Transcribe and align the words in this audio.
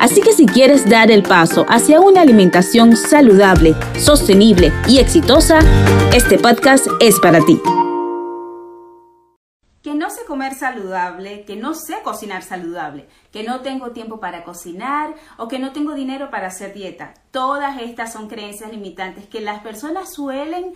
Así 0.00 0.22
que 0.22 0.32
si 0.32 0.46
quieres 0.46 0.88
dar 0.88 1.10
el 1.10 1.22
paso 1.22 1.66
hacia 1.68 2.00
una 2.00 2.22
alimentación 2.22 2.96
saludable, 2.96 3.76
sostenible 3.98 4.72
y 4.88 4.98
exitosa, 4.98 5.58
este 6.14 6.38
podcast 6.38 6.86
es 7.00 7.20
para 7.20 7.40
ti 7.44 7.60
que 9.82 9.94
no 9.94 10.10
sé 10.10 10.26
comer 10.26 10.54
saludable, 10.54 11.44
que 11.46 11.56
no 11.56 11.72
sé 11.74 12.02
cocinar 12.04 12.42
saludable, 12.42 13.08
que 13.32 13.44
no 13.44 13.60
tengo 13.60 13.92
tiempo 13.92 14.20
para 14.20 14.44
cocinar 14.44 15.14
o 15.38 15.48
que 15.48 15.58
no 15.58 15.72
tengo 15.72 15.94
dinero 15.94 16.30
para 16.30 16.48
hacer 16.48 16.74
dieta. 16.74 17.14
Todas 17.30 17.80
estas 17.80 18.12
son 18.12 18.28
creencias 18.28 18.70
limitantes 18.70 19.26
que 19.26 19.40
las 19.40 19.62
personas 19.62 20.12
suelen 20.12 20.74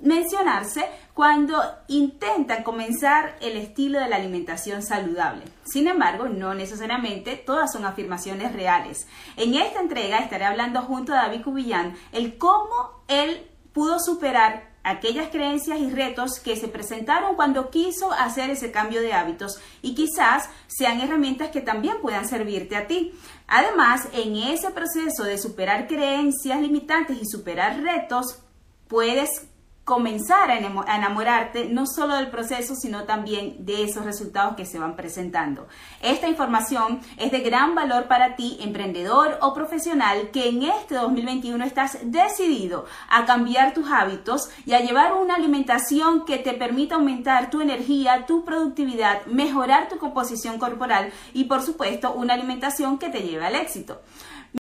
mencionarse 0.00 0.84
cuando 1.14 1.62
intentan 1.88 2.62
comenzar 2.62 3.36
el 3.40 3.56
estilo 3.56 3.98
de 3.98 4.08
la 4.08 4.16
alimentación 4.16 4.82
saludable. 4.82 5.44
Sin 5.64 5.88
embargo, 5.88 6.28
no 6.28 6.54
necesariamente 6.54 7.36
todas 7.36 7.72
son 7.72 7.84
afirmaciones 7.84 8.52
reales. 8.52 9.06
En 9.36 9.54
esta 9.54 9.80
entrega 9.80 10.18
estaré 10.18 10.44
hablando 10.44 10.82
junto 10.82 11.12
a 11.12 11.22
David 11.22 11.42
Cubillán 11.42 11.96
el 12.12 12.36
cómo 12.36 13.02
él 13.08 13.46
pudo 13.72 13.98
superar 13.98 14.76
aquellas 14.86 15.30
creencias 15.30 15.80
y 15.80 15.90
retos 15.90 16.38
que 16.38 16.54
se 16.54 16.68
presentaron 16.68 17.34
cuando 17.34 17.70
quiso 17.70 18.12
hacer 18.12 18.50
ese 18.50 18.70
cambio 18.70 19.00
de 19.00 19.12
hábitos 19.12 19.58
y 19.82 19.96
quizás 19.96 20.48
sean 20.68 21.00
herramientas 21.00 21.50
que 21.50 21.60
también 21.60 22.00
puedan 22.00 22.28
servirte 22.28 22.76
a 22.76 22.86
ti. 22.86 23.12
Además, 23.48 24.08
en 24.12 24.36
ese 24.36 24.70
proceso 24.70 25.24
de 25.24 25.38
superar 25.38 25.88
creencias 25.88 26.60
limitantes 26.60 27.18
y 27.20 27.26
superar 27.26 27.82
retos, 27.82 28.42
puedes 28.86 29.48
comenzar 29.86 30.50
a 30.50 30.58
enamorarte 30.58 31.66
no 31.66 31.86
solo 31.86 32.16
del 32.16 32.28
proceso, 32.28 32.74
sino 32.74 33.04
también 33.04 33.64
de 33.64 33.84
esos 33.84 34.04
resultados 34.04 34.56
que 34.56 34.66
se 34.66 34.80
van 34.80 34.96
presentando. 34.96 35.68
Esta 36.02 36.26
información 36.26 36.98
es 37.16 37.30
de 37.30 37.38
gran 37.38 37.76
valor 37.76 38.08
para 38.08 38.34
ti, 38.34 38.58
emprendedor 38.60 39.38
o 39.40 39.54
profesional, 39.54 40.32
que 40.32 40.48
en 40.48 40.64
este 40.64 40.96
2021 40.96 41.64
estás 41.64 41.98
decidido 42.02 42.86
a 43.08 43.26
cambiar 43.26 43.74
tus 43.74 43.88
hábitos 43.88 44.50
y 44.66 44.72
a 44.72 44.80
llevar 44.80 45.12
una 45.12 45.36
alimentación 45.36 46.24
que 46.24 46.38
te 46.38 46.54
permita 46.54 46.96
aumentar 46.96 47.48
tu 47.48 47.60
energía, 47.60 48.26
tu 48.26 48.44
productividad, 48.44 49.24
mejorar 49.26 49.88
tu 49.88 49.98
composición 49.98 50.58
corporal 50.58 51.12
y 51.32 51.44
por 51.44 51.62
supuesto 51.62 52.12
una 52.12 52.34
alimentación 52.34 52.98
que 52.98 53.08
te 53.08 53.20
lleve 53.20 53.46
al 53.46 53.54
éxito. 53.54 54.02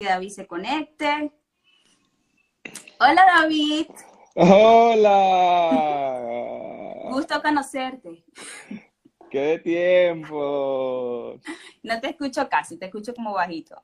David 0.01 0.31
se 0.35 0.45
conecte. 0.45 1.31
Hola 2.99 3.23
David. 3.37 3.87
Hola. 4.35 5.69
Gusto 7.11 7.39
conocerte. 7.41 8.25
¡Qué 9.29 9.59
tiempo! 9.59 11.39
No 11.83 12.01
te 12.01 12.09
escucho 12.09 12.49
casi, 12.49 12.79
te 12.79 12.85
escucho 12.85 13.13
como 13.13 13.33
bajito. 13.33 13.79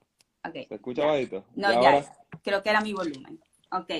Okay. 0.47 0.66
¿Te 0.66 0.75
escucha 0.75 1.05
bajito? 1.05 1.45
No, 1.55 1.72
ya. 1.81 2.03
Creo 2.44 2.64
que 2.64 2.70
era 2.70 2.81
mi 2.81 2.94
volumen. 2.94 3.39
Ok. 3.72 3.92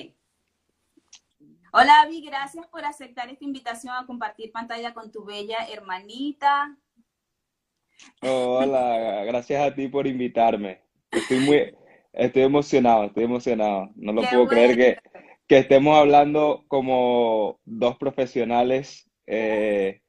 Hola, 1.72 2.00
Avi, 2.00 2.20
gracias 2.22 2.66
por 2.66 2.84
aceptar 2.84 3.30
esta 3.30 3.44
invitación 3.44 3.94
a 3.94 4.04
compartir 4.04 4.50
pantalla 4.50 4.92
con 4.92 5.12
tu 5.12 5.24
bella 5.24 5.68
hermanita. 5.72 6.76
hola, 8.22 9.22
gracias 9.24 9.62
a 9.62 9.72
ti 9.72 9.86
por 9.86 10.08
invitarme. 10.08 10.82
Estoy 11.12 11.38
muy, 11.38 11.76
estoy 12.12 12.42
emocionado, 12.42 13.04
estoy 13.04 13.22
emocionado. 13.22 13.90
No 13.94 14.12
lo 14.12 14.22
puedo 14.22 14.48
creer 14.48 14.76
que 14.76 15.09
que 15.50 15.58
estemos 15.58 15.98
hablando 15.98 16.64
como 16.68 17.58
dos 17.64 17.96
profesionales 17.96 19.10
eh, 19.26 20.00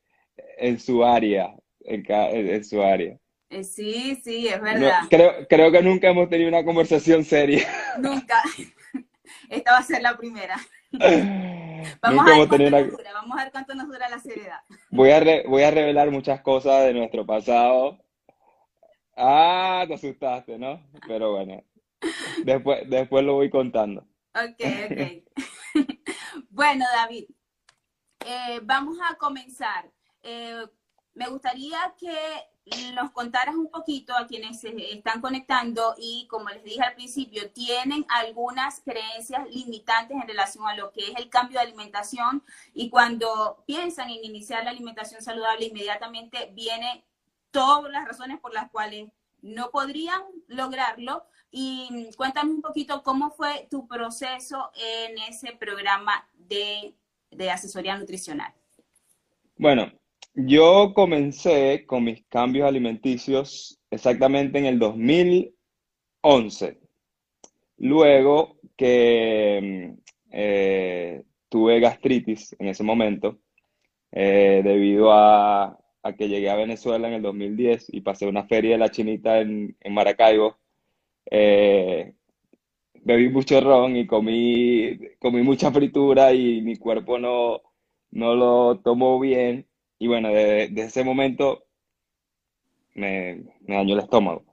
en 0.60 0.80
su 0.80 1.04
área, 1.04 1.56
en, 1.80 2.64
su 2.64 2.84
área. 2.84 3.18
Eh, 3.50 3.64
sí, 3.64 4.22
sí, 4.24 4.48
es 4.48 4.62
verdad. 4.62 5.00
creo, 5.10 5.48
creo 5.50 5.72
que 5.72 5.82
nunca 5.82 6.10
hemos 6.10 6.30
tenido 6.30 6.48
una 6.48 6.64
conversación 6.64 7.24
seria. 7.26 7.68
Nunca. 7.98 8.40
Esta 9.50 9.72
va 9.72 9.78
a 9.80 9.84
ser 9.84 10.04
la 10.04 10.16
primera. 10.16 10.58
Vamos, 10.92 12.28
a 12.28 12.38
ver 12.38 12.48
cuánto 12.48 12.70
nos 12.70 12.92
dura, 12.92 13.14
vamos 13.14 13.40
a 13.40 13.44
ver 13.44 13.52
cuánto 13.52 13.74
nos 13.74 13.88
dura 13.88 14.10
la 14.10 14.20
seriedad. 14.20 14.60
Voy 14.92 15.10
a, 15.10 15.24
voy 15.48 15.64
a 15.64 15.72
revelar 15.72 16.12
muchas 16.12 16.42
cosas 16.42 16.86
de 16.86 16.94
nuestro 16.94 17.26
pasado. 17.26 17.98
Ah, 19.18 19.86
te 19.88 19.96
asustaste, 19.96 20.60
¿no? 20.60 20.88
Pero 21.08 21.32
bueno, 21.32 21.64
después, 22.44 22.88
después 22.88 23.26
lo 23.26 23.34
voy 23.34 23.50
contando. 23.50 24.06
Ok, 24.34 24.62
ok. 24.90 25.32
bueno, 26.50 26.86
David, 26.94 27.26
eh, 28.26 28.60
vamos 28.64 28.98
a 29.10 29.16
comenzar. 29.16 29.92
Eh, 30.24 30.66
me 31.14 31.28
gustaría 31.28 31.94
que 31.98 32.16
nos 32.94 33.12
contaras 33.12 33.56
un 33.56 33.70
poquito 33.70 34.16
a 34.16 34.28
quienes 34.28 34.62
se 34.62 34.94
están 34.94 35.20
conectando 35.20 35.96
y, 35.98 36.28
como 36.30 36.50
les 36.50 36.64
dije 36.64 36.82
al 36.82 36.94
principio, 36.94 37.52
tienen 37.52 38.06
algunas 38.08 38.82
creencias 38.82 39.50
limitantes 39.50 40.16
en 40.16 40.28
relación 40.28 40.68
a 40.68 40.76
lo 40.76 40.92
que 40.92 41.12
es 41.12 41.18
el 41.18 41.30
cambio 41.30 41.60
de 41.60 41.66
alimentación 41.66 42.44
y 42.74 42.90
cuando 42.90 43.64
piensan 43.66 44.10
en 44.10 44.24
iniciar 44.24 44.64
la 44.64 44.70
alimentación 44.70 45.22
saludable, 45.22 45.66
inmediatamente 45.66 46.52
viene 46.54 47.04
todas 47.50 47.92
las 47.92 48.08
razones 48.08 48.40
por 48.40 48.54
las 48.54 48.70
cuales 48.70 49.10
no 49.42 49.72
podrían 49.72 50.22
lograrlo 50.48 51.26
y 51.52 52.10
cuéntame 52.16 52.52
un 52.52 52.62
poquito 52.62 53.04
cómo 53.04 53.32
fue 53.32 53.68
tu 53.70 53.88
proceso 53.88 54.72
en 54.76 55.18
ese 55.30 55.54
programa 55.60 56.26
de, 56.34 56.94
asesoría 57.50 57.98
nutricional. 57.98 58.54
Bueno, 59.58 59.92
yo 60.34 60.94
comencé 60.94 61.86
con 61.86 62.06
mis 62.06 62.26
cambios 62.28 62.68
alimenticios 62.68 63.80
exactamente 63.90 64.60
en 64.60 64.66
el 64.66 64.80
2011. 64.80 66.80
Luego 67.78 68.58
que 68.78 69.96
eh, 70.32 71.24
tuve 71.50 71.80
gastritis 71.80 72.56
en 72.60 72.68
ese 72.70 72.84
momento, 72.84 73.40
eh, 74.12 74.62
debido 74.64 75.12
a, 75.12 75.81
que 76.18 76.28
llegué 76.28 76.50
a 76.50 76.56
Venezuela 76.56 77.08
en 77.08 77.16
el 77.16 77.22
2010 77.22 77.88
y 77.94 78.02
pasé 78.02 78.28
una 78.28 78.46
feria 78.46 78.72
de 78.72 78.78
la 78.80 78.90
chinita 78.90 79.40
en, 79.40 79.76
en 79.80 79.94
Maracaibo 79.94 80.58
eh, 81.30 82.14
bebí 83.04 83.30
mucho 83.30 83.60
ron 83.62 83.96
y 83.98 84.08
comí, 84.08 84.98
comí 85.20 85.42
mucha 85.44 85.72
fritura 85.72 86.34
y 86.34 86.62
mi 86.62 86.78
cuerpo 86.78 87.20
no, 87.20 87.62
no 88.12 88.36
lo 88.36 88.80
tomó 88.80 89.20
bien. 89.20 89.68
Y 90.00 90.08
bueno, 90.08 90.30
desde, 90.30 90.82
ese 90.82 91.04
momento 91.04 91.66
me, 92.96 93.44
dañó 93.62 93.96
el 93.96 94.02
estómago. 94.02 94.44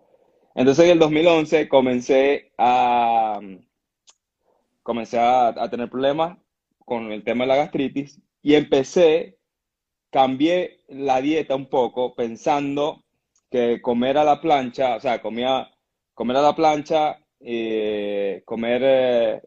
Entonces 0.54 0.84
en 0.86 0.92
el 0.92 0.98
2011 0.98 1.68
comencé 1.68 2.52
a, 2.58 3.40
comencé 4.82 5.18
a, 5.18 5.48
a, 5.48 5.70
tener 5.70 5.88
problemas 5.88 6.38
con 6.84 7.12
el 7.12 7.24
tema 7.24 7.44
de 7.44 7.48
la 7.48 7.56
gastritis 7.56 8.20
y 8.42 8.54
empecé, 8.54 9.37
cambié 10.10 10.80
la 10.88 11.20
dieta 11.20 11.54
un 11.56 11.66
poco 11.66 12.14
pensando 12.14 13.04
que 13.50 13.80
comer 13.80 14.18
a 14.18 14.24
la 14.24 14.40
plancha, 14.40 14.96
o 14.96 15.00
sea, 15.00 15.20
comía 15.22 15.70
comer 16.14 16.36
a 16.36 16.42
la 16.42 16.54
plancha, 16.54 17.18
eh, 17.40 18.42
comer 18.44 18.82
eh, 18.84 19.42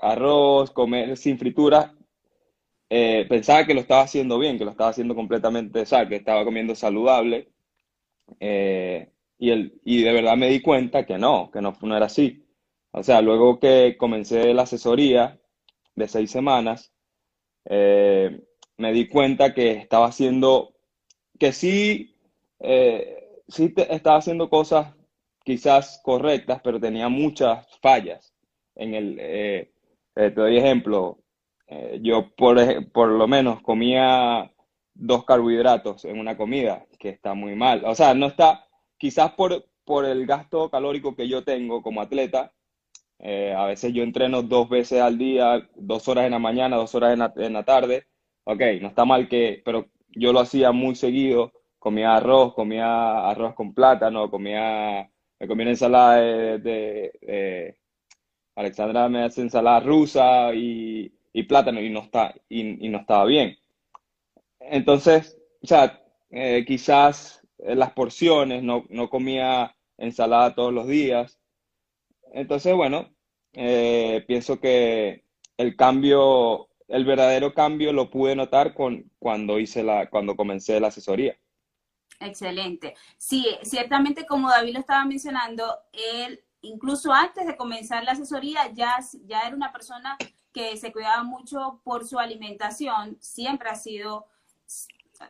arroz, 0.00 0.70
comer 0.70 1.16
sin 1.16 1.38
fritura, 1.38 1.94
eh, 2.90 3.26
pensaba 3.28 3.66
que 3.66 3.74
lo 3.74 3.80
estaba 3.80 4.02
haciendo 4.02 4.38
bien, 4.38 4.58
que 4.58 4.64
lo 4.64 4.70
estaba 4.72 4.90
haciendo 4.90 5.14
completamente, 5.14 5.82
o 5.82 6.08
que 6.08 6.16
estaba 6.16 6.44
comiendo 6.44 6.74
saludable. 6.74 7.48
y, 8.40 9.50
el, 9.50 9.80
y 9.84 10.02
de 10.02 10.12
verdad 10.12 10.36
me 10.36 10.48
di 10.48 10.60
cuenta 10.62 11.04
que 11.04 11.18
no, 11.18 11.50
que 11.50 11.60
no, 11.60 11.76
no 11.82 11.96
era 11.96 12.06
así. 12.06 12.46
O 12.92 13.02
sea, 13.02 13.20
luego 13.22 13.58
que 13.58 13.96
comencé 13.98 14.54
la 14.54 14.62
asesoría 14.62 15.38
de 15.94 16.08
seis 16.08 16.30
semanas, 16.30 16.92
me 18.78 18.92
di 18.92 19.08
cuenta 19.08 19.54
que 19.54 19.72
estaba 19.72 20.06
haciendo, 20.06 20.74
que 21.38 21.52
sí, 21.52 22.16
sí 23.48 23.74
estaba 23.76 24.18
haciendo 24.18 24.48
cosas 24.48 24.94
quizás 25.44 26.00
correctas, 26.04 26.60
pero 26.62 26.80
tenía 26.80 27.08
muchas 27.08 27.66
fallas. 27.80 28.32
En 28.74 28.94
el, 28.94 29.16
eh, 29.20 29.72
eh, 30.16 30.30
te 30.30 30.40
doy 30.40 30.56
ejemplo, 30.58 31.18
eh, 31.66 31.98
yo 32.02 32.34
por, 32.36 32.56
por 32.92 33.08
lo 33.08 33.26
menos 33.28 33.60
comía 33.62 34.50
dos 34.94 35.24
carbohidratos 35.24 36.04
en 36.04 36.18
una 36.18 36.36
comida, 36.36 36.86
que 36.98 37.08
está 37.10 37.34
muy 37.34 37.54
mal. 37.56 37.84
O 37.84 37.94
sea, 37.94 38.14
no 38.14 38.26
está, 38.26 38.66
quizás 38.98 39.32
por, 39.32 39.66
por 39.84 40.04
el 40.04 40.26
gasto 40.26 40.70
calórico 40.70 41.14
que 41.16 41.28
yo 41.28 41.44
tengo 41.44 41.82
como 41.82 42.00
atleta, 42.00 42.52
Eh, 43.20 43.54
a 43.56 43.66
veces 43.66 43.92
yo 43.94 44.02
entreno 44.02 44.42
dos 44.42 44.68
veces 44.68 45.00
al 45.00 45.16
día, 45.18 45.68
dos 45.76 46.08
horas 46.08 46.26
en 46.26 46.32
la 46.32 46.38
mañana, 46.38 46.76
dos 46.76 46.94
horas 46.94 47.12
en 47.14 47.20
la, 47.20 47.32
en 47.36 47.52
la 47.54 47.64
tarde. 47.64 48.06
Ok, 48.44 48.60
no 48.80 48.88
está 48.88 49.04
mal 49.04 49.28
que, 49.28 49.62
pero 49.64 49.86
yo 50.10 50.32
lo 50.32 50.40
hacía 50.40 50.72
muy 50.72 50.94
seguido. 50.94 51.52
Comía 51.78 52.16
arroz, 52.16 52.54
comía 52.54 53.28
arroz 53.28 53.54
con 53.54 53.74
plátano, 53.74 54.30
comía, 54.30 55.10
me 55.38 55.48
comía 55.48 55.68
ensalada 55.70 56.16
de, 56.16 56.58
de- 56.58 57.12
de- 57.20 57.76
Alexandra 58.56 59.08
me 59.08 59.24
hace 59.24 59.42
ensalada 59.42 59.80
rusa 59.80 60.54
y, 60.54 61.12
y 61.32 61.42
plátano 61.44 61.80
y 61.82 61.90
no 61.90 62.00
está, 62.02 62.34
y, 62.48 62.86
y 62.86 62.90
no 62.90 62.98
estaba 63.00 63.26
bien. 63.26 63.56
Entonces, 64.60 65.38
o 65.62 65.66
sea, 65.66 66.00
eh, 66.30 66.64
quizás 66.66 67.40
eh, 67.58 67.74
las 67.74 67.92
porciones, 67.92 68.62
no, 68.62 68.84
no 68.88 69.08
comía 69.10 69.74
ensalada 69.98 70.54
todos 70.54 70.72
los 70.72 70.86
días. 70.86 71.38
Entonces, 72.34 72.74
bueno, 72.76 73.10
eh, 73.54 74.24
pienso 74.28 74.60
que 74.60 75.24
el 75.58 75.76
cambio, 75.76 76.68
el 76.92 77.06
verdadero 77.06 77.54
cambio 77.54 77.92
lo 77.92 78.10
pude 78.10 78.36
notar 78.36 78.74
con, 78.74 79.10
cuando 79.18 79.58
hice 79.58 79.82
la, 79.82 80.10
cuando 80.10 80.36
comencé 80.36 80.78
la 80.78 80.88
asesoría. 80.88 81.36
Excelente. 82.20 82.94
Sí, 83.16 83.46
ciertamente 83.62 84.26
como 84.26 84.50
David 84.50 84.74
lo 84.74 84.80
estaba 84.80 85.04
mencionando, 85.06 85.78
él 85.92 86.44
incluso 86.60 87.12
antes 87.12 87.46
de 87.46 87.56
comenzar 87.56 88.04
la 88.04 88.12
asesoría 88.12 88.70
ya, 88.72 88.98
ya 89.24 89.40
era 89.40 89.56
una 89.56 89.72
persona 89.72 90.16
que 90.52 90.76
se 90.76 90.92
cuidaba 90.92 91.24
mucho 91.24 91.80
por 91.82 92.06
su 92.06 92.18
alimentación, 92.18 93.16
siempre 93.20 93.70
ha 93.70 93.74
sido, 93.74 94.26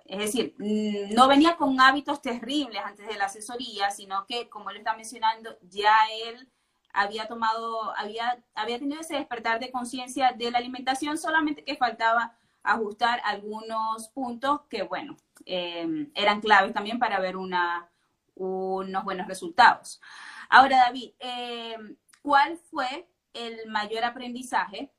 es 0.04 0.18
decir, 0.18 0.54
mm, 0.58 1.14
no 1.14 1.28
venía 1.28 1.56
con 1.56 1.80
hábitos 1.80 2.20
terribles 2.20 2.82
antes 2.84 3.06
de 3.06 3.16
la 3.16 3.26
asesoría, 3.26 3.92
sino 3.92 4.26
que, 4.26 4.48
como 4.48 4.70
él 4.70 4.78
está 4.78 4.96
mencionando, 4.96 5.56
ya 5.62 5.94
él 6.26 6.48
había 6.92 7.26
tomado, 7.26 7.96
había, 7.96 8.42
había 8.54 8.78
tenido 8.78 9.00
ese 9.00 9.16
despertar 9.16 9.60
de 9.60 9.70
conciencia 9.70 10.32
de 10.32 10.50
la 10.50 10.58
alimentación, 10.58 11.18
solamente 11.18 11.64
que 11.64 11.76
faltaba 11.76 12.36
ajustar 12.62 13.20
algunos 13.24 14.08
puntos 14.08 14.60
que, 14.68 14.82
bueno, 14.82 15.16
eh, 15.46 16.08
eran 16.14 16.40
claves 16.40 16.72
también 16.72 16.98
para 16.98 17.18
ver 17.18 17.36
una, 17.36 17.90
unos 18.34 19.04
buenos 19.04 19.26
resultados. 19.26 20.00
Ahora, 20.48 20.76
David, 20.86 21.12
eh, 21.18 21.76
¿cuál 22.20 22.56
fue 22.56 23.08
el 23.32 23.68
mayor 23.68 24.04
aprendizaje 24.04 24.92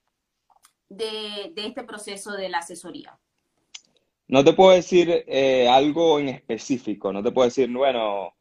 de, 0.90 1.52
de, 1.54 1.68
este 1.68 1.84
proceso 1.84 2.32
de 2.34 2.50
la 2.50 2.60
asesoría? 2.60 3.18
No 4.28 4.44
te 4.44 4.54
puedo 4.54 4.72
decir 4.72 5.24
eh, 5.28 5.70
algo 5.70 6.20
en 6.20 6.30
específico, 6.30 7.14
no 7.14 7.22
te 7.22 7.32
puedo 7.32 7.48
decir, 7.48 7.72
bueno, 7.72 8.34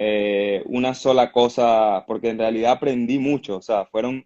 eh, 0.00 0.62
una 0.66 0.94
sola 0.94 1.32
cosa, 1.32 2.04
porque 2.06 2.28
en 2.30 2.38
realidad 2.38 2.72
aprendí 2.72 3.18
mucho, 3.18 3.56
o 3.56 3.62
sea, 3.62 3.84
fueron, 3.86 4.24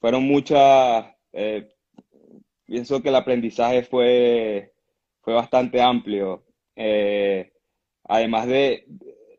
fueron 0.00 0.24
muchas, 0.24 1.06
eh, 1.32 1.68
pienso 2.66 3.00
que 3.00 3.10
el 3.10 3.14
aprendizaje 3.14 3.84
fue, 3.84 4.72
fue 5.22 5.34
bastante 5.34 5.80
amplio. 5.80 6.44
Eh, 6.74 7.52
además 8.02 8.48
de, 8.48 8.88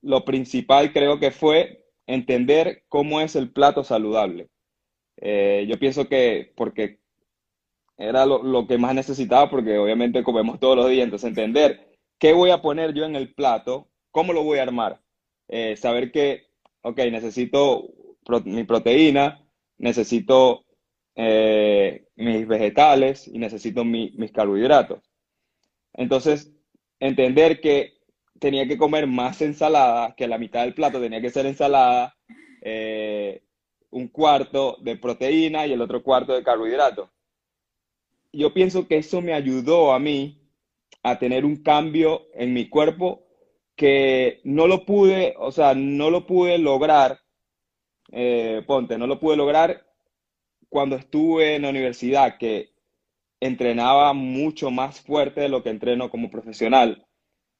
lo 0.01 0.23
principal 0.23 0.93
creo 0.93 1.19
que 1.19 1.31
fue 1.31 1.85
entender 2.07 2.85
cómo 2.87 3.19
es 3.19 3.35
el 3.35 3.51
plato 3.51 3.83
saludable. 3.83 4.49
Yo 5.21 5.79
pienso 5.79 6.07
que, 6.07 6.53
porque 6.55 6.99
era 7.97 8.25
lo, 8.25 8.43
lo, 8.43 8.67
que 8.67 8.77
más 8.77 8.95
necesitaba, 8.95 9.49
porque 9.49 9.77
obviamente 9.77 10.23
comemos 10.23 10.59
todos 10.59 10.77
los 10.77 10.89
días, 10.89 11.03
entonces 11.05 11.29
entender 11.29 11.97
qué 12.19 12.33
voy 12.33 12.51
a 12.51 12.61
poner 12.61 12.93
yo 12.93 13.05
en 13.05 13.15
el 13.15 13.33
plato, 13.33 13.89
cómo 14.11 14.33
lo 14.33 14.43
voy 14.43 14.59
a 14.59 14.63
armar. 14.63 15.04
Eh, 15.47 15.75
saber 15.77 16.11
que, 16.11 16.47
ok, 16.81 16.97
necesito 17.11 17.89
mi 18.45 18.63
proteína, 18.63 19.45
necesito 19.77 20.65
eh, 21.15 22.07
mis 22.15 22.47
vegetales 22.47 23.27
y 23.27 23.37
necesito 23.37 23.85
mi, 23.85 24.11
mis 24.17 24.31
carbohidratos. 24.31 25.01
Entonces, 25.93 26.51
entender 26.99 27.61
que 27.61 27.95
tenía 28.39 28.67
que 28.67 28.77
comer 28.77 29.07
más 29.07 29.41
ensalada, 29.41 30.15
que 30.15 30.27
la 30.27 30.37
mitad 30.37 30.63
del 30.63 30.73
plato 30.73 30.99
tenía 30.99 31.21
que 31.21 31.29
ser 31.29 31.45
ensalada, 31.45 32.15
eh, 32.61 33.43
un 33.91 34.07
cuarto 34.09 34.77
de 34.81 34.97
proteína 34.97 35.65
y 35.65 35.73
el 35.73 35.81
otro 35.81 36.03
cuarto 36.03 36.33
de 36.33 36.43
carbohidratos. 36.43 37.09
Yo 38.33 38.53
pienso 38.53 38.87
que 38.87 38.97
eso 38.97 39.21
me 39.21 39.33
ayudó 39.33 39.93
a 39.93 39.99
mí 39.99 40.41
a 41.03 41.17
tener 41.17 41.45
un 41.45 41.63
cambio 41.63 42.23
en 42.33 42.53
mi 42.53 42.67
cuerpo 42.67 43.24
que 43.75 44.41
no 44.43 44.67
lo 44.67 44.85
pude, 44.85 45.35
o 45.37 45.51
sea, 45.51 45.73
no 45.75 46.09
lo 46.09 46.25
pude 46.25 46.57
lograr, 46.57 47.19
eh, 48.11 48.63
ponte, 48.65 48.97
no 48.97 49.07
lo 49.07 49.19
pude 49.19 49.35
lograr 49.37 49.85
cuando 50.69 50.95
estuve 50.95 51.55
en 51.55 51.63
la 51.63 51.69
universidad, 51.69 52.37
que 52.37 52.71
entrenaba 53.39 54.13
mucho 54.13 54.71
más 54.71 55.01
fuerte 55.01 55.41
de 55.41 55.49
lo 55.49 55.63
que 55.63 55.69
entreno 55.69 56.09
como 56.09 56.29
profesional. 56.29 57.05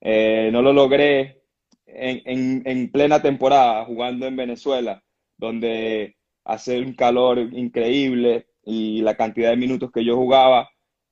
Eh, 0.01 0.50
no 0.51 0.62
lo 0.62 0.73
logré 0.73 1.44
en, 1.85 2.21
en, 2.25 2.63
en, 2.65 2.91
plena 2.91 3.21
temporada 3.21 3.85
jugando 3.85 4.25
en 4.27 4.35
Venezuela, 4.35 5.03
donde 5.38 6.17
hace 6.44 6.79
un 6.79 6.94
calor 6.94 7.39
increíble 7.39 8.47
y 8.63 9.01
la 9.01 9.15
cantidad 9.15 9.51
de 9.51 9.57
minutos 9.57 9.91
que 9.91 10.03
yo 10.03 10.15
jugaba, 10.15 10.69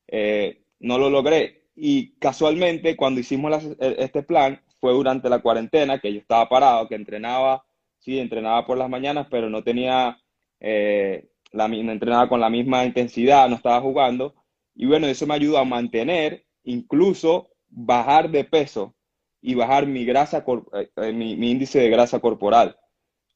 eh, 0.07 0.63
no 0.79 0.97
lo 0.97 1.09
logré. 1.09 1.69
Y 1.75 2.15
casualmente, 2.19 2.95
cuando 2.95 3.19
hicimos 3.21 3.51
la, 3.51 3.61
este 3.97 4.23
plan, 4.23 4.61
fue 4.83 4.91
durante 4.91 5.29
la 5.29 5.39
cuarentena, 5.39 5.97
que 5.97 6.11
yo 6.11 6.19
estaba 6.19 6.49
parado, 6.49 6.89
que 6.89 6.95
entrenaba, 6.95 7.63
sí, 7.99 8.19
entrenaba 8.19 8.65
por 8.65 8.77
las 8.77 8.89
mañanas, 8.89 9.27
pero 9.31 9.49
no 9.49 9.63
tenía, 9.63 10.19
eh, 10.59 11.29
la, 11.53 11.69
no 11.69 11.91
entrenaba 11.93 12.27
con 12.27 12.41
la 12.41 12.49
misma 12.49 12.83
intensidad, 12.83 13.47
no 13.47 13.55
estaba 13.55 13.79
jugando. 13.79 14.35
Y 14.75 14.85
bueno, 14.85 15.07
eso 15.07 15.25
me 15.25 15.35
ayudó 15.35 15.57
a 15.57 15.63
mantener, 15.63 16.43
incluso 16.65 17.51
bajar 17.69 18.29
de 18.29 18.43
peso 18.43 18.93
y 19.39 19.55
bajar 19.55 19.87
mi 19.87 20.03
grasa, 20.03 20.43
eh, 20.73 21.13
mi, 21.13 21.37
mi, 21.37 21.51
índice 21.51 21.79
de 21.79 21.89
grasa 21.89 22.19
corporal, 22.19 22.75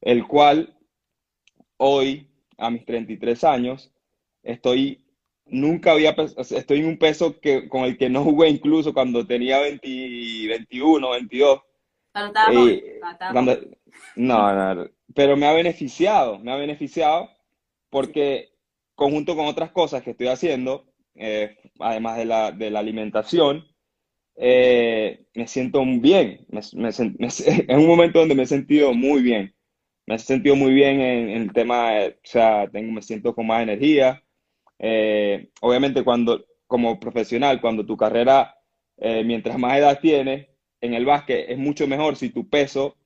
el 0.02 0.26
cual 0.26 0.76
hoy, 1.78 2.28
a 2.58 2.68
mis 2.68 2.84
33 2.84 3.42
años, 3.44 3.90
estoy, 4.42 5.02
nunca 5.50 5.92
había, 5.92 6.14
estoy 6.50 6.80
en 6.80 6.86
un 6.86 6.98
peso 6.98 7.38
que, 7.40 7.68
con 7.68 7.84
el 7.84 7.96
que 7.96 8.08
no 8.08 8.24
jugué 8.24 8.48
incluso 8.48 8.92
cuando 8.92 9.26
tenía 9.26 9.60
20, 9.60 9.88
21, 10.48 11.10
22. 11.10 11.60
Pero 12.12 12.68
eh, 12.68 13.00
cuando, 13.32 13.58
no, 14.16 14.74
no, 14.74 14.90
pero 15.14 15.36
me 15.36 15.46
ha 15.46 15.52
beneficiado, 15.52 16.38
me 16.38 16.52
ha 16.52 16.56
beneficiado 16.56 17.30
porque 17.90 18.50
conjunto 18.94 19.36
con 19.36 19.46
otras 19.46 19.70
cosas 19.70 20.02
que 20.02 20.10
estoy 20.10 20.28
haciendo, 20.28 20.92
eh, 21.14 21.56
además 21.78 22.16
de 22.16 22.24
la, 22.24 22.50
de 22.52 22.70
la 22.70 22.80
alimentación, 22.80 23.64
eh, 24.36 25.24
me 25.34 25.46
siento 25.46 25.84
bien. 25.84 26.46
Me, 26.48 26.60
me, 26.74 26.90
me, 27.18 27.26
es 27.28 27.68
un 27.68 27.86
momento 27.86 28.20
donde 28.20 28.34
me 28.34 28.44
he 28.44 28.46
sentido 28.46 28.92
muy 28.94 29.22
bien. 29.22 29.54
Me 30.06 30.14
he 30.14 30.18
sentido 30.18 30.56
muy 30.56 30.72
bien 30.72 31.00
en, 31.00 31.28
en 31.30 31.42
el 31.42 31.52
tema, 31.52 31.92
de, 31.92 32.08
o 32.08 32.14
sea, 32.24 32.68
tengo, 32.70 32.92
me 32.92 33.02
siento 33.02 33.34
con 33.34 33.46
más 33.46 33.62
energía. 33.62 34.22
Eh, 34.78 35.50
obviamente 35.60 36.04
cuando, 36.04 36.44
como 36.66 37.00
profesional, 37.00 37.60
cuando 37.60 37.84
tu 37.84 37.96
carrera, 37.96 38.56
eh, 38.96 39.24
mientras 39.24 39.58
más 39.58 39.78
edad 39.78 40.00
tienes, 40.00 40.48
en 40.80 40.94
el 40.94 41.04
básquet 41.04 41.50
es 41.50 41.58
mucho 41.58 41.86
mejor 41.86 42.16
si 42.16 42.30
tu 42.30 42.48
peso, 42.48 42.96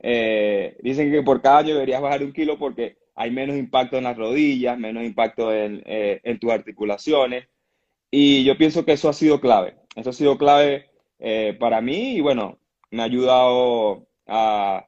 eh, 0.00 0.76
dicen 0.82 1.10
que 1.10 1.22
por 1.22 1.42
cada 1.42 1.58
año 1.58 1.74
deberías 1.74 2.00
bajar 2.00 2.24
un 2.24 2.32
kilo 2.32 2.58
porque 2.58 2.98
hay 3.14 3.30
menos 3.30 3.56
impacto 3.56 3.98
en 3.98 4.04
las 4.04 4.16
rodillas, 4.16 4.78
menos 4.78 5.04
impacto 5.04 5.52
en, 5.54 5.82
en 5.84 6.38
tus 6.38 6.50
articulaciones. 6.50 7.48
Y 8.10 8.44
yo 8.44 8.56
pienso 8.56 8.84
que 8.84 8.92
eso 8.92 9.08
ha 9.08 9.12
sido 9.12 9.40
clave. 9.40 9.76
Eso 9.94 10.10
ha 10.10 10.12
sido 10.14 10.38
clave 10.38 10.86
para 11.58 11.82
mí 11.82 12.16
y 12.16 12.20
bueno, 12.22 12.58
me 12.90 13.02
ha 13.02 13.04
ayudado 13.04 14.08
a, 14.26 14.86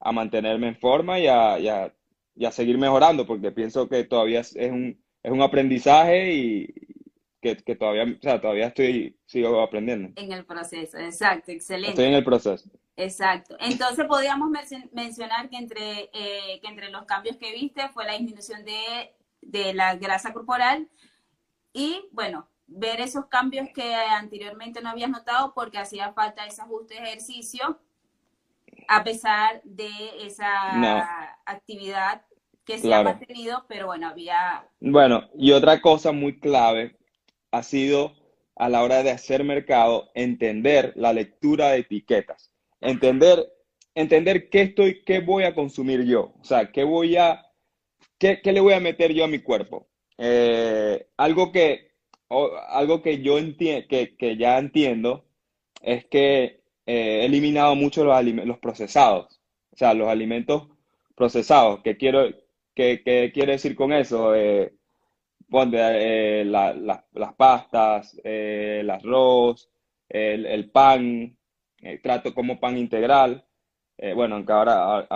a 0.00 0.12
mantenerme 0.12 0.68
en 0.68 0.76
forma 0.76 1.18
y 1.18 1.26
a, 1.26 1.54
a, 1.54 1.92
y 2.34 2.44
a, 2.44 2.50
seguir 2.50 2.78
mejorando 2.78 3.26
porque 3.26 3.52
pienso 3.52 3.88
que 3.88 4.04
todavía 4.04 4.40
es 4.40 4.54
un, 4.54 5.00
es 5.22 5.30
un 5.32 5.42
aprendizaje 5.42 6.34
y 6.34 6.74
que, 7.40 7.56
que, 7.56 7.74
todavía, 7.76 8.04
o 8.04 8.22
sea, 8.22 8.40
todavía 8.40 8.68
estoy, 8.68 9.16
sigo 9.26 9.60
aprendiendo. 9.60 10.10
En 10.16 10.32
el 10.32 10.44
proceso, 10.44 10.98
exacto, 10.98 11.50
excelente. 11.50 11.90
Estoy 11.90 12.06
en 12.06 12.14
el 12.14 12.24
proceso. 12.24 12.70
Exacto. 12.96 13.56
Entonces 13.58 14.04
podríamos 14.06 14.50
men 14.50 14.90
mencionar 14.92 15.48
que 15.48 15.56
entre, 15.56 16.10
eh, 16.12 16.60
que 16.60 16.68
entre 16.68 16.90
los 16.90 17.04
cambios 17.04 17.36
que 17.36 17.52
viste 17.52 17.88
fue 17.88 18.04
la 18.04 18.12
disminución 18.12 18.64
de, 18.64 19.14
de 19.40 19.74
la 19.74 19.96
grasa 19.96 20.32
corporal 20.32 20.88
y, 21.72 22.04
bueno, 22.12 22.48
ver 22.66 23.00
esos 23.00 23.26
cambios 23.26 23.68
que 23.74 23.94
anteriormente 23.94 24.80
no 24.80 24.90
habías 24.90 25.10
notado 25.10 25.52
porque 25.54 25.78
hacía 25.78 26.12
falta 26.12 26.46
ese 26.46 26.62
ajuste 26.62 26.94
de 26.94 27.00
ejercicio 27.00 27.80
a 28.88 29.04
pesar 29.04 29.62
de 29.64 29.90
esa 30.26 30.76
No. 30.76 31.02
actividad 31.44 32.22
que 32.64 32.78
se 32.78 32.82
Claro. 32.88 33.10
ha 33.10 33.12
mantenido, 33.14 33.64
pero 33.68 33.86
bueno, 33.86 34.08
había... 34.08 34.68
Bueno, 34.80 35.28
y 35.38 35.52
otra 35.52 35.80
cosa 35.80 36.12
muy 36.12 36.38
clave 36.40 36.96
ha 37.52 37.62
sido 37.62 38.14
a 38.56 38.68
la 38.68 38.82
hora 38.82 39.02
de 39.02 39.10
hacer 39.10 39.44
mercado, 39.44 40.10
entender 40.14 40.92
la 40.96 41.12
lectura 41.12 41.70
de 41.70 41.78
etiquetas, 41.80 42.52
entender, 42.80 43.50
entender 43.94 44.50
qué 44.50 44.62
estoy, 44.62 45.02
qué 45.04 45.20
voy 45.20 45.44
a 45.44 45.54
consumir 45.54 46.04
yo, 46.04 46.34
o 46.40 46.44
sea, 46.44 46.70
qué 46.72 46.84
voy 46.84 47.16
a, 47.16 47.44
¿qué, 48.18 48.40
qué 48.42 48.52
le 48.52 48.60
voy 48.60 48.74
a 48.74 48.80
meter 48.80 49.12
yo 49.12 49.24
a 49.24 49.28
mi 49.28 49.40
cuerpo? 49.40 49.88
Eh, 50.18 51.06
algo 51.16 51.52
que, 51.52 51.92
o- 52.28 52.52
algo 52.68 53.02
que 53.02 53.22
yo 53.22 53.38
enti- 53.38 53.86
que, 53.88 54.16
que 54.16 54.36
ya 54.36 54.58
entiendo 54.58 55.26
es 55.82 56.04
que 56.06 56.62
eh, 56.86 57.20
he 57.22 57.24
eliminado 57.26 57.74
mucho 57.74 58.04
los, 58.04 58.24
los 58.24 58.58
procesados, 58.58 59.40
o 59.72 59.76
sea, 59.76 59.94
los 59.94 60.08
alimentos 60.08 60.68
procesados. 61.14 61.80
¿Qué 61.82 61.96
quiero, 61.96 62.28
qué, 62.74 63.02
qué 63.04 63.30
quiere 63.34 63.52
decir 63.52 63.74
con 63.76 63.92
eso? 63.92 64.34
Eh, 64.34 64.72
ponte, 65.50 65.78
eh, 65.80 66.44
la- 66.44 66.74
la- 66.74 67.06
las 67.14 67.34
pastas, 67.34 68.18
eh, 68.24 68.78
el 68.80 68.90
arroz, 68.90 69.70
el, 70.08 70.46
pan, 70.70 71.36
trato 72.02 72.34
como 72.34 72.60
pan 72.60 72.78
integral. 72.78 73.44
Eh, 73.98 74.14
bueno, 74.14 74.36
aunque 74.36 74.52
ahora, 74.52 75.06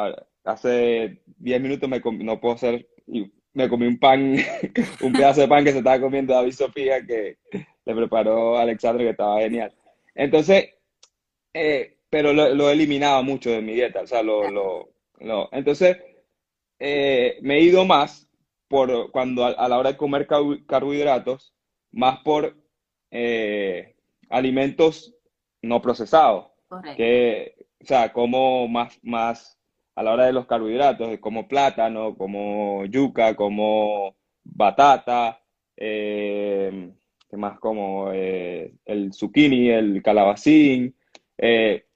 hace 0.44 1.22
10 1.38 1.60
minutos 1.60 1.88
me 1.88 2.00
no 2.24 2.40
puedo 2.40 2.56
y 3.06 3.30
me 3.54 3.68
comí 3.68 3.86
un 3.86 3.98
pan, 3.98 4.34
un 5.02 5.12
pedazo 5.12 5.42
de 5.42 5.48
pan 5.48 5.64
que 5.64 5.72
se 5.72 5.78
estaba 5.78 6.00
comiendo 6.00 6.34
David 6.34 6.52
Sofía, 6.52 7.04
que 7.06 7.38
le 7.84 7.94
preparó 7.94 8.58
Alexandre, 8.58 9.04
que 9.04 9.10
estaba 9.10 9.40
genial. 9.40 9.72
Entonces, 10.14 10.70
pero 12.10 12.32
lo, 12.32 12.70
eliminado 12.70 13.22
mucho 13.22 13.50
de 13.50 13.62
mi 13.62 13.74
dieta, 13.74 14.02
o 14.02 14.06
sea, 14.06 14.22
lo, 14.22 14.48
lo- 15.20 15.48
entonces, 15.52 15.96
eh, 16.78 17.38
me 17.42 17.56
he 17.56 17.60
ido 17.62 17.84
más 17.84 18.28
por 18.68 19.10
cuando 19.12 19.44
a, 19.44 19.48
a 19.50 19.68
la 19.68 19.78
hora 19.78 19.92
de 19.92 19.96
comer 19.96 20.26
carbo- 20.26 20.64
carbohidratos, 20.66 21.54
más 21.92 22.18
por 22.20 22.56
eh, 23.10 23.94
alimentos 24.28 25.14
no 25.62 25.80
procesados, 25.80 26.48
Correcto. 26.68 26.96
que, 26.96 27.54
o 27.80 27.84
sea, 27.86 28.12
como 28.12 28.66
más, 28.68 28.98
más 29.02 29.58
a 29.94 30.02
la 30.02 30.12
hora 30.12 30.26
de 30.26 30.32
los 30.32 30.46
carbohidratos, 30.46 31.18
como 31.20 31.48
plátano, 31.48 32.16
como 32.16 32.84
yuca, 32.86 33.34
como 33.34 34.16
batata, 34.44 35.40
eh, 35.76 36.92
¿qué 37.30 37.36
más? 37.36 37.58
Como 37.58 38.10
eh, 38.12 38.74
el 38.84 39.12
zucchini, 39.12 39.70
el 39.70 40.02
calabacín, 40.02 40.94
eh, 41.38 41.86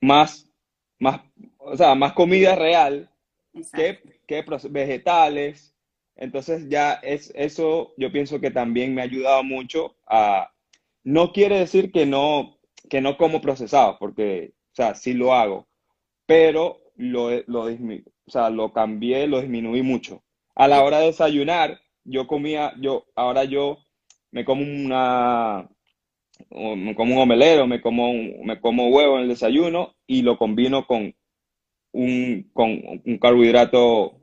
más, 0.00 0.50
más, 0.98 1.20
o 1.58 1.76
sea, 1.76 1.94
más 1.94 2.12
comida 2.14 2.56
real 2.56 3.08
Exacto. 3.54 3.76
que, 4.02 4.13
proce- 4.26 4.70
vegetales. 4.70 5.74
Entonces 6.16 6.68
ya 6.68 6.94
es 7.02 7.32
eso, 7.34 7.92
yo 7.96 8.12
pienso 8.12 8.40
que 8.40 8.50
también 8.50 8.94
me 8.94 9.00
ha 9.02 9.04
ayudado 9.04 9.42
mucho 9.44 9.96
a, 10.06 10.50
no 11.04 11.32
quiere 11.32 11.58
decir 11.58 11.90
que 11.92 12.06
no, 12.06 12.58
que 12.88 13.00
no 13.00 13.16
como 13.16 13.40
procesados, 13.40 13.96
porque, 13.98 14.54
o 14.72 14.74
sea, 14.76 14.94
sí 14.94 15.12
lo 15.14 15.34
hago, 15.34 15.66
pero 16.26 16.80
lo, 16.96 17.30
lo, 17.46 17.64
o 17.64 18.30
sea, 18.30 18.50
lo 18.50 18.72
cambié, 18.72 19.26
lo 19.26 19.40
disminuí 19.40 19.82
mucho. 19.82 20.22
A 20.54 20.68
la 20.68 20.82
hora 20.84 21.00
de 21.00 21.06
desayunar, 21.06 21.80
yo 22.04 22.26
comía, 22.26 22.74
yo, 22.80 23.06
ahora 23.16 23.44
yo 23.44 23.78
me 24.32 24.44
como 24.44 24.62
una, 24.62 25.68
me 26.50 26.94
como 26.94 27.14
un 27.14 27.20
omelero, 27.22 27.66
me 27.66 27.80
como 27.80 28.10
un, 28.10 28.40
me 28.44 28.60
como 28.60 28.88
huevo 28.88 29.16
en 29.16 29.22
el 29.24 29.28
desayuno 29.28 29.94
y 30.06 30.22
lo 30.22 30.38
combino 30.38 30.86
con 30.86 31.14
un, 31.94 32.50
con 32.52 32.70
un 32.70 33.18
carbohidrato, 33.18 33.80
o 34.06 34.20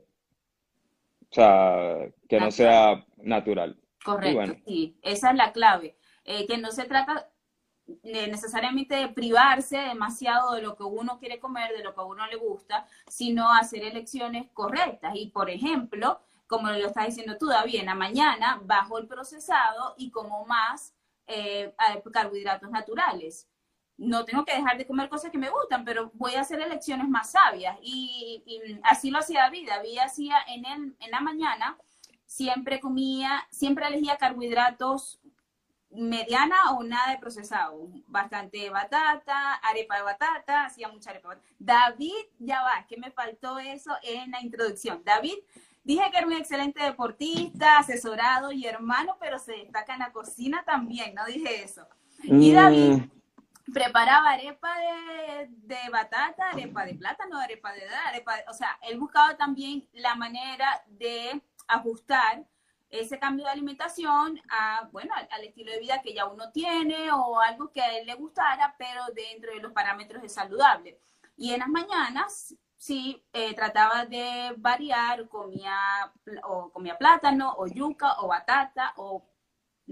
sea, 1.30 2.08
que 2.28 2.38
no 2.38 2.50
sea 2.50 3.04
natural. 3.16 3.78
Correcto, 4.04 4.34
bueno, 4.36 4.54
sí, 4.66 4.96
esa 5.02 5.30
es 5.30 5.36
la 5.36 5.52
clave. 5.52 5.96
Eh, 6.24 6.46
que 6.46 6.58
no 6.58 6.70
se 6.70 6.84
trata 6.84 7.28
eh, 8.04 8.28
necesariamente 8.28 8.94
de 8.94 9.08
privarse 9.08 9.78
demasiado 9.78 10.52
de 10.54 10.62
lo 10.62 10.76
que 10.76 10.84
uno 10.84 11.18
quiere 11.18 11.40
comer, 11.40 11.72
de 11.76 11.82
lo 11.82 11.94
que 11.94 12.00
a 12.00 12.04
uno 12.04 12.26
le 12.26 12.36
gusta, 12.36 12.86
sino 13.08 13.50
hacer 13.52 13.82
elecciones 13.84 14.48
correctas. 14.52 15.14
Y 15.16 15.28
por 15.30 15.50
ejemplo, 15.50 16.20
como 16.46 16.68
lo 16.70 16.86
estás 16.86 17.06
diciendo 17.06 17.38
tú, 17.38 17.46
David, 17.46 17.80
en 17.80 17.86
la 17.86 17.94
mañana 17.94 18.60
bajo 18.64 18.98
el 18.98 19.06
procesado 19.06 19.94
y 19.96 20.10
como 20.10 20.44
más 20.44 20.94
eh, 21.26 21.72
a- 21.78 22.00
carbohidratos 22.10 22.70
naturales. 22.70 23.48
No 23.96 24.24
tengo 24.24 24.44
que 24.44 24.54
dejar 24.54 24.78
de 24.78 24.86
comer 24.86 25.08
cosas 25.08 25.30
que 25.30 25.38
me 25.38 25.50
gustan, 25.50 25.84
pero 25.84 26.10
voy 26.14 26.34
a 26.34 26.40
hacer 26.40 26.60
elecciones 26.60 27.08
más 27.08 27.32
sabias. 27.32 27.76
Y, 27.82 28.42
y 28.46 28.80
así 28.82 29.10
lo 29.10 29.18
hacía 29.18 29.42
David. 29.42 29.68
David 29.68 29.98
hacía 29.98 30.36
en, 30.48 30.64
el, 30.64 30.96
en 30.98 31.10
la 31.10 31.20
mañana, 31.20 31.76
siempre 32.26 32.80
comía, 32.80 33.46
siempre 33.50 33.86
elegía 33.86 34.16
carbohidratos 34.16 35.20
mediana 35.90 36.72
o 36.72 36.82
nada 36.82 37.12
de 37.12 37.18
procesado. 37.18 37.88
Bastante 38.06 38.70
batata, 38.70 39.54
arepa 39.54 39.96
de 39.96 40.02
batata, 40.02 40.64
hacía 40.64 40.88
mucha 40.88 41.10
arepa 41.10 41.28
de 41.28 41.34
batata. 41.36 41.54
David, 41.58 42.26
ya 42.38 42.62
va, 42.62 42.86
que 42.88 42.96
me 42.96 43.10
faltó 43.10 43.58
eso 43.58 43.92
en 44.02 44.30
la 44.30 44.40
introducción. 44.40 45.02
David, 45.04 45.36
dije 45.84 46.02
que 46.10 46.18
era 46.18 46.26
un 46.26 46.32
excelente 46.32 46.82
deportista, 46.82 47.78
asesorado 47.78 48.52
y 48.52 48.66
hermano, 48.66 49.16
pero 49.20 49.38
se 49.38 49.52
destaca 49.52 49.92
en 49.92 50.00
la 50.00 50.12
cocina 50.12 50.64
también, 50.64 51.14
no 51.14 51.24
dije 51.26 51.62
eso. 51.62 51.86
Y 52.22 52.52
David 52.52 52.92
Mm, 52.94 53.10
preparaba 53.72 54.30
arepa 54.30 54.74
de, 55.46 55.90
batata, 55.90 56.50
arepa 56.50 56.84
de 56.84 56.94
plátano, 56.94 57.38
arepa 57.38 57.72
de 57.72 57.88
arepa 57.88 58.36
de- 58.36 58.44
o 58.48 58.52
sea, 58.52 58.78
él 58.82 58.98
buscaba 58.98 59.36
también 59.36 59.88
la 59.92 60.14
manera 60.14 60.82
de 60.86 61.40
ajustar 61.68 62.44
ese 62.90 63.18
cambio 63.18 63.46
de 63.46 63.52
alimentación 63.52 64.40
a, 64.50 64.88
bueno, 64.92 65.14
al, 65.14 65.44
estilo 65.44 65.72
de 65.72 65.80
vida 65.80 66.02
que 66.02 66.12
ya 66.12 66.26
uno 66.26 66.52
tiene 66.52 67.10
o 67.10 67.40
algo 67.40 67.72
que 67.72 67.80
a 67.80 67.96
él 67.96 68.06
le 68.06 68.14
gustara, 68.14 68.74
pero 68.78 69.06
dentro 69.14 69.52
de 69.52 69.60
los 69.60 69.72
parámetros 69.72 70.22
de 70.22 70.28
saludable. 70.28 70.98
Y 71.36 71.52
en 71.52 71.60
las 71.60 71.68
mañanas, 71.68 72.54
sí, 72.76 73.24
eh, 73.32 73.54
trataba 73.54 74.04
de 74.04 74.54
variar, 74.58 75.26
comía, 75.28 76.12
o 76.44 76.70
comía 76.70 76.98
plátano, 76.98 77.54
o 77.56 77.66
yuca, 77.66 78.20
o 78.20 78.28
batata, 78.28 78.92
o 78.96 79.24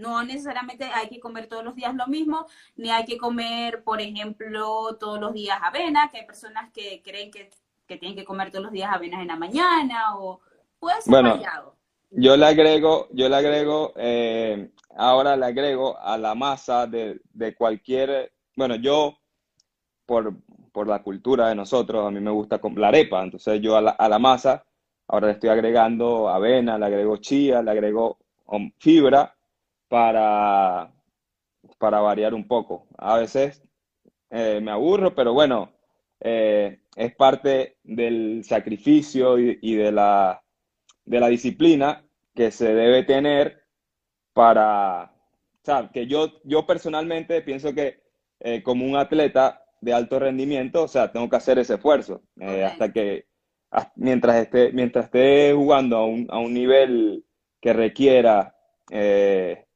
no 0.00 0.22
necesariamente 0.24 0.84
hay 0.84 1.08
que 1.08 1.20
comer 1.20 1.46
todos 1.48 1.64
los 1.64 1.74
días 1.76 1.94
lo 1.94 2.06
mismo, 2.06 2.46
ni 2.76 2.90
hay 2.90 3.04
que 3.04 3.18
comer, 3.18 3.84
por 3.84 4.00
ejemplo, 4.00 4.96
todos 4.98 5.20
los 5.20 5.32
días 5.34 5.58
avena, 5.62 6.10
que 6.10 6.18
hay 6.18 6.26
personas 6.26 6.72
que 6.72 7.02
creen 7.02 7.30
que, 7.30 7.50
que 7.86 7.96
tienen 7.98 8.16
que 8.16 8.24
comer 8.24 8.50
todos 8.50 8.64
los 8.64 8.72
días 8.72 8.90
avenas 8.92 9.20
en 9.22 9.28
la 9.28 9.36
mañana, 9.36 10.16
o 10.18 10.40
puede 10.78 11.00
ser 11.02 11.12
Bueno, 11.12 11.30
variado. 11.30 11.76
yo 12.10 12.36
le 12.36 12.46
agrego, 12.46 13.08
yo 13.12 13.28
le 13.28 13.36
agrego, 13.36 13.92
eh, 13.96 14.70
ahora 14.96 15.36
le 15.36 15.46
agrego 15.46 15.98
a 15.98 16.16
la 16.18 16.34
masa 16.34 16.86
de, 16.86 17.20
de 17.32 17.54
cualquier, 17.54 18.32
bueno, 18.56 18.76
yo 18.76 19.18
por, 20.06 20.34
por 20.72 20.86
la 20.88 21.02
cultura 21.02 21.48
de 21.48 21.54
nosotros, 21.54 22.06
a 22.06 22.10
mí 22.10 22.20
me 22.20 22.30
gusta 22.30 22.60
la 22.76 22.88
arepa, 22.88 23.22
entonces 23.22 23.60
yo 23.60 23.76
a 23.76 23.80
la, 23.80 23.90
a 23.92 24.08
la 24.08 24.18
masa 24.18 24.64
ahora 25.08 25.26
le 25.28 25.32
estoy 25.34 25.50
agregando 25.50 26.28
avena, 26.28 26.78
le 26.78 26.86
agrego 26.86 27.16
chía, 27.18 27.62
le 27.62 27.70
agrego 27.70 28.18
um, 28.46 28.70
fibra 28.78 29.36
para, 29.90 30.94
para 31.78 32.00
variar 32.00 32.34
un 32.34 32.46
poco. 32.48 32.86
A 32.98 33.18
veces 33.18 33.62
eh, 34.30 34.60
me 34.62 34.70
aburro, 34.72 35.14
pero 35.14 35.34
bueno, 35.34 35.72
eh, 36.20 36.80
es 36.96 37.14
parte 37.16 37.78
del 37.84 38.44
sacrificio 38.44 39.38
y, 39.38 39.58
y 39.62 39.76
de 39.76 39.92
la, 39.92 40.42
de 41.04 41.20
la 41.20 41.28
disciplina 41.28 42.04
que 42.34 42.50
se 42.50 42.74
debe 42.74 43.04
tener 43.04 43.64
para, 44.32 45.04
o 45.04 45.64
sea, 45.64 45.90
que 45.92 46.06
yo, 46.06 46.32
yo 46.44 46.66
personalmente 46.66 47.42
pienso 47.42 47.74
que 47.74 48.02
eh, 48.40 48.62
como 48.62 48.86
un 48.86 48.96
atleta 48.96 49.64
de 49.80 49.92
alto 49.92 50.18
rendimiento, 50.18 50.84
o 50.84 50.88
sea, 50.88 51.12
tengo 51.12 51.28
que 51.28 51.36
hacer 51.36 51.58
ese 51.58 51.74
esfuerzo 51.74 52.22
hasta 52.64 52.92
que, 52.92 53.26
hasta- 53.70 53.92
mientras 53.96 54.36
esté, 54.36 54.72
mientras 54.72 55.06
esté 55.06 55.52
jugando 55.54 55.96
a 55.98 56.06
un, 56.06 56.26
a 56.30 56.38
un 56.38 56.54
nivel 56.54 57.24
que 57.60 57.72
requiera, 57.72 58.56
eh, 58.90 59.66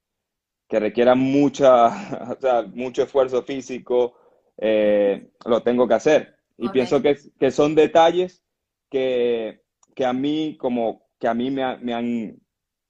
que 0.74 0.80
requiera 0.80 1.14
mucha, 1.14 1.86
o 2.36 2.40
sea, 2.40 2.62
mucho 2.62 3.04
esfuerzo 3.04 3.42
físico, 3.44 4.14
eh, 4.58 5.30
lo 5.46 5.62
tengo 5.62 5.86
que 5.86 5.94
hacer. 5.94 6.34
Y 6.58 6.68
pienso 6.70 7.00
que, 7.00 7.16
que 7.38 7.52
son 7.52 7.76
detalles 7.76 8.42
que, 8.90 9.62
que 9.94 10.04
a 10.04 10.12
mí, 10.12 10.56
como, 10.58 11.06
que 11.20 11.28
a 11.28 11.34
mí 11.34 11.48
me, 11.52 11.62
ha- 11.62 11.76
me 11.76 11.94
han, 11.94 12.40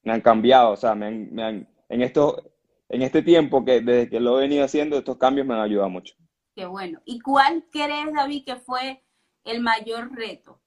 me 0.02 0.12
han 0.12 0.20
cambiado, 0.22 0.70
o 0.70 0.76
sea, 0.76 0.94
me 0.94 1.06
han, 1.06 1.34
me 1.34 1.42
han- 1.42 1.68
en 1.90 2.00
esto, 2.00 2.42
en 2.88 3.02
este 3.02 3.20
tiempo 3.20 3.62
que 3.66 3.82
desde 3.82 4.08
que 4.08 4.18
lo 4.18 4.38
he 4.38 4.44
venido 4.44 4.64
haciendo, 4.64 4.96
estos 4.96 5.18
cambios 5.18 5.46
me 5.46 5.52
han 5.52 5.60
ayudado 5.60 5.90
mucho. 5.90 6.14
Qué 6.56 6.64
bueno. 6.64 7.02
¿Y 7.04 7.20
cuál 7.20 7.66
crees, 7.70 8.14
David, 8.14 8.44
que 8.46 8.56
fue 8.56 9.02
el 9.44 9.60
mayor 9.60 10.10
reto 10.16 10.58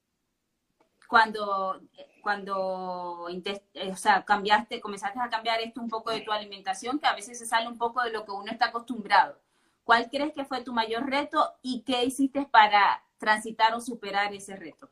cuando, 1.07 1.81
cuando 2.21 3.27
eh, 3.29 3.91
o 3.91 3.95
sea, 3.95 4.23
cambiaste, 4.25 4.81
comenzaste 4.81 5.19
a 5.19 5.29
cambiar 5.29 5.61
esto 5.61 5.81
un 5.81 5.89
poco 5.89 6.11
de 6.11 6.21
tu 6.21 6.31
alimentación, 6.31 6.99
que 6.99 7.07
a 7.07 7.15
veces 7.15 7.39
se 7.39 7.45
sale 7.45 7.67
un 7.67 7.77
poco 7.77 8.03
de 8.03 8.11
lo 8.11 8.25
que 8.25 8.31
uno 8.31 8.51
está 8.51 8.67
acostumbrado? 8.67 9.39
¿Cuál 9.83 10.09
crees 10.09 10.33
que 10.33 10.45
fue 10.45 10.63
tu 10.63 10.73
mayor 10.73 11.09
reto 11.09 11.53
y 11.61 11.83
qué 11.83 12.03
hiciste 12.03 12.45
para 12.51 13.01
transitar 13.17 13.73
o 13.73 13.79
superar 13.79 14.33
ese 14.33 14.55
reto? 14.55 14.89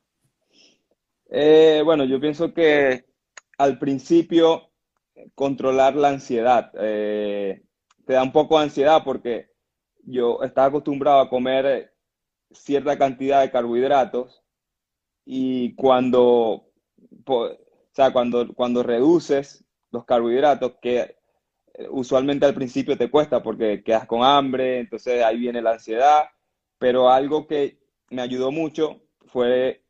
Eh, 1.29 1.81
bueno, 1.84 2.05
yo 2.05 2.19
pienso 2.19 2.53
que 2.53 3.05
al 3.57 3.77
principio 3.77 4.69
controlar 5.34 5.95
la 5.95 6.10
ansiedad, 6.10 6.72
eh, 6.79 7.63
te 8.05 8.13
da 8.13 8.24
un 8.24 8.31
poco 8.31 8.57
de 8.57 8.65
ansiedad 8.65 9.03
porque 9.03 9.51
yo 10.03 10.41
estaba 10.43 10.67
acostumbrado 10.67 11.19
a 11.19 11.29
comer 11.29 11.93
cierta 12.51 12.98
cantidad 12.98 13.41
de 13.41 13.51
carbohidratos 13.51 14.45
y 15.25 15.74
cuando, 15.75 16.70
o 17.25 17.50
sea, 17.91 18.13
cuando, 18.13 18.53
cuando 18.53 18.84
reduces 18.84 19.65
los 19.91 20.05
carbohidratos, 20.05 20.74
que 20.82 21.17
eh, 21.74 21.88
usualmente 21.89 22.46
al 22.46 22.53
principio 22.53 22.98
te 22.98 23.10
cuesta 23.10 23.41
porque 23.41 23.84
quedas 23.84 24.05
con 24.05 24.24
hambre, 24.24 24.79
entonces 24.79 25.24
ahí 25.24 25.38
viene 25.38 25.62
la 25.62 25.74
ansiedad, 25.74 26.25
pero 26.77 27.10
algo 27.10 27.48
que 27.48 27.79
me 28.12 28.22
ayudó 28.22 28.51
mucho 28.51 29.01
fue 29.25 29.84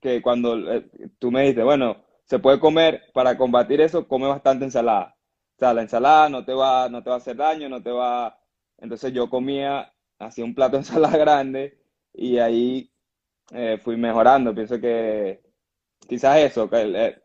que 0.00 0.22
cuando 0.22 0.56
eh, 0.72 0.88
tú 1.18 1.30
me 1.30 1.42
dijiste, 1.42 1.62
bueno, 1.62 2.04
se 2.24 2.38
puede 2.38 2.60
comer, 2.60 3.04
para 3.14 3.38
combatir 3.38 3.80
eso, 3.80 4.06
come 4.06 4.28
bastante 4.28 4.64
ensalada. 4.66 5.16
O 5.56 5.58
sea, 5.58 5.74
la 5.74 5.82
ensalada 5.82 6.28
no 6.28 6.44
te 6.44 6.52
va, 6.52 6.88
no 6.88 7.02
te 7.02 7.10
va 7.10 7.16
a 7.16 7.18
hacer 7.18 7.36
daño, 7.36 7.68
no 7.68 7.82
te 7.82 7.90
va... 7.90 8.38
Entonces 8.78 9.12
yo 9.12 9.28
comía, 9.30 9.92
hacía 10.18 10.44
un 10.44 10.54
plato 10.54 10.72
de 10.72 10.78
ensalada 10.78 11.16
grande 11.18 11.80
y 12.12 12.38
ahí 12.38 12.92
eh, 13.52 13.78
fui 13.82 13.96
mejorando. 13.96 14.54
Pienso 14.54 14.80
que 14.80 15.40
quizás 16.06 16.38
eso, 16.38 16.68
que 16.68 16.80
el, 16.82 17.22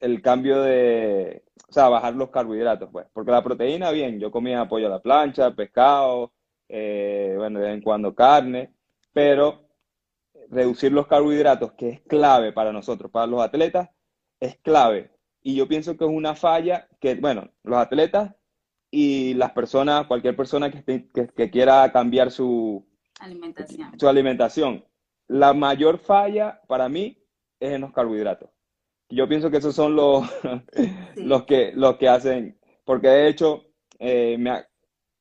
el 0.00 0.22
cambio 0.22 0.62
de, 0.62 1.44
o 1.68 1.72
sea, 1.72 1.88
bajar 1.88 2.14
los 2.14 2.30
carbohidratos, 2.30 2.88
pues. 2.92 3.06
Porque 3.12 3.30
la 3.30 3.42
proteína, 3.42 3.90
bien, 3.90 4.18
yo 4.20 4.30
comía 4.30 4.68
pollo 4.68 4.86
a 4.86 4.90
la 4.90 5.00
plancha, 5.00 5.54
pescado, 5.54 6.32
eh, 6.68 7.34
bueno, 7.36 7.58
de 7.60 7.66
vez 7.66 7.74
en 7.74 7.82
cuando 7.82 8.14
carne, 8.14 8.74
pero 9.12 9.68
reducir 10.50 10.92
los 10.92 11.06
carbohidratos, 11.06 11.72
que 11.72 11.88
es 11.90 12.00
clave 12.02 12.52
para 12.52 12.72
nosotros, 12.72 13.10
para 13.10 13.26
los 13.26 13.40
atletas, 13.42 13.90
es 14.40 14.58
clave. 14.58 15.10
Y 15.42 15.56
yo 15.56 15.68
pienso 15.68 15.96
que 15.96 16.04
es 16.04 16.10
una 16.10 16.34
falla 16.34 16.88
que, 17.00 17.14
bueno, 17.16 17.50
los 17.62 17.78
atletas 17.78 18.34
y 18.90 19.34
las 19.34 19.52
personas, 19.52 20.06
cualquier 20.06 20.36
persona 20.36 20.70
que, 20.70 21.08
que, 21.34 21.50
quiera 21.50 21.90
cambiar 21.92 22.30
su 22.30 22.86
alimentación. 23.20 23.98
su 23.98 24.08
alimentación, 24.08 24.84
la 25.28 25.52
mayor 25.54 25.98
falla 25.98 26.60
para 26.66 26.88
mí 26.88 27.18
es 27.60 27.72
en 27.72 27.80
los 27.80 27.92
carbohidratos. 27.92 28.50
Yo 29.08 29.28
pienso 29.28 29.50
que 29.50 29.58
esos 29.58 29.74
son 29.74 29.94
los, 29.94 30.26
los, 31.16 31.44
que, 31.44 31.72
los 31.74 31.96
que 31.96 32.08
hacen, 32.08 32.58
porque 32.84 33.08
de 33.08 33.28
hecho, 33.28 33.64
eh, 33.98 34.38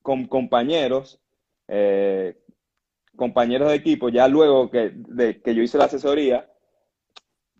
con 0.01 0.27
compañeros, 0.27 1.21
eh, 1.67 2.37
compañeros 3.15 3.69
de 3.69 3.75
equipo, 3.75 4.09
ya 4.09 4.27
luego 4.27 4.69
que, 4.69 4.91
de, 4.93 5.41
que 5.41 5.55
yo 5.55 5.61
hice 5.61 5.77
la 5.77 5.85
asesoría, 5.85 6.49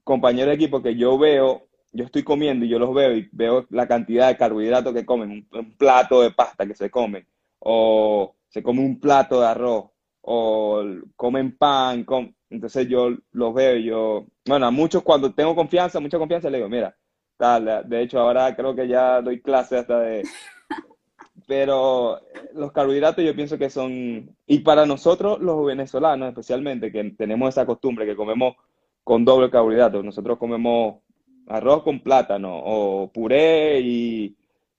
compañeros 0.03 0.49
de 0.49 0.55
equipo 0.55 0.81
que 0.81 0.95
yo 0.95 1.17
veo, 1.17 1.67
yo 1.91 2.05
estoy 2.05 2.23
comiendo 2.23 2.65
y 2.65 2.69
yo 2.69 2.77
los 2.77 2.93
veo 2.93 3.15
y 3.15 3.29
veo 3.31 3.65
la 3.69 3.87
cantidad 3.87 4.27
de 4.27 4.37
carbohidratos 4.37 4.93
que 4.93 5.05
comen, 5.05 5.47
un, 5.51 5.77
plato 5.77 6.21
de 6.21 6.31
pasta 6.31 6.65
que 6.65 6.75
se 6.75 6.89
comen, 6.89 7.27
o 7.59 8.35
se 8.47 8.61
come 8.61 8.81
un 8.81 8.99
plato 8.99 9.41
de 9.41 9.47
arroz, 9.47 9.91
o 10.27 10.83
comen 11.15 11.55
pan, 11.55 12.03
entonces 12.49 12.87
yo 12.87 13.09
los 13.31 13.53
veo 13.53 13.75
y 13.77 13.83
yo, 13.83 14.25
bueno, 14.45 14.65
a 14.65 14.71
muchos 14.71 15.03
cuando 15.03 15.31
tengo 15.33 15.55
confianza, 15.55 15.99
mucha 15.99 16.17
confianza, 16.17 16.49
le 16.49 16.57
digo, 16.57 16.69
mira, 16.69 16.95
tal, 17.37 17.87
de 17.87 18.01
hecho 18.01 18.19
ahora 18.19 18.55
creo 18.55 18.75
que 18.75 18.87
ya 18.87 19.21
doy 19.21 19.41
clase 19.41 19.77
hasta 19.77 19.99
de... 19.99 20.23
Pero 21.47 22.19
los 22.53 22.71
carbohidratos 22.71 23.23
yo 23.23 23.35
pienso 23.35 23.59
que 23.59 23.69
son, 23.69 24.35
y 24.47 24.59
para 24.59 24.87
nosotros 24.87 25.39
los 25.39 25.63
venezolanos 25.63 26.29
especialmente, 26.29 26.91
que 26.91 27.03
tenemos 27.11 27.49
esa 27.49 27.67
costumbre, 27.67 28.07
que 28.07 28.15
comemos 28.15 28.55
con 29.03 29.23
doble 29.25 29.51
carbohidrato, 29.51 30.01
nosotros 30.01 30.39
comemos 30.39 31.03
arroz 31.47 31.83
con 31.83 31.99
plátano 31.99 32.51
o 32.51 33.11
puré 33.11 33.79
y, 33.79 34.35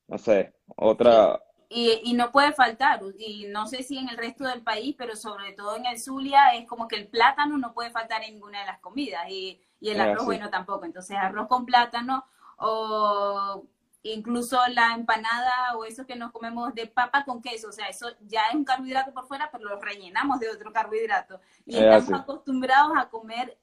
no 0.09 0.19
sé, 0.19 0.55
otra, 0.75 1.41
y, 1.69 2.15
no 2.15 2.31
puede 2.31 2.53
faltar, 2.53 3.03
y 3.19 3.47
no 3.47 3.67
sé 3.67 3.83
si 3.83 3.99
en 3.99 4.09
el 4.09 4.17
resto 4.17 4.45
del 4.45 4.63
país, 4.63 4.95
pero 4.97 5.17
sobre 5.17 5.53
todo 5.53 5.77
en 5.77 5.87
el 5.87 5.99
Zulia 5.99 6.55
es 6.55 6.67
como 6.67 6.87
que 6.87 6.97
el 6.97 7.09
plátano 7.09 7.59
no 7.59 7.73
puede 7.75 7.91
faltar 7.91 8.23
en 8.23 8.35
ninguna 8.35 8.61
de 8.61 8.67
las 8.67 8.79
comidas 8.81 9.29
y, 9.29 9.61
el 9.81 10.01
arroz, 10.01 10.25
bueno, 10.25 10.49
tampoco. 10.51 10.85
Entonces, 10.85 11.17
arroz 11.17 11.49
con 11.49 11.67
plátano 11.67 12.25
o 12.57 13.65
incluso 14.03 14.59
la 14.69 14.95
empanada 14.95 15.77
o 15.77 15.85
eso 15.85 16.07
que 16.07 16.17
nos 16.17 16.33
comemos 16.33 16.75
de 16.75 16.87
papa 16.87 17.25
con 17.25 17.43
queso, 17.43 17.69
o 17.69 17.73
sea, 17.73 17.89
eso 17.89 18.09
ya 18.21 18.47
es 18.49 18.55
un 18.55 18.65
carbohidrato 18.65 19.13
por 19.13 19.27
fuera, 19.27 19.51
pero 19.51 19.69
lo 19.69 19.81
rellenamos 19.81 20.41
de 20.41 20.51
otro 20.51 20.73
carbohidrato. 20.73 21.41
Y 21.65 21.77
estamos 21.77 22.21
acostumbrados 22.21 22.93
a 22.97 23.09
comer 23.09 23.59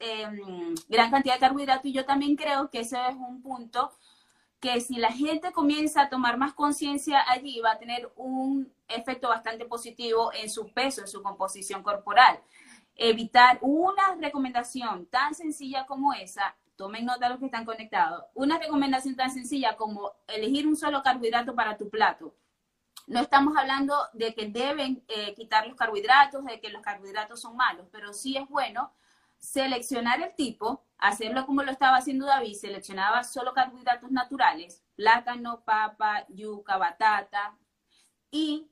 em, 0.00 0.74
gran 0.88 1.10
cantidad 1.10 1.34
de 1.34 1.40
carbohidratos 1.40 1.86
y 1.86 1.92
yo 1.92 2.04
también 2.04 2.36
creo 2.36 2.70
que 2.70 2.80
ese 2.80 2.98
es 3.08 3.14
un 3.14 3.42
punto 3.42 3.92
que 4.60 4.80
si 4.80 4.96
la 4.96 5.12
gente 5.12 5.52
comienza 5.52 6.02
a 6.02 6.08
tomar 6.08 6.36
más 6.36 6.52
conciencia 6.52 7.22
allí, 7.28 7.60
va 7.60 7.72
a 7.72 7.78
tener 7.78 8.10
un 8.16 8.72
efecto 8.88 9.28
bastante 9.28 9.64
positivo 9.66 10.32
en 10.32 10.50
su 10.50 10.68
peso, 10.72 11.02
en 11.02 11.08
su 11.08 11.22
composición 11.22 11.82
corporal. 11.82 12.40
Evitar 12.96 13.58
una 13.60 14.16
recomendación 14.20 15.06
tan 15.06 15.34
sencilla 15.34 15.86
como 15.86 16.12
esa, 16.12 16.56
tomen 16.74 17.04
nota 17.04 17.28
los 17.28 17.38
que 17.38 17.46
están 17.46 17.64
conectados, 17.64 18.24
una 18.34 18.58
recomendación 18.58 19.14
tan 19.14 19.30
sencilla 19.30 19.76
como 19.76 20.12
elegir 20.26 20.66
un 20.66 20.76
solo 20.76 21.02
carbohidrato 21.02 21.54
para 21.54 21.76
tu 21.76 21.88
plato. 21.88 22.34
No 23.06 23.20
estamos 23.20 23.56
hablando 23.56 23.94
de 24.12 24.34
que 24.34 24.46
deben 24.46 25.02
eh, 25.08 25.34
quitar 25.34 25.66
los 25.66 25.76
carbohidratos, 25.76 26.44
de 26.44 26.60
que 26.60 26.68
los 26.68 26.82
carbohidratos 26.82 27.40
son 27.40 27.56
malos, 27.56 27.86
pero 27.90 28.12
sí 28.12 28.36
es 28.36 28.46
bueno 28.48 28.92
seleccionar 29.38 30.20
el 30.20 30.34
tipo, 30.34 30.84
hacerlo 30.98 31.46
como 31.46 31.62
lo 31.62 31.70
estaba 31.70 31.96
haciendo 31.96 32.26
David, 32.26 32.54
seleccionaba 32.54 33.24
solo 33.24 33.54
carbohidratos 33.54 34.10
naturales, 34.10 34.82
plátano, 34.96 35.62
papa, 35.64 36.26
yuca, 36.28 36.76
batata, 36.76 37.56
y 38.30 38.70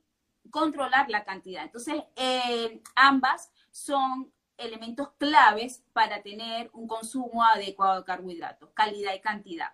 controlar 0.51 1.09
la 1.09 1.25
cantidad. 1.25 1.65
Entonces, 1.65 2.03
eh, 2.17 2.83
ambas 2.95 3.51
son 3.71 4.33
elementos 4.57 5.11
claves 5.19 5.83
para 5.93 6.23
tener 6.23 6.71
un 6.73 6.89
consumo 6.89 7.45
adecuado 7.45 8.01
de 8.01 8.05
carbohidratos, 8.05 8.71
calidad 8.75 9.15
y 9.15 9.21
cantidad. 9.21 9.73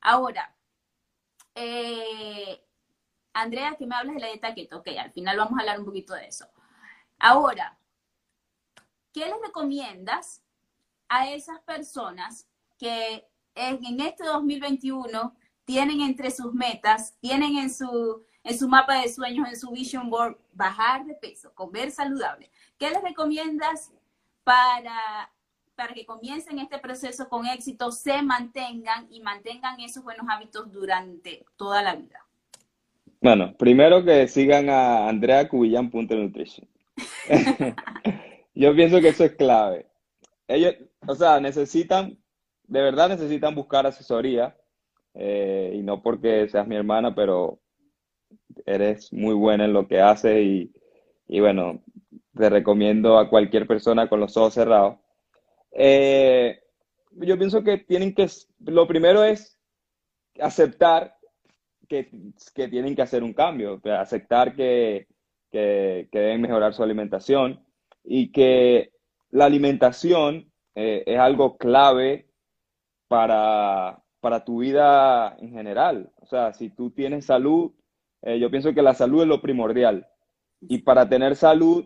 Ahora, 0.00 0.54
eh, 1.54 2.64
Andrea, 3.32 3.76
que 3.76 3.86
me 3.86 3.94
hablas 3.94 4.14
de 4.14 4.20
la 4.20 4.28
dieta 4.28 4.54
keto, 4.54 4.78
ok, 4.78 4.88
al 4.98 5.12
final 5.12 5.36
vamos 5.36 5.58
a 5.58 5.60
hablar 5.60 5.78
un 5.78 5.86
poquito 5.86 6.14
de 6.14 6.26
eso. 6.26 6.48
Ahora, 7.18 7.78
¿qué 9.16 9.24
les 9.24 9.40
recomiendas 9.42 10.42
a 11.08 11.30
esas 11.30 11.58
personas 11.60 12.46
que 12.76 13.24
en 13.54 14.00
este 14.02 14.24
2021 14.24 15.34
tienen 15.64 16.02
entre 16.02 16.30
sus 16.30 16.52
metas, 16.52 17.16
tienen 17.20 17.56
en 17.56 17.72
su, 17.72 18.22
en 18.44 18.58
su 18.58 18.68
mapa 18.68 19.00
de 19.00 19.08
sueños, 19.08 19.48
en 19.48 19.56
su 19.56 19.70
vision 19.70 20.10
board, 20.10 20.36
bajar 20.52 21.06
de 21.06 21.14
peso, 21.14 21.50
comer 21.54 21.90
saludable? 21.90 22.50
¿Qué 22.78 22.90
les 22.90 23.02
recomiendas 23.02 23.90
para, 24.44 25.32
para 25.74 25.94
que 25.94 26.04
comiencen 26.04 26.58
este 26.58 26.76
proceso 26.76 27.26
con 27.30 27.46
éxito, 27.46 27.90
se 27.92 28.20
mantengan 28.20 29.06
y 29.10 29.22
mantengan 29.22 29.80
esos 29.80 30.04
buenos 30.04 30.26
hábitos 30.28 30.70
durante 30.70 31.46
toda 31.56 31.80
la 31.80 31.96
vida? 31.96 32.26
Bueno, 33.22 33.54
primero 33.56 34.04
que 34.04 34.28
sigan 34.28 34.68
a 34.68 35.08
andreacubillan.nutrition. 35.08 36.68
Yo 38.56 38.74
pienso 38.74 39.00
que 39.02 39.08
eso 39.08 39.24
es 39.24 39.32
clave. 39.32 39.86
Ellos, 40.48 40.74
o 41.06 41.14
sea, 41.14 41.40
necesitan, 41.40 42.18
de 42.64 42.80
verdad 42.80 43.10
necesitan 43.10 43.54
buscar 43.54 43.86
asesoría, 43.86 44.56
eh, 45.12 45.72
y 45.74 45.82
no 45.82 46.02
porque 46.02 46.48
seas 46.48 46.66
mi 46.66 46.74
hermana, 46.74 47.14
pero 47.14 47.60
eres 48.64 49.12
muy 49.12 49.34
buena 49.34 49.66
en 49.66 49.74
lo 49.74 49.86
que 49.86 50.00
haces 50.00 50.42
y, 50.42 50.72
y 51.28 51.40
bueno, 51.40 51.82
te 52.34 52.48
recomiendo 52.48 53.18
a 53.18 53.28
cualquier 53.28 53.66
persona 53.66 54.08
con 54.08 54.20
los 54.20 54.34
ojos 54.38 54.54
cerrados. 54.54 55.00
Eh, 55.72 56.58
yo 57.10 57.36
pienso 57.36 57.62
que 57.62 57.76
tienen 57.76 58.14
que, 58.14 58.26
lo 58.64 58.88
primero 58.88 59.22
es 59.22 59.58
aceptar 60.40 61.14
que, 61.88 62.10
que 62.54 62.68
tienen 62.68 62.96
que 62.96 63.02
hacer 63.02 63.22
un 63.22 63.34
cambio, 63.34 63.82
aceptar 63.98 64.56
que, 64.56 65.08
que, 65.50 66.08
que 66.10 66.18
deben 66.18 66.40
mejorar 66.40 66.72
su 66.72 66.82
alimentación 66.82 67.65
y 68.06 68.30
que 68.30 68.92
la 69.30 69.46
alimentación 69.46 70.50
eh, 70.74 71.02
es 71.06 71.18
algo 71.18 71.58
clave 71.58 72.30
para, 73.08 74.02
tu 74.44 74.58
vida 74.58 75.36
en 75.38 75.52
general. 75.52 76.10
O 76.16 76.26
sea, 76.26 76.52
si 76.52 76.70
tú 76.70 76.90
tienes 76.90 77.26
salud, 77.26 77.72
eh, 78.22 78.38
yo 78.40 78.50
pienso 78.50 78.74
que 78.74 78.82
la 78.82 78.94
salud 78.94 79.22
es 79.22 79.28
lo 79.28 79.40
primordial. 79.40 80.08
Y 80.60 80.78
para 80.78 81.08
tener 81.08 81.36
salud, 81.36 81.84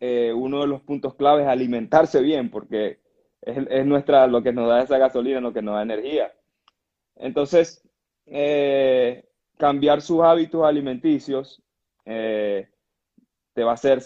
eh, 0.00 0.32
uno 0.32 0.62
de 0.62 0.66
los 0.66 0.82
puntos 0.82 1.14
claves 1.14 1.44
es 1.44 1.48
alimentarse 1.48 2.20
bien, 2.20 2.50
porque 2.50 3.00
es, 3.42 3.86
nuestra, 3.86 4.26
lo 4.26 4.42
que 4.42 4.52
nos 4.52 4.68
da 4.68 4.82
esa 4.82 4.98
gasolina, 4.98 5.40
lo 5.40 5.52
que 5.52 5.62
nos 5.62 5.76
da 5.76 5.82
energía. 5.82 6.32
Entonces, 7.16 7.86
cambiar 9.56 10.00
sus 10.02 10.20
hábitos 10.22 10.64
alimenticios 10.64 11.62
te 12.04 13.64
va 13.64 13.70
a 13.70 13.74
hacer 13.74 14.02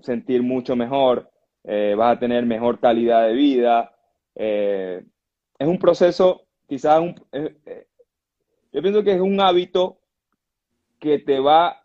sentir 0.00 0.42
mucho 0.42 0.76
mejor, 0.76 1.30
eh, 1.64 1.94
vas 1.96 2.16
a 2.16 2.20
tener 2.20 2.44
mejor 2.44 2.78
calidad 2.78 3.26
de 3.26 3.32
vida. 3.32 3.94
Eh, 4.34 5.02
es 5.58 5.66
un 5.66 5.78
proceso, 5.78 6.46
quizás, 6.68 7.02
eh, 7.32 7.86
yo 8.72 8.82
pienso 8.82 9.02
que 9.02 9.14
es 9.14 9.20
un 9.20 9.40
hábito 9.40 9.98
que 10.98 11.18
te 11.18 11.40
va 11.40 11.68
a 11.68 11.82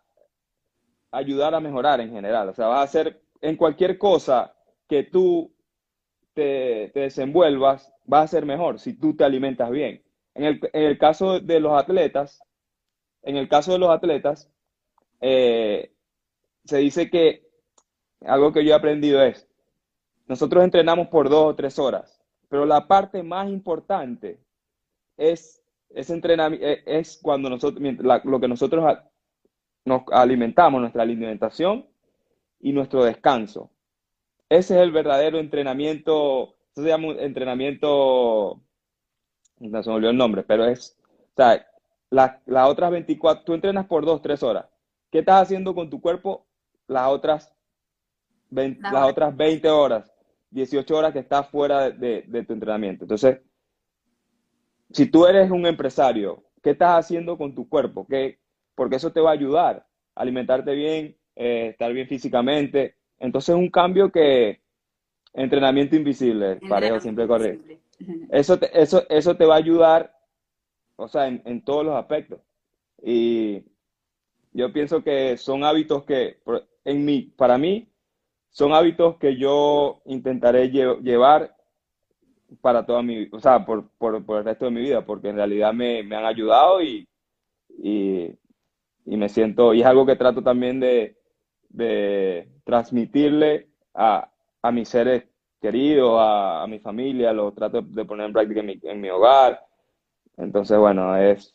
ayudar 1.12 1.54
a 1.54 1.60
mejorar 1.60 2.00
en 2.00 2.10
general. 2.10 2.50
O 2.50 2.54
sea, 2.54 2.66
vas 2.66 2.80
a 2.80 2.82
hacer 2.82 3.22
en 3.40 3.56
cualquier 3.56 3.96
cosa 3.96 4.54
que 4.86 5.04
tú 5.04 5.54
te, 6.34 6.90
te 6.92 7.00
desenvuelvas, 7.00 7.92
va 8.12 8.22
a 8.22 8.26
ser 8.26 8.44
mejor 8.44 8.78
si 8.78 8.94
tú 8.94 9.16
te 9.16 9.24
alimentas 9.24 9.70
bien. 9.70 10.02
En 10.34 10.44
el, 10.44 10.60
en 10.72 10.82
el 10.84 10.98
caso 10.98 11.40
de 11.40 11.58
los 11.58 11.72
atletas, 11.72 12.42
en 13.22 13.36
el 13.36 13.48
caso 13.48 13.72
de 13.72 13.78
los 13.78 13.90
atletas, 13.90 14.50
se 15.20 16.78
dice 16.78 17.10
que 17.10 17.49
algo 18.26 18.52
que 18.52 18.64
yo 18.64 18.72
he 18.72 18.74
aprendido 18.74 19.22
es, 19.22 19.48
nosotros 20.26 20.62
entrenamos 20.62 21.08
por 21.08 21.28
dos 21.28 21.52
o 21.52 21.56
tres 21.56 21.78
horas, 21.78 22.22
pero 22.48 22.66
la 22.66 22.86
parte 22.86 23.22
más 23.22 23.48
importante 23.48 24.40
es, 25.16 25.62
es, 25.90 26.10
eh, 26.10 26.82
es 26.86 27.18
cuando 27.22 27.50
nosotros, 27.50 27.82
lo 28.24 28.40
que 28.40 28.48
nosotros 28.48 28.98
nos 29.84 30.02
alimentamos, 30.12 30.80
nuestra 30.80 31.02
alimentación 31.02 31.86
y 32.60 32.72
nuestro 32.72 33.04
descanso. 33.04 33.70
Ese 34.48 34.76
es 34.76 34.82
el 34.82 34.92
verdadero 34.92 35.38
entrenamiento, 35.38 36.54
eso 36.72 36.82
se 36.82 36.88
llama 36.88 37.12
entrenamiento, 37.18 38.60
no 39.58 39.82
se 39.82 39.90
me 39.90 39.96
olvidó 39.96 40.10
el 40.10 40.16
nombre, 40.16 40.42
pero 40.42 40.64
es, 40.64 40.98
o 41.04 41.36
sea, 41.36 41.66
las 42.10 42.68
otras 42.68 42.90
24, 42.90 43.44
tú 43.44 43.54
entrenas 43.54 43.86
por 43.86 44.04
dos, 44.04 44.20
tres 44.20 44.42
horas. 44.42 44.66
¿Qué 45.10 45.20
estás 45.20 45.42
haciendo 45.42 45.74
con 45.74 45.90
tu 45.90 46.00
cuerpo 46.00 46.46
las 46.86 47.08
otras 47.08 47.54
20, 48.50 48.80
las 48.82 49.08
otras 49.08 49.36
20 49.36 49.68
horas, 49.68 50.12
18 50.50 50.96
horas 50.96 51.12
que 51.12 51.20
estás 51.20 51.48
fuera 51.48 51.90
de, 51.90 52.22
tu 52.46 52.52
entrenamiento? 52.52 53.04
Entonces, 53.04 53.40
si 54.90 55.06
tú 55.06 55.26
eres 55.26 55.50
un 55.50 55.66
empresario, 55.66 56.44
¿qué 56.62 56.70
estás 56.70 57.04
haciendo 57.04 57.38
con 57.38 57.54
tu 57.54 57.68
cuerpo? 57.68 58.06
¿Qué? 58.08 58.38
Porque 58.74 58.96
eso 58.96 59.12
te 59.12 59.20
va 59.20 59.30
a 59.30 59.34
ayudar 59.34 59.86
a 60.14 60.22
alimentarte 60.22 60.74
bien, 60.74 61.16
eh, 61.36 61.68
estar 61.70 61.92
bien 61.92 62.08
físicamente. 62.08 62.96
Entonces, 63.18 63.50
es 63.50 63.58
un 63.58 63.70
cambio 63.70 64.10
que 64.10 64.60
entrenamiento 65.32 65.96
invisible, 65.96 66.58
parejo 66.68 67.00
siempre 67.00 67.26
corre. 67.26 67.58
Eso 68.30 68.58
eso, 68.72 69.04
eso 69.10 69.36
te 69.36 69.44
va 69.44 69.56
a 69.56 69.58
ayudar 69.58 70.20
o 71.00 71.08
sea, 71.08 71.26
en, 71.26 71.62
todos 71.62 71.84
los 71.84 71.96
aspectos. 71.96 72.40
Y 73.02 73.64
yo 74.52 74.70
pienso 74.72 75.02
que 75.02 75.38
son 75.38 75.64
hábitos 75.64 76.04
que, 76.04 76.38
en 76.84 77.04
mí, 77.06 77.32
para 77.36 77.56
mí, 77.56 77.89
son 78.50 78.72
hábitos 78.72 79.16
que 79.16 79.36
yo 79.36 80.02
intentaré 80.06 80.70
llevar 80.70 81.56
para 82.60 82.84
toda 82.84 83.02
mi, 83.02 83.28
o 83.32 83.40
sea, 83.40 83.64
por, 83.64 83.90
el 84.02 84.44
resto 84.44 84.66
de 84.66 84.70
mi 84.70 84.80
vida, 84.80 85.04
porque 85.04 85.28
en 85.28 85.36
realidad 85.36 85.72
me, 85.72 86.00
han 86.00 86.24
ayudado 86.24 86.82
y, 86.82 87.08
y, 87.78 88.36
me 89.04 89.28
siento, 89.28 89.72
y 89.74 89.80
es 89.80 89.86
algo 89.86 90.06
que 90.06 90.16
trato 90.16 90.42
también 90.42 90.80
de, 90.80 91.16
transmitirle 92.64 93.68
a, 93.94 94.30
mis 94.72 94.88
seres 94.88 95.24
queridos, 95.60 96.16
a, 96.18 96.66
mi 96.68 96.80
familia, 96.80 97.32
lo 97.32 97.52
trato 97.52 97.82
de 97.82 98.04
poner 98.04 98.26
en 98.26 98.32
práctica 98.32 98.60
en 98.60 99.00
mi 99.00 99.08
hogar, 99.10 99.60
entonces, 100.40 100.78
bueno, 100.78 101.16
es... 101.16 101.54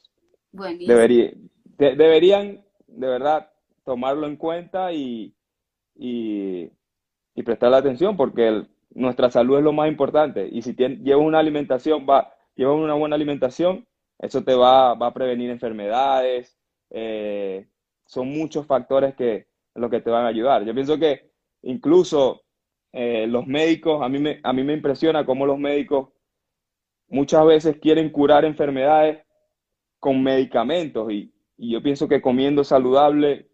Debería, 0.51 1.33
deberían, 1.77 2.63
de 2.87 3.07
verdad, 3.07 3.51
tomarlo 3.83 4.27
en 4.27 4.37
cuenta 4.37 4.93
y, 4.93 5.35
y, 5.95 6.69
y 7.35 7.43
prestarle 7.43 7.77
atención 7.77 8.15
porque 8.15 8.65
nuestra 8.91 9.29
salud 9.29 9.57
es 9.57 9.63
lo 9.63 9.73
más 9.73 9.89
importante. 9.89 10.47
Y 10.51 10.61
si 10.61 10.73
llevas 10.73 11.25
una 11.25 11.39
alimentación, 11.39 12.05
va, 12.09 12.33
llevas 12.55 12.77
una 12.77 12.93
buena 12.93 13.15
alimentación, 13.15 13.85
eso 14.19 14.43
te 14.43 14.55
va, 14.55 14.93
va 14.95 15.07
a 15.07 15.13
prevenir 15.13 15.49
enfermedades. 15.49 16.57
Eh, 16.89 17.67
son 18.05 18.29
muchos 18.29 18.65
factores 18.65 19.15
que 19.15 19.47
los 19.75 19.91
que 19.91 19.99
te 19.99 20.09
van 20.09 20.25
a 20.25 20.29
ayudar. 20.29 20.63
Yo 20.63 20.73
pienso 20.73 20.97
que 20.97 21.31
incluso 21.63 22.43
eh, 22.93 23.27
los 23.27 23.45
médicos, 23.45 24.01
a 24.01 24.07
mí, 24.07 24.19
me, 24.19 24.39
a 24.41 24.53
mí 24.53 24.63
me 24.63 24.73
impresiona 24.73 25.25
cómo 25.25 25.45
los 25.45 25.59
médicos 25.59 26.09
muchas 27.09 27.45
veces 27.45 27.77
quieren 27.77 28.09
curar 28.09 28.45
enfermedades 28.45 29.19
con 29.99 30.23
medicamentos 30.23 31.11
y, 31.11 31.31
yo 31.57 31.81
pienso 31.81 32.09
que 32.09 32.21
comiendo 32.21 32.65
saludable 32.65 33.49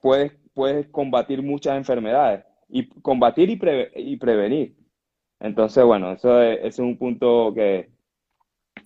puedes, 0.00 0.32
puedes 0.54 0.86
combatir 0.90 1.42
muchas 1.42 1.76
enfermedades 1.76 2.44
y 2.74 2.88
combatir 2.88 3.50
y, 3.50 3.58
y 3.94 4.16
prevenir. 4.16 4.76
Entonces, 5.38 5.84
bueno, 5.84 6.10
eso 6.10 6.42
es, 6.42 6.80
un 6.80 6.98
punto 6.98 7.52
que, 7.54 7.88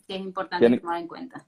es 0.06 0.20
importante 0.20 0.78
tomar 0.78 1.00
en 1.00 1.08
cuenta. 1.08 1.46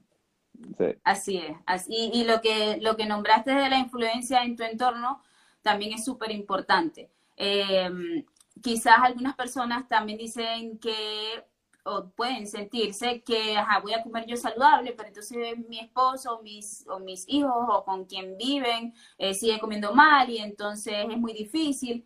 Así 1.03 1.37
es. 1.37 1.55
Así, 1.67 2.09
y 2.11 2.23
lo 2.23 2.41
que, 2.41 2.79
lo 2.81 2.97
que 2.97 3.05
nombraste 3.05 3.51
de 3.51 3.69
la 3.69 3.77
influencia 3.77 4.43
en 4.43 4.55
tu 4.55 4.63
entorno 4.63 5.21
también 5.61 5.93
es 5.93 6.03
súper 6.03 6.31
importante. 6.31 7.11
Em, 7.35 8.25
quizás 8.59 8.97
algunas 8.97 9.35
personas 9.35 9.87
también 9.87 10.17
dicen 10.17 10.79
que 10.79 11.43
o 11.83 12.09
pueden 12.09 12.47
sentirse 12.47 13.21
que 13.21 13.55
voy 13.83 13.93
a 13.93 14.03
comer 14.03 14.25
yo 14.25 14.37
saludable, 14.37 14.93
pero 14.93 15.09
entonces 15.09 15.57
mi 15.67 15.79
esposo 15.79 16.37
o 16.37 16.41
mis, 16.41 16.85
o 16.87 16.99
mis 16.99 17.25
hijos 17.27 17.53
o 17.55 17.83
con 17.83 18.05
quien 18.05 18.37
viven 18.37 18.93
eh, 19.17 19.33
sigue 19.33 19.59
comiendo 19.59 19.93
mal 19.93 20.29
y 20.29 20.37
entonces 20.39 21.05
es 21.09 21.17
muy 21.17 21.33
difícil. 21.33 22.05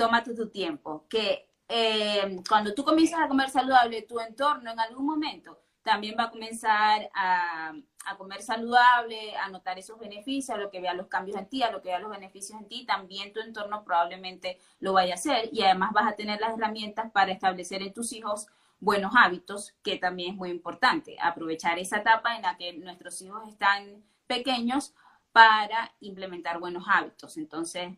Tómate 0.00 0.34
tu 0.34 0.48
tiempo, 0.48 1.04
que 1.10 1.50
eh, 1.68 2.40
cuando 2.48 2.72
tú 2.72 2.84
comienzas 2.84 3.20
a 3.20 3.28
comer 3.28 3.50
saludable, 3.50 4.00
tu 4.00 4.18
entorno 4.18 4.70
en 4.70 4.80
algún 4.80 5.04
momento 5.04 5.60
también 5.82 6.16
va 6.18 6.24
a 6.24 6.30
comenzar 6.30 7.10
a, 7.12 7.74
a, 8.06 8.16
comer 8.16 8.40
saludable, 8.40 9.36
a 9.36 9.50
notar 9.50 9.78
esos 9.78 9.98
beneficios, 9.98 10.56
a 10.56 10.58
lo 10.58 10.70
que 10.70 10.80
vea 10.80 10.94
los 10.94 11.08
cambios 11.08 11.36
en 11.36 11.50
ti, 11.50 11.62
a 11.62 11.70
lo 11.70 11.82
que 11.82 11.90
vea 11.90 11.98
los 11.98 12.10
beneficios 12.10 12.58
en 12.58 12.66
ti, 12.66 12.86
también 12.86 13.34
tu 13.34 13.40
entorno 13.40 13.84
probablemente 13.84 14.58
lo 14.78 14.94
vaya 14.94 15.12
a 15.12 15.16
hacer 15.16 15.50
y 15.52 15.64
además 15.64 15.92
vas 15.92 16.10
a 16.10 16.16
tener 16.16 16.40
las 16.40 16.56
herramientas 16.56 17.10
para 17.12 17.32
establecer 17.32 17.82
en 17.82 17.92
tus 17.92 18.14
hijos 18.14 18.46
buenos 18.78 19.12
hábitos, 19.14 19.74
que 19.82 19.98
también 19.98 20.30
es 20.30 20.36
muy 20.36 20.48
importante. 20.48 21.18
Aprovechar 21.20 21.78
esa 21.78 21.98
etapa 21.98 22.36
en 22.36 22.42
la 22.42 22.56
que 22.56 22.72
nuestros 22.72 23.20
hijos 23.20 23.46
están 23.46 24.02
pequeños 24.26 24.94
para 25.32 25.92
implementar 26.00 26.58
buenos 26.58 26.84
hábitos. 26.88 27.36
Entonces, 27.36 27.90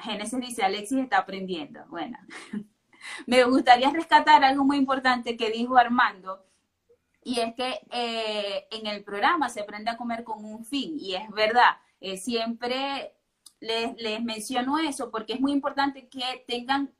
Génesis 0.00 0.40
dice, 0.40 0.62
Alexis 0.62 0.98
está 0.98 1.18
aprendiendo. 1.18 1.84
Bueno, 1.88 2.18
me 3.26 3.44
gustaría 3.44 3.90
rescatar 3.90 4.44
algo 4.44 4.64
muy 4.64 4.76
importante 4.76 5.36
que 5.36 5.50
dijo 5.50 5.76
Armando, 5.76 6.44
y 7.22 7.40
es 7.40 7.54
que 7.54 7.80
eh, 7.90 8.66
en 8.70 8.86
el 8.86 9.04
programa 9.04 9.48
se 9.48 9.60
aprende 9.60 9.90
a 9.90 9.96
comer 9.96 10.24
con 10.24 10.44
un 10.44 10.64
fin, 10.64 10.96
y 10.98 11.14
es 11.14 11.28
verdad, 11.30 11.76
eh, 12.00 12.16
siempre 12.16 13.14
les, 13.60 13.96
les 14.00 14.22
menciono 14.22 14.78
eso 14.78 15.10
porque 15.10 15.34
es 15.34 15.40
muy 15.40 15.52
importante 15.52 16.08
que 16.08 16.44
tengan 16.46 16.94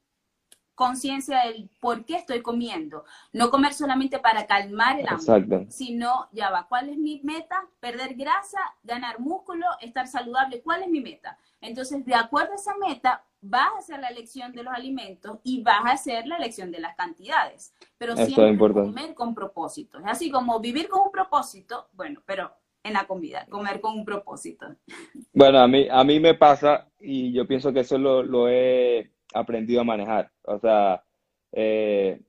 conciencia 0.79 1.41
del 1.41 1.69
por 1.81 2.05
qué 2.05 2.15
estoy 2.15 2.41
comiendo. 2.41 3.05
No 3.33 3.51
comer 3.51 3.75
solamente 3.75 4.21
para 4.21 4.47
calmar 4.47 5.01
el 5.01 5.09
hambre, 5.09 5.67
sino, 5.71 6.29
ya 6.31 6.51
va, 6.51 6.69
¿cuál 6.69 6.89
es 6.89 6.97
mi 6.97 7.21
meta? 7.25 7.57
Perder 7.81 8.15
grasa, 8.15 8.61
ganar 8.85 9.19
músculo, 9.19 9.67
estar 9.81 10.07
saludable. 10.07 10.63
¿Cuál 10.63 10.85
es 10.85 10.89
mi 10.89 11.01
meta? 11.01 11.37
Entonces, 11.61 12.07
de 12.07 12.15
acuerdo 12.15 12.53
a 12.53 12.55
esa 12.55 12.77
meta, 12.77 13.25
vas 13.41 13.71
a 13.75 13.79
hacer 13.79 13.99
la 13.99 14.09
elección 14.09 14.53
de 14.53 14.63
los 14.63 14.73
alimentos 14.73 15.41
y 15.43 15.63
vas 15.63 15.85
a 15.85 15.91
hacer 15.91 16.29
la 16.29 16.37
elección 16.37 16.71
de 16.71 16.79
las 16.79 16.95
cantidades. 16.95 17.75
Pero 17.99 18.17
siempre 18.17 18.73
comer 18.73 19.15
con 19.15 19.35
propósito. 19.35 19.99
Es 19.99 20.07
así 20.07 20.31
como 20.31 20.61
vivir 20.61 20.89
con 20.89 21.01
un 21.07 21.11
propósito, 21.11 21.89
bueno, 21.93 22.23
pero 22.25 22.53
en 22.85 22.93
la 22.93 23.05
comida, 23.05 23.47
comer 23.51 23.81
con 23.81 23.99
un 23.99 24.05
propósito. 24.05 24.77
Bueno, 25.33 25.59
a 25.59 25.67
mí, 25.67 25.89
a 25.91 26.05
mí 26.05 26.21
me 26.21 26.35
pasa 26.35 26.89
y 27.01 27.33
yo 27.33 27.49
pienso 27.49 27.73
que 27.73 27.81
eso 27.81 27.99
lo, 27.99 28.23
lo 28.23 28.49
he 28.49 29.11
aprendido 29.35 29.81
a 29.81 29.85
manejar. 29.85 30.31
O 30.43 30.59
sea, 30.59 31.03
eh, 31.53 32.21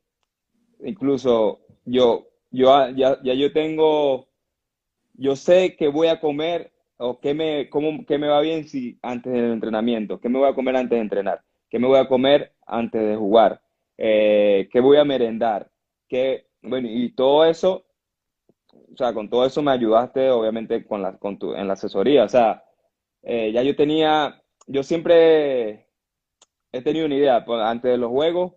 incluso 0.84 1.62
yo, 1.86 2.28
yo 2.52 2.90
ya, 2.96 3.20
ya, 3.24 3.34
yo 3.34 3.52
tengo, 3.54 4.28
yo 5.14 5.36
sé 5.36 5.76
que 5.76 5.88
voy 5.88 6.08
a 6.08 6.20
comer 6.20 6.72
o 6.98 7.20
qué 7.20 7.34
me, 7.34 7.70
cómo, 7.70 8.06
qué 8.06 8.18
me 8.18 8.28
va 8.28 8.42
bien 8.42 8.68
si 8.68 9.00
antes 9.02 9.32
del 9.32 9.52
entrenamiento, 9.52 10.20
qué 10.20 10.30
me 10.30 10.40
voy 10.40 10.50
a 10.50 10.56
comer 10.56 10.76
antes 10.76 10.98
de 10.98 11.02
entrenar, 11.02 11.42
qué 11.70 11.80
me 11.80 11.88
voy 11.88 12.00
a 12.00 12.08
comer 12.08 12.54
antes 12.66 13.02
de 13.02 13.16
jugar, 13.16 13.62
eh, 13.98 14.68
qué 14.72 14.80
voy 14.82 14.98
a 14.98 15.06
merendar, 15.06 15.70
qué, 16.08 16.48
bueno, 16.62 16.90
y 16.92 17.12
todo 17.12 17.46
eso, 17.46 17.86
o 18.72 18.98
sea, 18.98 19.14
con 19.14 19.30
todo 19.30 19.46
eso 19.46 19.62
me 19.62 19.72
ayudaste, 19.72 20.30
obviamente, 20.30 20.86
con 20.86 21.02
la, 21.02 21.18
con 21.18 21.40
tu, 21.40 21.54
en 21.54 21.68
la 21.68 21.74
asesoría, 21.74 22.26
o 22.26 22.30
sea, 22.30 22.64
eh, 23.24 23.52
ya 23.54 23.64
yo 23.64 23.76
tenía, 23.76 24.42
yo 24.68 24.84
siempre 24.84 25.89
he 26.72 26.82
tenido 26.82 27.06
una 27.06 27.16
idea, 27.16 27.46
pues, 27.46 27.62
antes 27.62 27.92
de 27.92 27.98
los 27.98 28.10
juegos, 28.10 28.54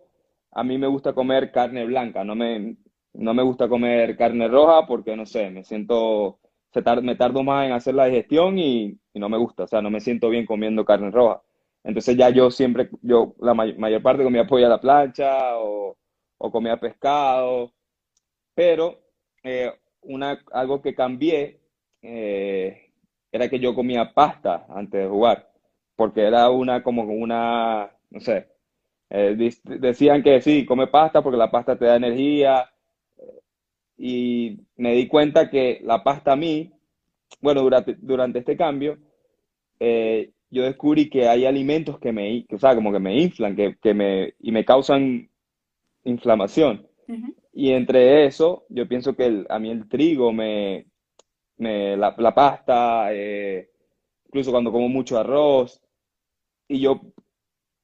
a 0.51 0.63
mí 0.63 0.77
me 0.77 0.87
gusta 0.87 1.13
comer 1.13 1.51
carne 1.51 1.85
blanca, 1.85 2.23
no 2.23 2.35
me, 2.35 2.77
no 3.13 3.33
me 3.33 3.43
gusta 3.43 3.67
comer 3.67 4.15
carne 4.17 4.47
roja 4.47 4.85
porque, 4.87 5.15
no 5.15 5.25
sé, 5.25 5.49
me 5.49 5.63
siento, 5.63 6.39
me 7.01 7.15
tardo 7.15 7.43
más 7.43 7.65
en 7.67 7.73
hacer 7.73 7.95
la 7.95 8.05
digestión 8.05 8.57
y, 8.59 8.97
no 9.15 9.29
me 9.29 9.37
gusta, 9.37 9.63
o 9.63 9.67
sea, 9.67 9.81
no 9.81 9.89
me 9.91 9.99
siento 9.99 10.29
bien 10.29 10.45
comiendo 10.45 10.85
carne 10.85 11.11
roja. 11.11 11.41
Entonces 11.83 12.15
ya 12.17 12.29
yo 12.29 12.49
siempre, 12.51 12.89
yo 13.01 13.35
la 13.39 13.53
mayor 13.53 14.01
parte 14.01 14.23
comía 14.23 14.47
pollo 14.47 14.65
a 14.67 14.69
la 14.69 14.81
plancha 14.81 15.57
o, 15.57 15.97
comía 16.51 16.77
pescado, 16.77 17.73
pero 18.53 18.99
eh, 19.43 19.71
una, 20.01 20.39
algo 20.51 20.81
que 20.81 20.93
cambié 20.93 21.61
eh, 22.01 22.91
era 23.31 23.49
que 23.49 23.59
yo 23.59 23.73
comía 23.75 24.13
pasta 24.13 24.65
antes 24.69 25.01
de 25.03 25.07
jugar, 25.09 25.49
porque 25.95 26.21
era 26.23 26.49
una 26.49 26.83
como 26.83 27.03
una 27.03 27.92
no 28.13 28.19
sé. 28.21 28.47
Eh, 29.09 29.35
decían 29.63 30.23
que 30.23 30.41
sí, 30.41 30.65
come 30.65 30.87
pasta 30.87 31.21
porque 31.21 31.37
la 31.37 31.51
pasta 31.51 31.77
te 31.77 31.85
da 31.85 31.97
energía. 31.97 32.69
Y 33.97 34.59
me 34.77 34.93
di 34.93 35.07
cuenta 35.07 35.49
que 35.49 35.81
la 35.83 36.03
pasta 36.03 36.33
a 36.33 36.35
mí, 36.35 36.71
bueno, 37.41 37.61
durante, 37.61 37.95
durante 37.99 38.39
este 38.39 38.55
cambio, 38.55 38.97
eh, 39.79 40.31
yo 40.49 40.63
descubrí 40.63 41.09
que 41.09 41.27
hay 41.27 41.45
alimentos 41.45 41.99
que 41.99 42.11
me, 42.11 42.45
o 42.51 42.57
sea, 42.59 42.75
como 42.75 42.91
que 42.91 42.99
me 42.99 43.19
inflan, 43.19 43.55
que, 43.55 43.75
que 43.81 43.93
me, 43.93 44.35
y 44.39 44.51
me 44.51 44.63
causan 44.63 45.29
inflamación. 46.03 46.87
Y 47.51 47.71
entre 47.71 48.25
eso, 48.25 48.65
yo 48.69 48.87
pienso 48.87 49.15
que 49.15 49.45
a 49.49 49.59
mí 49.59 49.69
el 49.69 49.87
trigo, 49.87 50.31
me, 50.31 50.87
me 51.57 51.97
la, 51.97 52.33
pasta, 52.33 53.13
eh, 53.13 53.69
incluso 54.27 54.51
cuando 54.51 54.71
como 54.71 54.89
mucho 54.89 55.19
arroz, 55.19 55.81
y 56.67 56.79
yo 56.79 57.01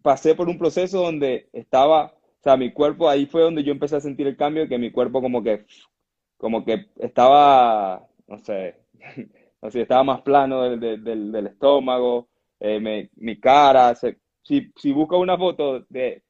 pasé 0.01 0.35
por 0.35 0.49
un 0.49 0.57
proceso 0.57 1.01
donde 1.01 1.49
estaba, 1.53 2.05
o 2.07 2.43
sea, 2.43 2.57
mi 2.57 2.71
cuerpo, 2.71 3.09
ahí 3.09 3.25
fue 3.25 3.41
donde 3.41 3.63
yo 3.63 3.71
empecé 3.71 3.97
a 3.97 4.01
sentir 4.01 4.27
el 4.27 4.37
cambio, 4.37 4.67
que 4.67 4.77
mi 4.77 4.91
cuerpo 4.91 5.21
como 5.21 5.43
que, 5.43 5.65
como 6.37 6.65
que 6.65 6.87
estaba, 6.97 8.07
no 8.27 8.37
sé, 8.39 8.81
no 9.61 9.71
sé, 9.71 9.81
estaba 9.81 10.03
más 10.03 10.21
plano 10.21 10.63
del, 10.63 11.03
del, 11.03 11.47
estómago, 11.47 12.29
eh, 12.59 13.09
mi 13.15 13.39
cara, 13.39 13.95
si, 13.95 14.71
si 14.75 14.91
busco 14.91 15.19
una 15.19 15.37
foto 15.37 15.85
de, 15.89 16.23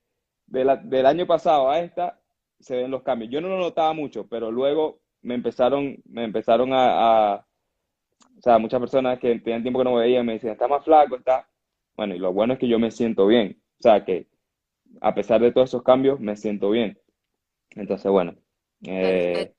del 0.47 1.05
año 1.05 1.27
pasado 1.27 1.69
a 1.69 1.79
esta, 1.79 2.19
se 2.59 2.75
ven 2.77 2.91
los 2.91 3.03
cambios. 3.03 3.31
Yo 3.31 3.41
no 3.41 3.49
lo 3.49 3.57
notaba 3.57 3.93
mucho, 3.93 4.27
pero 4.27 4.51
luego 4.51 4.99
me 5.21 5.35
empezaron, 5.35 5.97
me 6.05 6.23
empezaron 6.23 6.73
a, 6.73 7.33
a 7.33 7.45
o 8.37 8.41
sea, 8.41 8.57
muchas 8.57 8.79
personas 8.79 9.19
que 9.19 9.39
tenían 9.39 9.61
tiempo 9.61 9.79
que 9.79 9.85
no 9.85 9.95
me 9.95 10.01
veían 10.01 10.25
me 10.25 10.33
decían, 10.33 10.53
está 10.53 10.67
más 10.67 10.83
flaco, 10.83 11.17
está, 11.17 11.48
bueno, 11.99 12.15
y 12.15 12.19
lo 12.19 12.31
bueno 12.31 12.53
es 12.53 12.59
que 12.59 12.69
yo 12.69 12.79
me 12.79 12.91
siento 12.91 13.27
bien. 13.27 13.61
O 13.77 13.81
sea, 13.81 14.05
que 14.05 14.29
a 15.01 15.13
pesar 15.13 15.41
de 15.41 15.51
todos 15.51 15.69
esos 15.69 15.83
cambios, 15.83 16.17
me 16.21 16.37
siento 16.37 16.69
bien. 16.69 16.97
Entonces, 17.71 18.09
bueno. 18.09 18.37
Eh... 18.83 19.53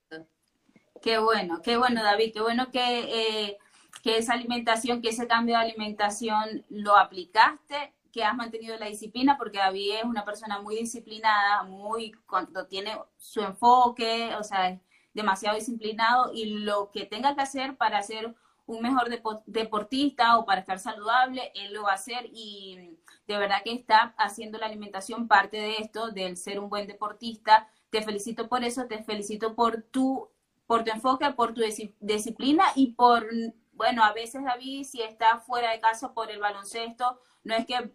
Qué 1.03 1.19
bueno, 1.19 1.61
qué 1.61 1.77
bueno, 1.77 2.01
David. 2.01 2.33
Qué 2.33 2.41
bueno 2.41 2.71
que, 2.71 2.79
eh, 2.79 3.57
que 4.01 4.17
esa 4.17 4.33
alimentación, 4.33 5.03
que 5.03 5.09
ese 5.09 5.27
cambio 5.27 5.55
de 5.55 5.61
alimentación 5.61 6.65
lo 6.69 6.97
aplicaste 6.97 7.93
que 8.11 8.23
has 8.23 8.35
mantenido 8.35 8.75
la 8.75 8.87
disciplina, 8.87 9.37
porque 9.37 9.59
David 9.59 9.97
es 9.99 10.03
una 10.03 10.25
persona 10.25 10.59
muy 10.59 10.75
disciplinada, 10.75 11.61
muy 11.61 12.11
cuando 12.25 12.65
tiene 12.65 12.97
su 13.17 13.41
enfoque, 13.41 14.33
o 14.33 14.43
sea, 14.43 14.71
es 14.71 14.81
demasiado 15.13 15.55
disciplinado 15.55 16.31
y 16.33 16.45
lo 16.45 16.89
que 16.91 17.05
tenga 17.05 17.35
que 17.35 17.41
hacer 17.41 17.77
para 17.77 17.99
hacer 17.99 18.35
un 18.71 18.81
mejor 18.81 19.09
deportista 19.45 20.37
o 20.37 20.45
para 20.45 20.61
estar 20.61 20.79
saludable, 20.79 21.51
él 21.55 21.73
lo 21.73 21.83
va 21.83 21.91
a 21.91 21.95
hacer 21.95 22.29
y 22.31 22.97
de 23.27 23.37
verdad 23.37 23.63
que 23.63 23.73
está 23.73 24.15
haciendo 24.17 24.57
la 24.57 24.67
alimentación 24.67 25.27
parte 25.27 25.57
de 25.57 25.77
esto, 25.77 26.11
del 26.11 26.37
ser 26.37 26.59
un 26.59 26.69
buen 26.69 26.87
deportista. 26.87 27.67
Te 27.89 28.01
felicito 28.01 28.47
por 28.47 28.63
eso, 28.63 28.87
te 28.87 29.03
felicito 29.03 29.55
por 29.55 29.81
tu, 29.83 30.29
por 30.67 30.83
tu 30.85 30.91
enfoque, 30.91 31.31
por 31.31 31.53
tu 31.53 31.61
disciplina 31.99 32.65
y 32.75 32.93
por, 32.93 33.27
bueno, 33.73 34.03
a 34.03 34.13
veces 34.13 34.43
David, 34.43 34.85
si 34.85 35.01
está 35.01 35.39
fuera 35.39 35.71
de 35.71 35.81
casa 35.81 36.13
por 36.13 36.31
el 36.31 36.39
baloncesto, 36.39 37.19
no 37.43 37.53
es 37.55 37.65
que 37.65 37.91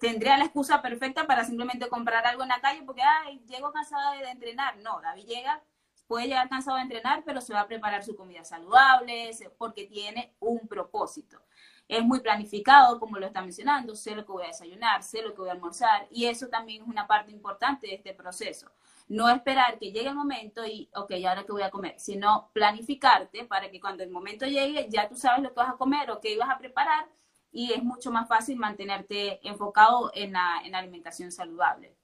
tendría 0.00 0.38
la 0.38 0.44
excusa 0.44 0.80
perfecta 0.80 1.26
para 1.26 1.44
simplemente 1.44 1.88
comprar 1.88 2.26
algo 2.26 2.42
en 2.42 2.48
la 2.48 2.60
calle 2.60 2.82
porque, 2.82 3.02
ay, 3.02 3.42
llego 3.46 3.72
cansada 3.72 4.12
de 4.12 4.30
entrenar. 4.30 4.78
No, 4.78 5.00
David 5.02 5.26
llega 5.26 5.62
puede 6.06 6.26
llegar 6.26 6.48
cansado 6.48 6.76
de 6.76 6.82
entrenar, 6.82 7.22
pero 7.24 7.40
se 7.40 7.52
va 7.52 7.60
a 7.60 7.66
preparar 7.66 8.04
su 8.04 8.16
comida 8.16 8.44
saludable, 8.44 9.30
porque 9.58 9.86
tiene 9.86 10.34
un 10.40 10.66
propósito. 10.68 11.40
Es 11.88 12.02
muy 12.02 12.20
planificado, 12.20 12.98
como 12.98 13.18
lo 13.18 13.26
está 13.26 13.42
mencionando, 13.42 13.94
sé 13.94 14.14
lo 14.14 14.24
que 14.24 14.32
voy 14.32 14.44
a 14.44 14.48
desayunar, 14.48 15.02
sé 15.02 15.22
lo 15.22 15.34
que 15.34 15.40
voy 15.40 15.48
a 15.48 15.52
almorzar, 15.52 16.06
y 16.10 16.26
eso 16.26 16.48
también 16.48 16.82
es 16.82 16.88
una 16.88 17.06
parte 17.06 17.32
importante 17.32 17.86
de 17.86 17.94
este 17.94 18.14
proceso. 18.14 18.70
No 19.08 19.28
esperar 19.28 19.78
que 19.78 19.92
llegue 19.92 20.08
el 20.08 20.14
momento 20.14 20.64
y, 20.64 20.88
ok, 20.94 21.12
ahora 21.28 21.44
qué 21.44 21.52
voy 21.52 21.62
a 21.62 21.70
comer, 21.70 21.98
sino 21.98 22.50
planificarte 22.52 23.44
para 23.44 23.70
que 23.70 23.80
cuando 23.80 24.02
el 24.02 24.10
momento 24.10 24.46
llegue 24.46 24.86
ya 24.90 25.08
tú 25.08 25.16
sabes 25.16 25.42
lo 25.42 25.50
que 25.50 25.60
vas 25.60 25.70
a 25.70 25.76
comer 25.76 26.10
o 26.10 26.20
qué 26.20 26.32
ibas 26.32 26.48
a 26.48 26.58
preparar 26.58 27.08
y 27.52 27.72
es 27.72 27.82
mucho 27.84 28.10
más 28.10 28.26
fácil 28.26 28.56
mantenerte 28.56 29.46
enfocado 29.46 30.10
en 30.14 30.32
la, 30.32 30.62
alimentación 30.72 31.30
saludable. 31.30 31.94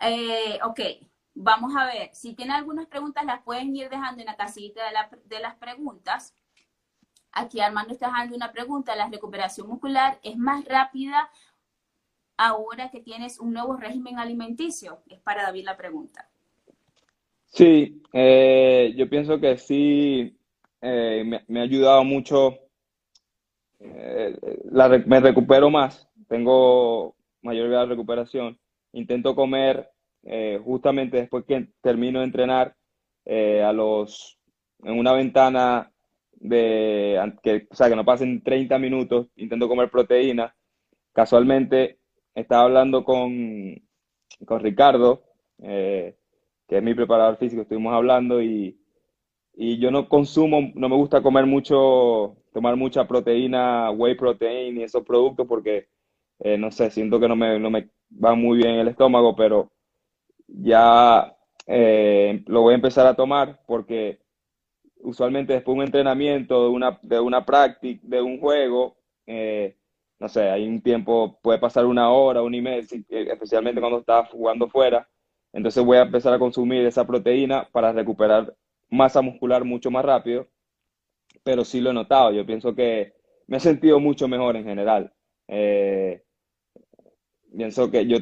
Eh, 0.00 0.58
ok, 0.64 0.80
Vamos 1.34 1.74
a 1.76 1.86
ver, 1.86 2.10
si 2.12 2.34
tienen 2.34 2.54
algunas 2.54 2.86
preguntas 2.86 3.24
las 3.24 3.42
pueden 3.42 3.74
ir 3.74 3.88
dejando 3.88 4.20
en 4.20 4.26
la 4.26 4.36
casita 4.36 4.82
de, 5.24 5.40
las 5.40 5.56
preguntas. 5.56 6.32
Aquí 7.32 7.60
Armando 7.60 7.92
está 7.92 8.06
dejando 8.06 8.36
una 8.36 8.52
pregunta, 8.52 8.94
¿la 8.94 9.08
recuperación 9.08 9.66
muscular 9.66 10.20
es 10.22 10.36
más 10.36 10.64
rápida 10.64 11.28
ahora 12.36 12.90
que 12.90 13.00
tienes 13.00 13.40
un 13.40 13.52
nuevo 13.52 13.76
régimen 13.76 14.20
alimenticio? 14.20 15.02
Es 15.08 15.18
para 15.20 15.42
David 15.42 15.64
la 15.64 15.76
pregunta. 15.76 16.28
Sí, 17.46 18.00
eh, 18.12 18.94
yo 18.96 19.10
pienso 19.10 19.40
que 19.40 19.56
sí, 19.58 20.38
eh, 20.80 21.42
me, 21.48 21.60
ha 21.60 21.62
ayudado 21.64 22.04
mucho, 22.04 22.58
eh, 23.80 24.38
me 25.06 25.20
recupero 25.20 25.68
más, 25.68 26.08
tengo 26.28 27.16
mayor 27.42 27.70
de 27.70 27.86
recuperación, 27.86 28.58
intento 28.92 29.34
comer 29.34 29.93
eh, 30.26 30.60
justamente 30.64 31.18
después 31.18 31.44
que 31.44 31.68
termino 31.82 32.20
de 32.20 32.24
entrenar, 32.26 32.74
eh, 33.26 33.62
a 33.62 33.72
los, 33.72 34.38
en 34.82 34.98
una 34.98 35.12
ventana 35.12 35.92
de, 36.32 37.32
que, 37.42 37.66
o 37.70 37.74
sea, 37.74 37.88
que 37.88 37.96
no 37.96 38.04
pasen 38.04 38.42
30 38.42 38.78
minutos, 38.78 39.28
intento 39.36 39.68
comer 39.68 39.90
proteína. 39.90 40.54
Casualmente 41.12 41.98
estaba 42.34 42.64
hablando 42.64 43.04
con, 43.04 43.74
con 44.46 44.60
Ricardo, 44.60 45.24
eh, 45.62 46.16
que 46.68 46.78
es 46.78 46.82
mi 46.82 46.94
preparador 46.94 47.36
físico, 47.36 47.62
estuvimos 47.62 47.94
hablando 47.94 48.42
y, 48.42 48.78
y 49.54 49.78
yo 49.78 49.90
no 49.90 50.08
consumo, 50.08 50.72
no 50.74 50.88
me 50.88 50.96
gusta 50.96 51.22
comer 51.22 51.46
mucho, 51.46 52.36
tomar 52.52 52.76
mucha 52.76 53.06
proteína, 53.06 53.90
whey 53.90 54.14
protein 54.16 54.78
y 54.78 54.82
esos 54.82 55.04
productos 55.04 55.46
porque, 55.46 55.88
no 56.58 56.70
sé, 56.70 56.90
siento 56.90 57.20
que 57.20 57.28
no 57.28 57.36
me, 57.36 57.58
no 57.58 57.70
me 57.70 57.90
va 58.22 58.34
muy 58.34 58.58
bien 58.58 58.76
el 58.76 58.88
estómago, 58.88 59.36
pero 59.36 59.73
ya 60.46 61.36
eh, 61.66 62.42
lo 62.46 62.62
voy 62.62 62.72
a 62.72 62.76
empezar 62.76 63.06
a 63.06 63.14
tomar 63.14 63.60
porque 63.66 64.20
usualmente 65.00 65.52
después 65.54 65.74
de 65.74 65.80
un 65.80 65.86
entrenamiento, 65.86 66.64
de 66.64 66.68
una, 66.70 66.98
de 67.02 67.20
una 67.20 67.44
práctica, 67.44 68.00
de 68.04 68.22
un 68.22 68.38
juego, 68.40 68.96
eh, 69.26 69.76
no 70.18 70.28
sé, 70.28 70.50
hay 70.50 70.66
un 70.66 70.82
tiempo, 70.82 71.38
puede 71.42 71.58
pasar 71.58 71.84
una 71.86 72.10
hora, 72.10 72.42
una 72.42 72.56
y 72.56 72.60
eh, 72.60 73.28
especialmente 73.32 73.80
cuando 73.80 74.00
estás 74.00 74.30
jugando 74.30 74.68
fuera. 74.68 75.08
Entonces 75.52 75.84
voy 75.84 75.98
a 75.98 76.02
empezar 76.02 76.32
a 76.34 76.38
consumir 76.38 76.84
esa 76.86 77.06
proteína 77.06 77.68
para 77.72 77.92
recuperar 77.92 78.54
masa 78.90 79.22
muscular 79.22 79.64
mucho 79.64 79.90
más 79.90 80.04
rápido, 80.04 80.48
pero 81.42 81.64
sí 81.64 81.80
lo 81.80 81.90
he 81.90 81.94
notado. 81.94 82.32
Yo 82.32 82.46
pienso 82.46 82.74
que 82.74 83.14
me 83.46 83.58
he 83.58 83.60
sentido 83.60 84.00
mucho 84.00 84.28
mejor 84.28 84.56
en 84.56 84.64
general. 84.64 85.12
pienso 87.56 87.90
que 87.90 88.06
yo 88.06 88.18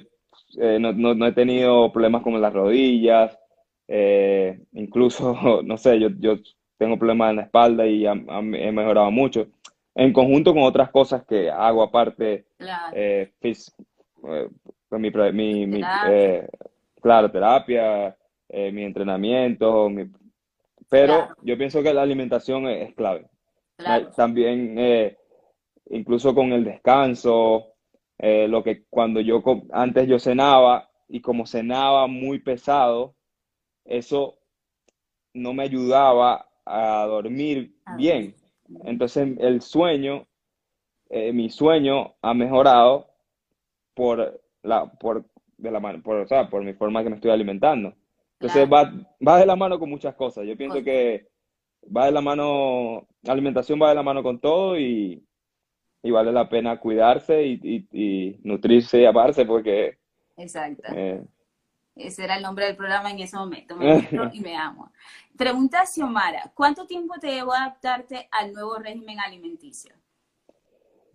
eh, 0.59 0.79
no, 0.79 0.93
no, 0.93 1.27
he 1.27 1.33
tenido 1.33 1.93
problemas 1.93 2.23
con 2.23 2.41
las 2.41 2.53
rodillas, 2.53 3.38
eh, 3.88 4.61
incluso, 4.73 5.35
no 5.65 5.77
sé, 5.77 5.99
yo, 5.99 6.09
yo 6.19 6.37
tengo 6.79 6.99
problemas 6.99 7.31
en 7.31 7.37
la 7.37 7.43
espalda 7.43 7.87
y 7.87 8.07
he 8.07 8.73
mejorado 8.73 9.11
mucho. 9.11 9.47
En 9.95 10.12
conjunto 10.12 10.55
con 10.55 10.62
otras 10.62 10.91
cosas 10.91 11.25
que 11.27 11.51
hago 11.51 11.83
aparte, 11.83 12.47
claro, 12.57 12.93
eh, 12.95 13.33
mi, 14.91 15.11
mi, 15.11 15.67
mi 15.67 15.81
claro, 17.01 17.31
terapia, 17.31 18.17
mi 18.49 18.85
entrenamiento, 18.85 19.91
pero 20.88 21.29
yo 21.43 21.57
pienso 21.57 21.83
que 21.83 21.93
la 21.93 22.03
alimentación 22.03 22.67
es, 22.69 22.95
clave. 22.95 23.27
También, 24.17 25.17
incluso 25.91 26.35
con 26.35 26.53
el 26.53 26.65
descanso, 26.65 27.72
eh, 28.18 28.46
lo 28.48 28.62
que 28.62 28.85
cuando 28.88 29.20
yo 29.20 29.42
antes 29.72 30.09
yo 30.09 30.18
cenaba 30.18 30.88
y 31.09 31.20
como 31.20 31.46
cenaba 31.46 32.07
muy 32.07 32.38
pesado, 32.38 33.14
eso 33.85 34.38
no 35.35 35.53
me 35.55 35.64
ayudaba 35.64 36.48
a 36.64 37.05
dormir 37.07 37.75
ah, 37.85 37.96
bien. 37.96 38.35
Entonces 38.85 39.37
el 39.38 39.61
sueño, 39.61 40.27
eh, 41.11 41.33
mi 41.33 41.51
sueño 41.51 42.14
ha 42.22 42.33
mejorado 42.35 43.09
por 43.94 44.40
la, 44.62 44.87
por, 44.92 45.25
de 45.59 45.70
la 45.70 45.81
mano, 45.81 46.03
por, 46.03 46.16
o 46.16 46.27
sea, 46.27 46.48
por 46.48 46.62
mi 46.62 46.72
forma 46.75 47.03
que 47.03 47.11
me 47.11 47.16
estoy 47.16 47.31
alimentando. 47.31 47.94
Entonces 48.38 48.68
va, 48.72 48.92
va 49.27 49.38
de 49.38 49.46
la 49.46 49.57
mano 49.57 49.79
con 49.79 49.90
muchas 49.90 50.14
cosas. 50.14 50.46
Yo 50.46 50.57
pienso 50.57 50.83
que 50.83 51.29
va 51.94 52.07
de 52.07 52.12
la 52.12 52.20
mano, 52.20 53.07
la 53.22 53.33
alimentación 53.33 53.81
va 53.81 53.90
de 53.90 53.94
la 53.94 54.03
mano 54.03 54.22
con 54.22 54.40
todo 54.40 54.79
y, 54.79 55.25
y 56.03 56.11
vale 56.11 56.33
la 56.33 56.49
pena 56.49 56.79
cuidarse 56.79 57.43
y, 57.45 58.38
nutrirse 58.43 59.01
y 59.01 59.05
amarse 59.05 59.45
porque... 59.45 59.99
Exacto. 60.37 60.93
Eh, 60.95 61.23
ese 61.95 62.25
era 62.25 62.37
el 62.37 62.43
nombre 62.43 62.67
del 62.67 62.77
programa 62.77 63.11
en 63.11 63.21
ese 63.21 63.37
momento, 63.37 63.77
me 63.77 64.09
y 64.33 64.41
me 64.41 64.57
amo. 64.57 64.93
Pregunta 65.37 65.85
Xiomara, 65.87 66.51
¿cuánto 66.55 66.87
tiempo 66.87 67.15
te 67.21 67.29
llevó 67.29 67.53
adaptarte 67.53 68.29
al 68.31 68.53
nuevo 68.53 68.77
régimen 68.79 69.21
alimenticio? 69.21 69.95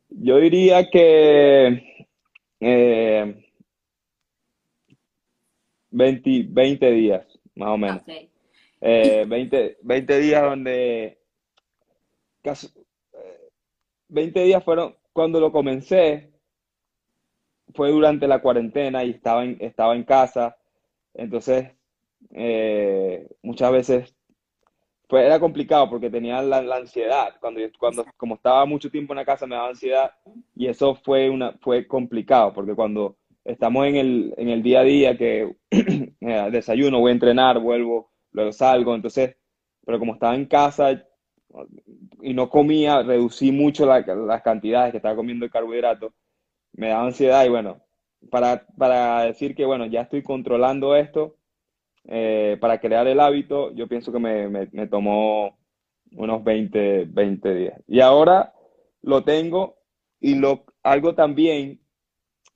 Yo 0.10 0.38
diría 0.38 0.90
que 0.90 2.08
eh, 2.60 3.52
20, 5.92 6.46
20 6.50 6.92
días, 6.92 7.40
más 7.56 7.70
o 7.70 7.78
menos. 7.78 8.02
Ok. 8.02 8.10
Eh, 8.80 9.26
20, 9.28 9.78
20 9.82 10.20
días 10.20 10.44
donde 10.44 11.20
casi, 12.44 12.70
20 14.10 14.44
días 14.44 14.64
fueron, 14.64 14.96
cuando 15.14 15.40
lo 15.40 15.52
comencé, 15.52 16.32
fue 17.74 17.92
durante 17.92 18.28
la 18.28 18.42
cuarentena 18.42 19.04
y 19.04 19.12
estaba 19.12 19.44
en, 19.44 19.58
estaba 19.60 19.96
en 19.96 20.04
casa, 20.04 20.58
entonces 21.14 21.72
eh, 22.32 23.28
muchas 23.42 23.72
veces 23.72 24.16
fue, 25.10 25.26
era 25.26 25.40
complicado 25.40 25.90
porque 25.90 26.10
tenía 26.10 26.42
la, 26.42 26.62
la 26.62 26.78
ansiedad, 26.78 27.36
cuando, 27.40 27.62
cuando, 27.80 28.06
como 28.18 28.36
estaba 28.36 28.66
mucho 28.66 28.90
tiempo 28.90 29.14
en 29.14 29.18
la 29.18 29.26
casa 29.26 29.48
me 29.48 29.56
daba 29.56 29.70
ansiedad 29.70 30.12
y 30.56 30.68
eso 30.68 30.96
fue, 30.96 31.30
una, 31.30 31.54
fue 31.62 31.88
complicado 31.88 32.54
porque 32.54 32.76
cuando 32.76 33.18
estamos 33.44 33.88
en 33.88 33.96
el, 33.96 34.34
en 34.38 34.50
el 34.50 34.64
día 34.64 34.82
a 34.82 34.84
día 34.84 35.18
que 35.18 35.56
eh, 35.72 36.50
desayuno, 36.52 37.00
voy 37.00 37.10
a 37.10 37.14
entrenar, 37.14 37.60
vuelvo, 37.60 38.12
luego 38.32 38.52
salgo, 38.52 38.96
entonces, 38.96 39.36
pero 39.86 40.00
como 40.00 40.14
estaba 40.14 40.36
en 40.36 40.46
casa 40.46 41.07
y 42.22 42.34
no 42.34 42.50
comía, 42.50 43.04
reducí 43.04 43.52
mucho 43.52 43.86
la- 43.86 44.02
las 44.02 44.42
cantidades 44.42 44.92
que 44.92 44.98
estaba 44.98 45.16
comiendo 45.16 45.46
de 45.46 45.52
carbohidratos, 45.52 46.14
me 46.74 46.90
daba 46.90 47.06
ansiedad 47.08 47.46
y 47.46 47.50
bueno, 47.50 47.82
para, 48.32 48.66
para 48.78 49.24
decir 49.24 49.56
que 49.56 49.66
bueno, 49.66 49.86
ya 49.88 50.02
estoy 50.04 50.24
controlando 50.24 50.96
esto, 50.96 51.38
eh, 52.06 52.58
para 52.62 52.80
crear 52.80 53.08
el 53.08 53.20
hábito, 53.20 53.74
yo 53.76 53.88
pienso 53.88 54.12
que 54.12 54.20
me, 54.20 54.48
me, 54.50 54.70
me 54.72 54.88
tomó 54.88 55.58
unos 56.14 56.44
20, 56.44 57.06
20 57.06 57.54
días. 57.56 57.82
Y 57.88 58.00
ahora 58.02 58.54
lo 59.02 59.24
tengo 59.24 59.78
y 60.20 60.36
lo, 60.36 60.66
algo 60.84 61.16
también 61.16 61.82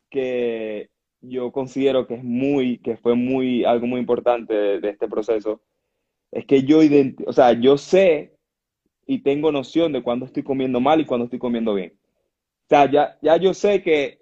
que 0.10 0.90
yo 1.22 1.52
considero 1.52 2.08
que 2.08 2.16
es 2.16 2.24
muy, 2.24 2.80
que 2.80 2.98
fue 2.98 3.16
muy, 3.16 3.64
algo 3.66 3.88
muy 3.88 4.00
importante 4.00 4.54
de, 4.54 4.80
de 4.80 4.90
este 4.90 5.08
proceso, 5.08 5.62
es 6.32 6.46
que 6.46 6.64
yo 6.64 6.80
o 7.28 7.34
sea, 7.34 7.54
yo 7.54 7.78
sé 7.78 8.38
y 9.06 9.20
tengo 9.24 9.52
noción 9.52 9.92
de 9.94 10.04
cuándo 10.04 10.26
estoy 10.26 10.44
comiendo 10.44 10.80
mal 10.80 11.02
y 11.02 11.06
cuándo 11.06 11.26
estoy 11.26 11.40
comiendo 11.40 11.74
bien. 11.74 11.94
O 12.66 12.70
sea, 12.70 12.90
ya, 12.92 13.18
ya 13.22 13.38
yo 13.38 13.54
sé 13.54 13.82
que, 13.84 14.22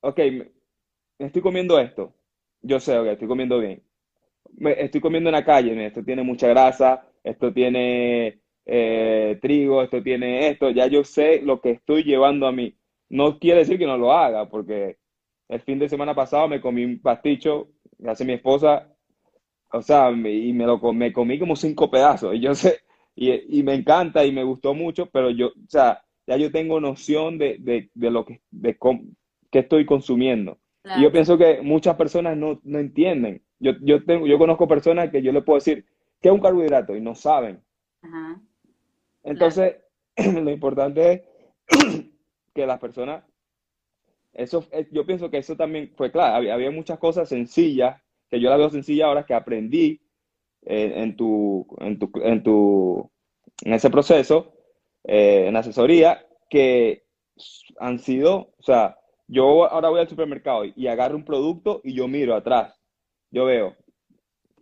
ok, 0.00 0.18
me 1.18 1.26
estoy 1.26 1.42
comiendo 1.42 1.78
esto. 1.78 2.14
Yo 2.62 2.80
sé, 2.80 2.98
ok, 2.98 3.06
estoy 3.08 3.28
comiendo 3.28 3.58
bien. 3.58 3.82
Me, 4.56 4.72
estoy 4.82 5.00
comiendo 5.00 5.30
en 5.30 5.34
la 5.34 5.44
calle, 5.44 5.86
esto 5.86 6.04
tiene 6.04 6.22
mucha 6.22 6.48
grasa, 6.48 7.06
esto 7.24 7.52
tiene 7.52 8.40
eh, 8.66 9.38
trigo, 9.42 9.82
esto 9.82 10.02
tiene 10.02 10.48
esto. 10.48 10.70
Ya 10.70 10.86
yo 10.86 11.04
sé 11.04 11.42
lo 11.42 11.60
que 11.60 11.72
estoy 11.72 12.04
llevando 12.04 12.46
a 12.46 12.52
mí. 12.52 12.76
No 13.10 13.38
quiere 13.38 13.60
decir 13.60 13.78
que 13.78 13.86
no 13.86 13.98
lo 13.98 14.12
haga, 14.12 14.48
porque 14.48 14.98
el 15.48 15.60
fin 15.62 15.78
de 15.78 15.88
semana 15.88 16.14
pasado 16.14 16.48
me 16.48 16.60
comí 16.60 16.84
un 16.84 17.00
pasticho 17.00 17.68
hace 18.06 18.24
mi 18.24 18.34
esposa, 18.34 18.88
o 19.72 19.82
sea, 19.82 20.10
y 20.10 20.52
me 20.52 20.66
lo 20.66 20.78
me 20.92 21.12
comí 21.12 21.38
como 21.38 21.56
cinco 21.56 21.90
pedazos. 21.90 22.34
Y 22.34 22.40
yo 22.40 22.54
sé, 22.54 22.80
y, 23.26 23.60
y 23.60 23.62
me 23.62 23.74
encanta 23.74 24.24
y 24.24 24.32
me 24.32 24.44
gustó 24.44 24.74
mucho, 24.74 25.06
pero 25.10 25.30
yo, 25.30 25.48
o 25.48 25.68
sea, 25.68 26.02
ya 26.26 26.36
yo 26.36 26.50
tengo 26.52 26.80
noción 26.80 27.38
de, 27.38 27.56
de, 27.60 27.90
de 27.94 28.10
lo 28.10 28.24
que, 28.24 28.42
de 28.50 28.76
cómo- 28.78 29.04
que 29.50 29.60
estoy 29.60 29.86
consumiendo. 29.86 30.58
Y 30.92 31.02
yo 31.02 31.12
pienso 31.12 31.38
que 31.38 31.60
muchas 31.62 31.96
personas 31.96 32.36
no, 32.36 32.60
no 32.64 32.78
entienden. 32.78 33.42
Yo, 33.60 33.72
yo 33.82 34.04
tengo, 34.04 34.26
yo 34.26 34.38
conozco 34.38 34.68
personas 34.68 35.10
que 35.10 35.22
yo 35.22 35.32
les 35.32 35.44
puedo 35.44 35.58
decir 35.58 35.86
qué 36.20 36.28
es 36.28 36.34
un 36.34 36.40
carbohidrato 36.40 36.96
y 36.96 37.00
no 37.00 37.14
saben. 37.14 37.62
Ajá, 38.02 38.42
claro. 39.30 39.56
Entonces, 39.56 39.76
lo 40.16 40.50
importante 40.50 41.12
es 41.12 41.22
que 42.54 42.66
las 42.66 42.80
personas, 42.80 43.24
eso, 44.32 44.64
eh, 44.72 44.88
yo 44.92 45.04
pienso 45.06 45.30
que 45.30 45.38
eso 45.38 45.56
también 45.56 45.92
fue 45.96 46.10
claro. 46.10 46.36
Había, 46.36 46.54
había 46.54 46.70
muchas 46.70 46.98
cosas 46.98 47.28
sencillas, 47.28 48.00
que 48.28 48.40
yo 48.40 48.50
las 48.50 48.58
veo 48.58 48.70
sencillas 48.70 49.06
ahora 49.06 49.24
que 49.26 49.34
aprendí 49.34 50.00
eh, 50.62 50.92
en 50.96 51.16
tu, 51.16 51.66
en 51.80 51.98
tu, 51.98 52.10
en 52.22 52.42
tu, 52.42 53.10
en 53.62 53.72
ese 53.72 53.90
proceso, 53.90 54.52
eh, 55.04 55.46
en 55.48 55.56
asesoría, 55.56 56.26
que 56.50 57.06
han 57.78 57.98
sido, 57.98 58.54
o 58.58 58.62
sea, 58.62 58.98
yo 59.26 59.70
ahora 59.70 59.90
voy 59.90 60.00
al 60.00 60.08
supermercado 60.08 60.64
y, 60.64 60.86
agarro 60.88 61.16
un 61.16 61.24
producto 61.24 61.80
y 61.84 61.94
yo 61.94 62.08
miro 62.08 62.34
atrás. 62.34 62.74
Yo 63.30 63.44
veo 63.44 63.76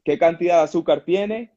qué 0.04 0.18
cantidad 0.18 0.58
de 0.58 0.64
azúcar 0.64 1.04
tiene, 1.04 1.56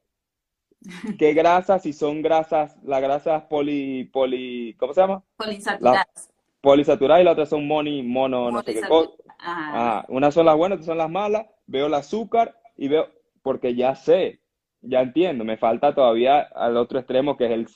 qué 1.17 1.34
grasas, 1.34 1.82
si 1.84 1.93
son 1.93 2.21
grasas, 2.21 2.78
las 2.84 3.02
grasas 3.02 3.43
poli, 3.43 4.06
poli, 4.06 4.75
¿cómo 4.80 4.93
se 4.93 5.02
llama? 5.02 5.15
Las 5.15 5.36
Poliinsaturadas. 5.38 6.30
polisaturadas 6.62 7.21
y 7.21 7.25
las 7.25 7.34
otras 7.34 7.49
son 7.49 7.67
moni, 7.67 8.04
mono, 8.04 8.52
no 8.52 8.62
sé 8.62 8.75
qué 8.75 8.82
cosa. 8.88 9.12
Ajá. 9.39 9.97
Ajá, 9.99 10.06
unas 10.10 10.34
son 10.34 10.45
las 10.45 10.58
buenas, 10.58 10.78
otras 10.78 10.88
son 10.88 10.97
las 10.97 11.10
malas. 11.10 11.47
Veo 11.65 11.88
el 11.88 11.93
azúcar 11.93 12.60
y 12.78 12.89
veo, 12.89 13.10
porque 13.41 13.75
ya 13.75 13.95
sé, 13.95 14.41
ya 14.82 15.02
entiendo. 15.02 15.43
Me 15.43 15.58
falta 15.58 15.93
todavía 15.93 16.41
al 16.41 16.78
otro 16.78 16.99
extremo 16.99 17.38
que 17.38 17.45
es 17.45 17.52
el, 17.52 17.67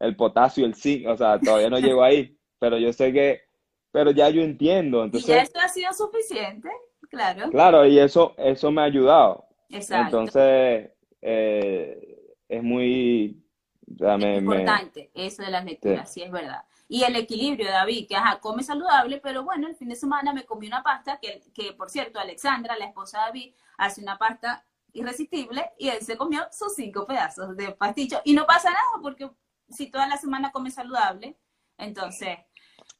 el 0.00 0.16
potasio, 0.16 0.66
el 0.66 0.74
zinc. 0.74 1.06
O 1.08 1.16
sea, 1.16 1.38
todavía 1.38 1.70
no 1.70 1.78
llego 1.78 2.02
ahí, 2.02 2.36
pero 2.58 2.78
yo 2.78 2.92
sé 2.92 3.12
que, 3.12 3.42
pero 3.90 4.10
ya 4.10 4.28
yo 4.30 4.42
entiendo. 4.42 4.98
Y 4.98 5.00
ya 5.00 5.04
Entonces, 5.06 5.42
esto 5.42 5.60
ha 5.60 5.68
sido 5.68 5.92
suficiente, 5.92 6.68
claro. 7.08 7.50
claro, 7.50 7.86
y 7.86 7.98
eso, 7.98 8.34
eso 8.38 8.70
me 8.70 8.82
ha 8.82 8.84
ayudado. 8.84 9.46
Exacto. 9.68 10.18
Entonces, 10.18 10.90
eh, 11.20 12.12
es 12.48 12.62
muy, 12.62 13.42
o 13.94 13.98
sea, 13.98 14.16
me, 14.18 14.40
me, 14.40 14.56
Importante 14.56 15.10
eso 15.14 15.42
de 15.42 15.50
las 15.50 15.64
lecturas, 15.64 16.12
sí. 16.12 16.22
es 16.22 16.30
verdad. 16.30 16.62
Y 16.88 17.04
el 17.04 17.16
equilibrio, 17.16 17.70
David, 17.70 18.06
que 18.06 18.16
ajá, 18.16 18.38
come 18.38 18.62
saludable, 18.62 19.18
pero 19.18 19.44
bueno, 19.44 19.66
el 19.66 19.74
fin 19.74 19.88
de 19.88 19.96
semana 19.96 20.34
me 20.34 20.44
comí 20.44 20.66
una 20.66 20.82
pasta 20.82 21.18
que, 21.20 21.40
que, 21.54 21.72
por 21.72 21.88
cierto, 21.88 22.18
Alexandra, 22.18 22.76
la 22.76 22.84
esposa 22.84 23.18
de 23.18 23.24
David, 23.24 23.54
hace 23.78 24.02
una 24.02 24.18
pasta 24.18 24.66
irresistible 24.92 25.70
y 25.78 25.88
él 25.88 26.00
se 26.02 26.16
comió 26.16 26.42
sus 26.52 26.74
cinco 26.74 27.06
pedazos 27.06 27.56
de 27.56 27.72
pasticho. 27.72 28.20
Y 28.24 28.34
no 28.34 28.46
pasa 28.46 28.70
nada 28.70 28.82
porque 29.02 29.30
si 29.68 29.90
toda 29.90 30.06
la 30.06 30.16
semana 30.16 30.52
come 30.52 30.70
saludable, 30.70 31.36
entonces... 31.78 32.38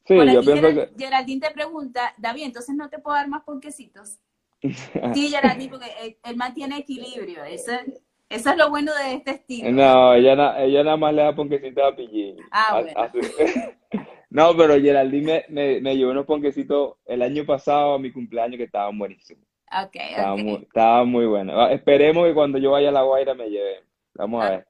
sí, 0.07 0.15
por 0.15 0.25
yo 0.27 0.39
aquí 0.41 0.47
pienso 0.47 0.69
Gerald- 0.69 0.97
que, 0.97 1.05
Geraldine 1.05 1.41
te 1.49 1.51
pregunta, 1.53 2.15
David, 2.19 2.45
entonces 2.45 2.75
no 2.75 2.89
te 2.89 2.99
puedo 2.99 3.17
dar 3.17 3.29
más 3.29 3.43
ponquecitos. 3.45 4.19
Sí, 5.15 5.29
Geraldine, 5.29 5.71
porque 5.71 5.91
él, 6.01 6.19
él 6.23 6.37
mantiene 6.37 6.79
equilibrio. 6.79 7.45
Eso, 7.45 7.73
eso 8.29 8.51
es 8.51 8.57
lo 8.57 8.71
bueno 8.71 8.93
de 8.95 9.15
este 9.15 9.33
estilo. 9.33 9.71
No, 9.73 10.15
ella, 10.15 10.37
na- 10.37 10.63
ella 10.63 10.85
nada 10.85 10.97
más 10.97 11.13
le 11.13 11.23
da 11.23 11.35
ponquecitos 11.35 11.85
a 11.85 11.95
Pillín. 11.95 12.37
Ah, 12.51 12.69
A- 12.77 12.81
bueno. 12.81 13.01
a 13.01 13.11
su- 13.13 13.19
No, 14.31 14.57
pero 14.57 14.81
Geraldine 14.81 15.45
me, 15.51 15.65
me, 15.75 15.81
me 15.83 15.97
llevó 15.97 16.13
unos 16.13 16.25
ponquecitos 16.25 16.95
el 17.05 17.21
año 17.21 17.45
pasado 17.45 17.95
a 17.95 17.99
mi 17.99 18.11
cumpleaños 18.11 18.57
que 18.57 18.65
estaban 18.65 18.97
buenísimos. 18.99 19.45
Ok, 19.73 19.95
Estaban 19.95 21.07
ok. 21.07 21.07
muy, 21.07 21.27
buenos. 21.27 21.57
Ah, 21.59 21.73
Esperemos 21.73 22.27
que 22.27 22.35
cuando 22.35 22.59
yo 22.59 22.73
vaya 22.73 22.91
a 22.91 22.93
La 22.93 23.03
Guaira 23.03 23.35
me 23.35 23.49
lleven. 23.49 23.85
Vamos 24.15 24.45
a 24.45 24.51
ver. 24.51 24.67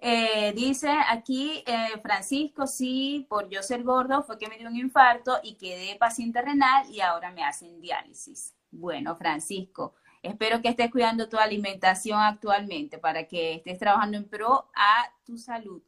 Eh, 0.00 0.52
dice 0.54 0.90
aquí 1.08 1.62
eh, 1.66 1.98
Francisco, 2.02 2.66
sí, 2.66 3.26
por 3.28 3.48
yo 3.48 3.62
ser 3.62 3.82
gordo 3.82 4.22
fue 4.22 4.38
que 4.38 4.48
me 4.48 4.58
dio 4.58 4.68
un 4.68 4.76
infarto 4.76 5.38
y 5.42 5.56
quedé 5.56 5.96
paciente 5.96 6.42
renal 6.42 6.88
y 6.90 7.00
ahora 7.00 7.30
me 7.32 7.44
hacen 7.44 7.80
diálisis. 7.80 8.54
Bueno, 8.70 9.16
Francisco, 9.16 9.94
espero 10.22 10.60
que 10.62 10.68
estés 10.68 10.90
cuidando 10.90 11.28
tu 11.28 11.38
alimentación 11.38 12.20
actualmente 12.20 12.98
para 12.98 13.26
que 13.26 13.54
estés 13.54 13.78
trabajando 13.78 14.16
en 14.16 14.28
pro 14.28 14.68
a 14.74 15.12
tu 15.24 15.38
salud. 15.38 15.82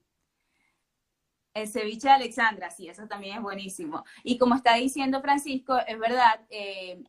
El 1.52 1.68
ceviche 1.68 2.08
de 2.08 2.14
Alexandra, 2.14 2.70
sí, 2.70 2.88
eso 2.88 3.06
también 3.08 3.36
es 3.36 3.42
buenísimo. 3.42 4.04
Y 4.22 4.38
como 4.38 4.54
está 4.54 4.74
diciendo 4.74 5.20
Francisco, 5.20 5.78
es 5.86 5.98
verdad, 5.98 6.40
eh, 6.48 7.02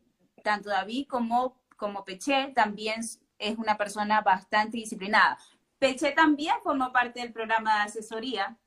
tanto 0.43 0.69
David 0.69 1.07
como, 1.07 1.55
como 1.77 2.03
Peché 2.05 2.51
también 2.53 3.01
es 3.39 3.57
una 3.57 3.77
persona 3.77 4.21
bastante 4.21 4.77
disciplinada. 4.77 5.37
Peché 5.79 6.11
también 6.11 6.55
formó 6.63 6.91
parte 6.91 7.21
del 7.21 7.33
programa 7.33 7.75
de 7.77 7.81
asesoría, 7.83 8.57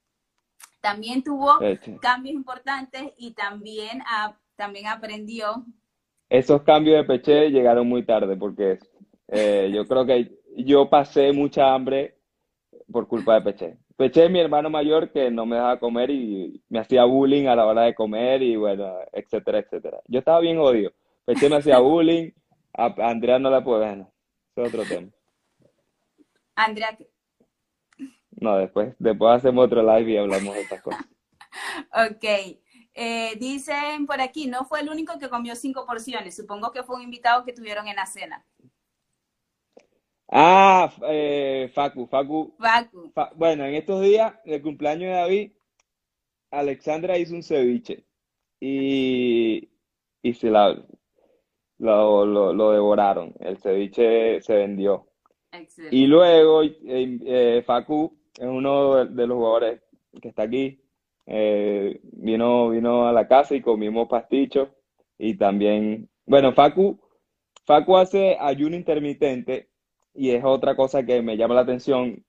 también 0.80 1.22
tuvo 1.22 1.58
cambios 2.00 2.34
importantes 2.34 3.12
y 3.16 3.33
también, 3.33 4.02
a- 4.06 4.37
también 4.56 4.87
aprendió. 4.88 5.64
Esos 6.29 6.62
cambios 6.62 6.96
de 6.96 7.04
Peché 7.04 7.50
llegaron 7.50 7.88
muy 7.88 8.04
tarde 8.04 8.37
porque 8.37 8.79
eh, 9.29 9.70
yo 9.72 9.87
creo 9.87 10.04
que 10.06 10.33
yo 10.56 10.88
pasé 10.90 11.33
mucha 11.33 11.72
hambre 11.75 12.16
por 12.90 13.06
culpa 13.08 13.35
de 13.35 13.40
Peché. 13.42 13.79
Peché 13.96 14.25
es 14.25 14.31
mi 14.31 14.40
hermano 14.40 14.70
mayor 14.70 15.10
que 15.12 15.31
no 15.31 15.46
me 15.46 15.56
dejaba 15.56 15.79
comer 15.79 16.10
y 16.10 16.62
me 16.68 16.81
hacía 16.81 17.04
bullying 17.04 17.46
a 17.46 17.54
la 17.56 17.66
hora 17.66 17.83
de 17.83 17.94
comer 17.94 18.42
y 18.42 18.56
bueno, 18.56 18.96
etcétera, 19.12 19.60
etcétera. 19.60 20.00
Yo 20.08 20.18
estaba 20.18 20.40
bien 20.40 20.58
odio. 20.58 20.92
Peché 21.27 21.48
me 21.48 21.56
hacía 21.56 21.79
bullying, 21.81 22.31
a 22.72 22.87
Andrea 23.10 23.38
no 23.38 23.50
la 23.50 23.62
puedo, 23.62 23.81
bueno, 23.81 24.12
es 24.56 24.64
otro 24.68 24.87
tema. 24.87 25.10
Andrea, 26.56 26.96
No, 28.33 28.58
después, 28.58 28.94
después 28.98 29.37
hacemos 29.37 29.66
otro 29.66 29.83
live 29.83 30.12
y 30.12 30.16
hablamos 30.18 30.54
de 30.54 30.60
estas 30.62 30.83
cosas. 30.83 31.06
ok. 31.92 32.25
Eh, 32.96 33.37
dicen 33.38 34.06
por 34.06 34.20
aquí, 34.20 34.46
no 34.46 34.64
fue 34.64 34.81
el 34.81 34.88
único 34.88 35.18
que 35.18 35.29
comió 35.29 35.56
cinco 35.56 35.85
porciones. 35.87 36.37
Supongo 36.37 36.70
que 36.72 36.83
fue 36.85 36.96
un 36.96 37.02
invitado 37.02 37.44
que 37.44 37.52
tuvieron 37.52 37.88
en 37.88 37.96
la 37.96 38.06
cena. 38.06 38.46
Ah, 40.31 40.92
eh, 41.08 41.70
Facu, 41.75 42.06
Facu, 42.06 42.54
Facu. 42.58 43.02
Fa- 43.14 43.33
bueno, 43.37 43.64
en 43.66 43.75
estos 43.75 44.02
días, 44.02 44.35
el 44.44 44.62
cumpleaños 44.62 45.08
de 45.10 45.16
David, 45.16 45.52
Alexandra 46.50 47.18
hizo 47.18 47.35
un 47.35 47.42
ceviche 47.42 48.06
y, 48.60 49.68
y 50.22 50.35
se 50.35 50.50
la, 50.50 50.77
lo, 51.79 52.25
lo, 52.25 52.52
lo 52.52 52.72
devoraron. 52.72 53.35
El 53.40 53.58
ceviche 53.58 54.40
se 54.40 54.54
vendió. 54.54 55.06
Excelente. 55.52 55.96
Y 55.96 56.06
luego 56.06 56.62
eh, 56.62 56.75
eh, 56.85 57.62
Facu 57.66 58.16
es 58.38 58.46
uno 58.46 58.96
de, 58.96 59.06
de 59.06 59.27
los 59.27 59.37
jugadores 59.37 59.81
que 60.20 60.29
está 60.29 60.42
aquí. 60.42 60.81
Eh, 61.27 62.00
vino, 62.02 62.70
vino 62.70 63.06
a 63.08 63.12
la 63.12 63.27
casa 63.29 63.54
y 63.54 63.60
comimos 63.60 64.08
pasticho. 64.08 64.70
Y 65.18 65.35
también, 65.35 66.08
bueno, 66.27 66.52
Facu, 66.52 66.98
Facu 67.64 67.96
hace 67.96 68.37
ayuno 68.38 68.77
intermitente 68.77 69.68
y 70.12 70.31
es 70.31 70.44
otra 70.44 70.77
cosa 70.77 71.04
que 71.04 71.22
me 71.22 71.37
llama 71.37 71.54
la 71.54 71.62
atención. 71.62 72.25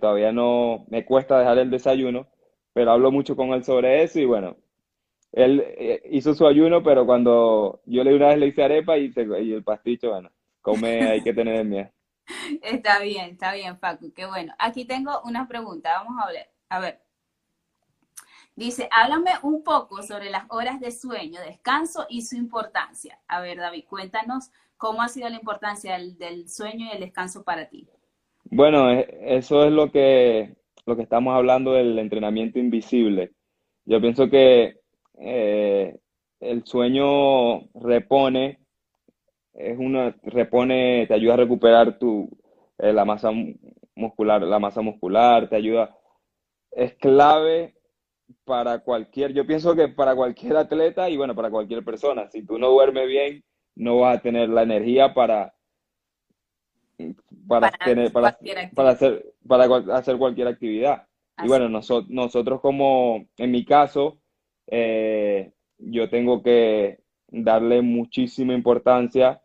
Todavía 0.00 0.32
no 0.32 0.86
me 0.88 1.04
cuesta 1.04 1.38
dejar 1.38 1.58
el 1.58 1.70
desayuno, 1.70 2.26
pero 2.72 2.90
hablo 2.90 3.12
mucho 3.12 3.36
con 3.36 3.50
él 3.50 3.62
sobre 3.62 4.02
eso 4.02 4.18
y 4.18 4.24
bueno, 4.24 4.56
él 5.32 5.62
eh, 5.66 6.02
hizo 6.10 6.34
su 6.34 6.46
ayuno, 6.46 6.82
pero 6.82 7.06
cuando 7.06 7.80
yo 7.86 8.04
le 8.04 8.14
una 8.14 8.28
vez 8.28 8.38
le 8.38 8.46
hice 8.48 8.62
arepa 8.64 8.98
y, 8.98 9.12
se- 9.12 9.26
y 9.42 9.52
el 9.52 9.64
pasticho, 9.64 10.10
bueno, 10.10 10.30
come, 10.62 11.06
hay 11.08 11.22
que 11.22 11.34
tener 11.34 11.64
miedo. 11.64 11.90
Está 12.62 13.00
bien, 13.00 13.30
está 13.30 13.52
bien, 13.54 13.78
Facu, 13.78 14.12
qué 14.12 14.26
bueno. 14.26 14.54
Aquí 14.58 14.84
tengo 14.84 15.20
una 15.24 15.48
pregunta, 15.48 15.92
vamos 16.02 16.22
a 16.22 16.28
ver. 16.30 16.50
A 16.68 16.78
ver, 16.80 17.00
dice, 18.56 18.88
háblame 18.92 19.30
un 19.42 19.62
poco 19.64 20.02
sobre 20.02 20.28
las 20.28 20.44
horas 20.50 20.80
de 20.80 20.90
sueño, 20.92 21.40
descanso 21.40 22.04
y 22.10 22.22
su 22.22 22.36
importancia. 22.36 23.18
A 23.26 23.40
ver, 23.40 23.56
David, 23.58 23.84
cuéntanos 23.88 24.50
cómo 24.76 25.00
ha 25.02 25.08
sido 25.08 25.28
la 25.30 25.36
importancia 25.36 25.94
del, 25.94 26.18
del 26.18 26.48
sueño 26.50 26.86
y 26.86 26.90
el 26.90 27.00
descanso 27.00 27.42
para 27.42 27.68
ti. 27.70 27.88
Bueno, 28.44 28.90
e- 28.90 29.36
eso 29.36 29.64
es 29.64 29.72
lo 29.72 29.90
que, 29.90 30.56
lo 30.86 30.96
que 30.96 31.02
estamos 31.02 31.34
hablando 31.34 31.72
del 31.72 31.98
entrenamiento 31.98 32.58
invisible. 32.58 33.32
Yo 33.84 34.00
pienso 34.00 34.28
que 34.30 34.77
eh, 35.20 35.98
el 36.40 36.64
sueño 36.64 37.60
repone, 37.74 38.60
es 39.54 39.78
una, 39.78 40.16
repone, 40.22 41.06
te 41.08 41.14
ayuda 41.14 41.34
a 41.34 41.38
recuperar 41.38 41.98
tu, 41.98 42.28
eh, 42.78 42.92
la 42.92 43.04
masa 43.04 43.30
mu- 43.30 43.54
muscular, 43.96 44.42
la 44.42 44.58
masa 44.58 44.82
muscular, 44.82 45.48
te 45.48 45.56
ayuda, 45.56 45.96
es 46.72 46.94
clave 46.96 47.74
para 48.44 48.80
cualquier, 48.80 49.32
yo 49.34 49.46
pienso 49.46 49.74
que 49.76 49.88
para 49.88 50.16
cualquier 50.16 50.56
atleta 50.56 51.10
y 51.10 51.16
bueno, 51.16 51.34
para 51.34 51.50
cualquier 51.50 51.84
persona. 51.84 52.28
Si 52.30 52.44
tú 52.44 52.58
no 52.58 52.70
duermes 52.70 53.08
bien, 53.08 53.44
no 53.76 53.98
vas 54.00 54.18
a 54.18 54.22
tener 54.22 54.48
la 54.50 54.62
energía 54.64 55.14
para 55.14 55.54
para 57.46 57.70
Para 57.70 57.78
tener, 57.84 58.12
para, 58.12 58.38
para 58.74 58.90
hacer, 58.90 59.34
para 59.46 59.96
hacer 59.96 60.18
cualquier 60.18 60.48
actividad. 60.48 61.06
Y 61.38 61.48
bueno, 61.48 61.68
noso- 61.68 62.06
nosotros 62.08 62.60
como, 62.60 63.26
en 63.36 63.50
mi 63.50 63.64
caso, 63.64 64.17
eh, 64.68 65.52
yo 65.78 66.10
tengo 66.10 66.42
que 66.42 67.00
darle 67.28 67.82
muchísima 67.82 68.54
importancia 68.54 69.42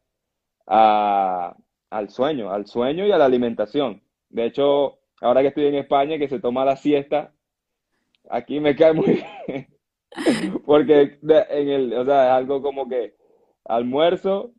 a- 0.68 1.56
al 1.92 2.10
sueño, 2.10 2.52
al 2.52 2.68
sueño 2.68 3.06
y 3.08 3.12
a 3.12 3.18
la 3.18 3.26
alimentación. 3.26 4.02
De 4.30 4.46
hecho, 4.46 5.00
ahora 5.22 5.42
que 5.42 5.50
estoy 5.50 5.68
en 5.68 5.76
España, 5.76 6.18
que 6.20 6.30
se 6.30 6.40
toma 6.40 6.66
la 6.66 6.76
siesta, 6.78 7.34
aquí 8.30 8.60
me 8.60 8.76
cae 8.76 8.94
muy 8.94 9.14
bien, 9.16 9.68
porque 10.66 11.20
en 11.24 11.70
el, 11.70 11.94
o 11.94 12.06
sea, 12.06 12.26
es 12.28 12.32
algo 12.34 12.62
como 12.62 12.88
que 12.88 13.16
almuerzo 13.66 14.52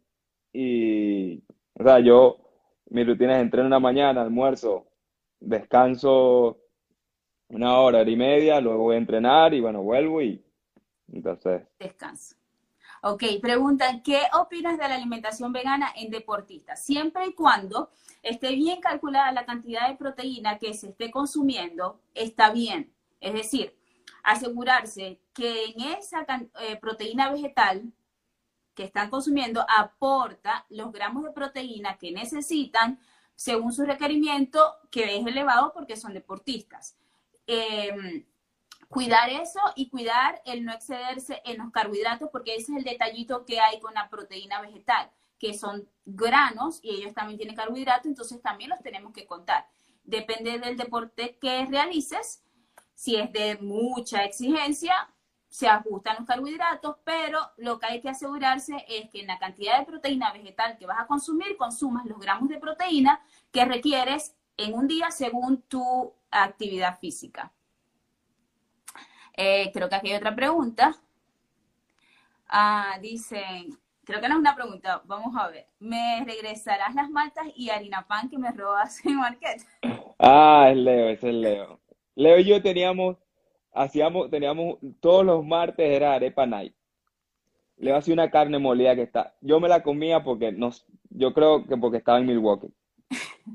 y, 0.52 1.38
o 1.78 1.84
sea, 1.84 2.00
yo, 2.00 2.38
mi 2.90 3.04
rutina 3.04 3.36
es 3.36 3.42
entreno 3.42 3.66
en 3.66 3.70
la 3.72 3.80
mañana, 3.80 4.22
almuerzo, 4.22 4.86
descanso 5.40 6.58
una 7.48 7.78
hora, 7.80 8.00
hora 8.00 8.10
y 8.10 8.16
media, 8.16 8.60
luego 8.60 8.84
voy 8.84 8.96
a 8.96 8.98
entrenar 8.98 9.54
y 9.54 9.60
bueno, 9.60 9.82
vuelvo 9.82 10.22
y 10.22 10.42
entonces, 11.12 11.62
Descanso. 11.78 12.36
Ok, 13.02 13.22
preguntan, 13.42 14.02
¿qué 14.02 14.22
opinas 14.32 14.78
de 14.78 14.88
la 14.88 14.94
alimentación 14.94 15.52
vegana 15.52 15.92
en 15.94 16.10
deportistas? 16.10 16.82
Siempre 16.82 17.26
y 17.26 17.34
cuando 17.34 17.90
esté 18.22 18.54
bien 18.54 18.80
calculada 18.80 19.30
la 19.32 19.44
cantidad 19.44 19.88
de 19.88 19.96
proteína 19.96 20.58
que 20.58 20.72
se 20.72 20.88
esté 20.88 21.10
consumiendo, 21.10 22.00
está 22.14 22.50
bien. 22.50 22.94
Es 23.20 23.34
decir, 23.34 23.76
asegurarse 24.22 25.20
que 25.34 25.66
en 25.66 25.80
esa 25.98 26.26
eh, 26.60 26.76
proteína 26.80 27.30
vegetal 27.30 27.92
que 28.74 28.84
están 28.84 29.10
consumiendo 29.10 29.64
aporta 29.68 30.64
los 30.70 30.90
gramos 30.90 31.24
de 31.24 31.30
proteína 31.32 31.98
que 31.98 32.10
necesitan 32.10 32.98
según 33.34 33.72
su 33.72 33.84
requerimiento, 33.84 34.76
que 34.90 35.16
es 35.16 35.26
elevado 35.26 35.72
porque 35.74 35.96
son 35.96 36.14
deportistas. 36.14 36.96
Em, 37.46 38.24
cuidar 38.88 39.30
eso 39.30 39.60
y 39.76 39.88
cuidar 39.88 40.40
el 40.44 40.64
no 40.64 40.72
excederse 40.72 41.42
en 41.44 41.58
los 41.58 41.70
carbohidratos, 41.70 42.28
porque 42.30 42.54
ese 42.54 42.72
es 42.72 42.78
el 42.78 42.84
detallito 42.84 43.44
que 43.44 43.60
hay 43.60 43.80
con 43.80 43.94
la 43.94 44.08
proteína 44.08 44.60
vegetal, 44.60 45.10
que 45.38 45.54
son 45.54 45.88
granos 46.04 46.80
y 46.82 46.90
ellos 46.90 47.14
también 47.14 47.38
tienen 47.38 47.56
carbohidratos, 47.56 48.06
entonces 48.06 48.40
también 48.42 48.70
los 48.70 48.80
tenemos 48.80 49.12
que 49.12 49.26
contar. 49.26 49.68
Depende 50.04 50.58
del 50.58 50.76
deporte 50.76 51.38
que 51.40 51.66
realices, 51.66 52.42
si 52.94 53.16
es 53.16 53.32
de 53.32 53.58
mucha 53.58 54.24
exigencia, 54.24 54.94
se 55.48 55.68
ajustan 55.68 56.16
los 56.18 56.26
carbohidratos, 56.26 56.96
pero 57.04 57.38
lo 57.58 57.78
que 57.78 57.86
hay 57.86 58.00
que 58.00 58.08
asegurarse 58.08 58.84
es 58.88 59.08
que 59.10 59.20
en 59.20 59.28
la 59.28 59.38
cantidad 59.38 59.78
de 59.78 59.86
proteína 59.86 60.32
vegetal 60.32 60.76
que 60.78 60.86
vas 60.86 60.98
a 60.98 61.06
consumir, 61.06 61.56
consumas 61.56 62.04
los 62.06 62.18
gramos 62.18 62.48
de 62.48 62.58
proteína 62.58 63.24
que 63.52 63.64
requieres 63.64 64.34
en 64.56 64.74
un 64.74 64.88
día 64.88 65.12
según 65.12 65.62
tu 65.62 66.12
actividad 66.30 66.98
física. 66.98 67.53
Eh, 69.36 69.70
creo 69.72 69.88
que 69.88 69.94
aquí 69.94 70.10
hay 70.10 70.16
otra 70.16 70.34
pregunta. 70.34 70.94
Ah, 72.48 72.98
dicen, 73.00 73.76
creo 74.04 74.20
que 74.20 74.28
no 74.28 74.34
es 74.34 74.40
una 74.40 74.54
pregunta, 74.54 75.02
vamos 75.06 75.34
a 75.36 75.48
ver. 75.48 75.66
¿Me 75.80 76.24
regresarás 76.24 76.94
las 76.94 77.10
maltas 77.10 77.46
y 77.56 77.70
harina 77.70 78.06
pan 78.06 78.28
que 78.28 78.38
me 78.38 78.52
robas 78.52 79.04
en 79.04 79.16
Marquette? 79.16 79.66
ah, 80.18 80.68
es 80.70 80.76
Leo, 80.76 81.08
ese 81.08 81.28
es 81.30 81.34
Leo. 81.34 81.80
Leo 82.14 82.38
y 82.38 82.44
yo 82.44 82.62
teníamos, 82.62 83.16
hacíamos, 83.72 84.30
teníamos, 84.30 84.78
todos 85.00 85.24
los 85.24 85.44
martes 85.44 85.90
era 85.90 86.14
arepa 86.14 86.46
night. 86.46 86.74
Leo 87.76 87.96
hacía 87.96 88.14
una 88.14 88.30
carne 88.30 88.58
molida 88.60 88.94
que 88.94 89.02
está, 89.02 89.34
yo 89.40 89.58
me 89.58 89.68
la 89.68 89.82
comía 89.82 90.22
porque 90.22 90.52
no, 90.52 90.70
yo 91.10 91.34
creo 91.34 91.66
que 91.66 91.76
porque 91.76 91.98
estaba 91.98 92.18
en 92.18 92.26
Milwaukee. 92.26 92.72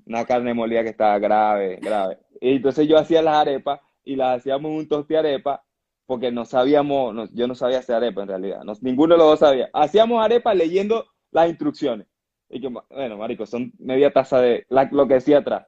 Una 0.05 0.25
carne 0.25 0.53
molida 0.53 0.83
que 0.83 0.89
estaba 0.89 1.17
grave, 1.19 1.77
grave. 1.77 2.19
Y 2.41 2.57
entonces 2.57 2.87
yo 2.87 2.97
hacía 2.97 3.21
las 3.21 3.35
arepas 3.37 3.79
y 4.03 4.15
las 4.15 4.39
hacíamos 4.39 4.71
un 4.71 4.87
toste 4.87 5.17
arepa 5.17 5.63
porque 6.09 6.31
no 6.31 6.43
sabíamos, 6.43 7.13
no- 7.13 7.29
yo 7.33 7.47
no 7.47 7.53
sabía 7.53 7.77
hacer 7.77 7.97
arepa 7.97 8.23
en 8.23 8.29
realidad, 8.29 8.63
no- 8.63 8.73
ninguno 8.81 9.13
de 9.13 9.19
los 9.19 9.27
dos 9.27 9.39
sabía. 9.41 9.69
Hacíamos 9.71 10.25
arepa 10.25 10.55
leyendo 10.55 11.05
las 11.29 11.47
instrucciones. 11.49 12.07
Y 12.49 12.59
que, 12.59 12.67
bueno, 12.67 13.15
marico, 13.15 13.45
son 13.45 13.71
media 13.77 14.11
taza 14.11 14.41
de 14.41 14.65
la- 14.69 14.89
lo 14.91 15.07
que 15.07 15.13
decía 15.13 15.37
atrás. 15.37 15.67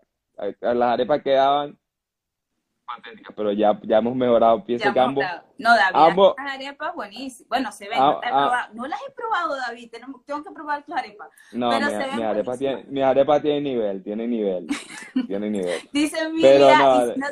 Las 0.59 0.93
arepas 0.93 1.21
quedaban 1.21 1.77
patéticas, 2.87 3.35
pero 3.37 3.51
ya, 3.51 3.79
ya 3.83 3.99
hemos 3.99 4.15
mejorado. 4.15 4.65
Pienso 4.65 4.85
Ya 4.85 4.93
que 4.93 4.97
hemos 4.99 5.09
ambos, 5.09 5.23
probado. 5.25 5.47
No, 5.59 5.69
David, 5.75 6.09
ambos, 6.09 6.33
las 6.43 6.53
arepas 6.55 6.95
buenísimas. 6.95 7.47
Bueno, 7.47 7.71
se 7.71 7.87
ven, 7.87 7.99
no 7.99 8.13
las 8.13 8.23
he 8.23 8.25
ah, 8.25 8.31
probado. 8.31 8.73
No 8.73 8.87
las 8.87 8.99
he 9.07 9.11
probado, 9.11 9.55
David. 9.67 9.91
Tenemos- 9.91 10.25
tengo 10.25 10.43
que 10.43 10.51
probar 10.51 10.83
tus 10.83 10.95
arepas. 10.95 11.29
no, 11.51 11.69
Pero 11.69 11.85
mi, 11.85 11.91
se 11.91 11.97
ven 11.99 12.15
mi 12.17 12.23
arepa 12.23 12.57
tiene, 12.57 12.83
mi 12.89 13.01
arepa 13.03 13.39
tiene 13.39 13.61
nivel, 13.61 14.03
tiene 14.03 14.27
nivel, 14.27 14.67
tiene 15.27 15.49
nivel. 15.51 15.79
Dice 15.93 16.17
Pero 16.17 16.29
Emilia, 16.29 17.15
no, 17.15 17.27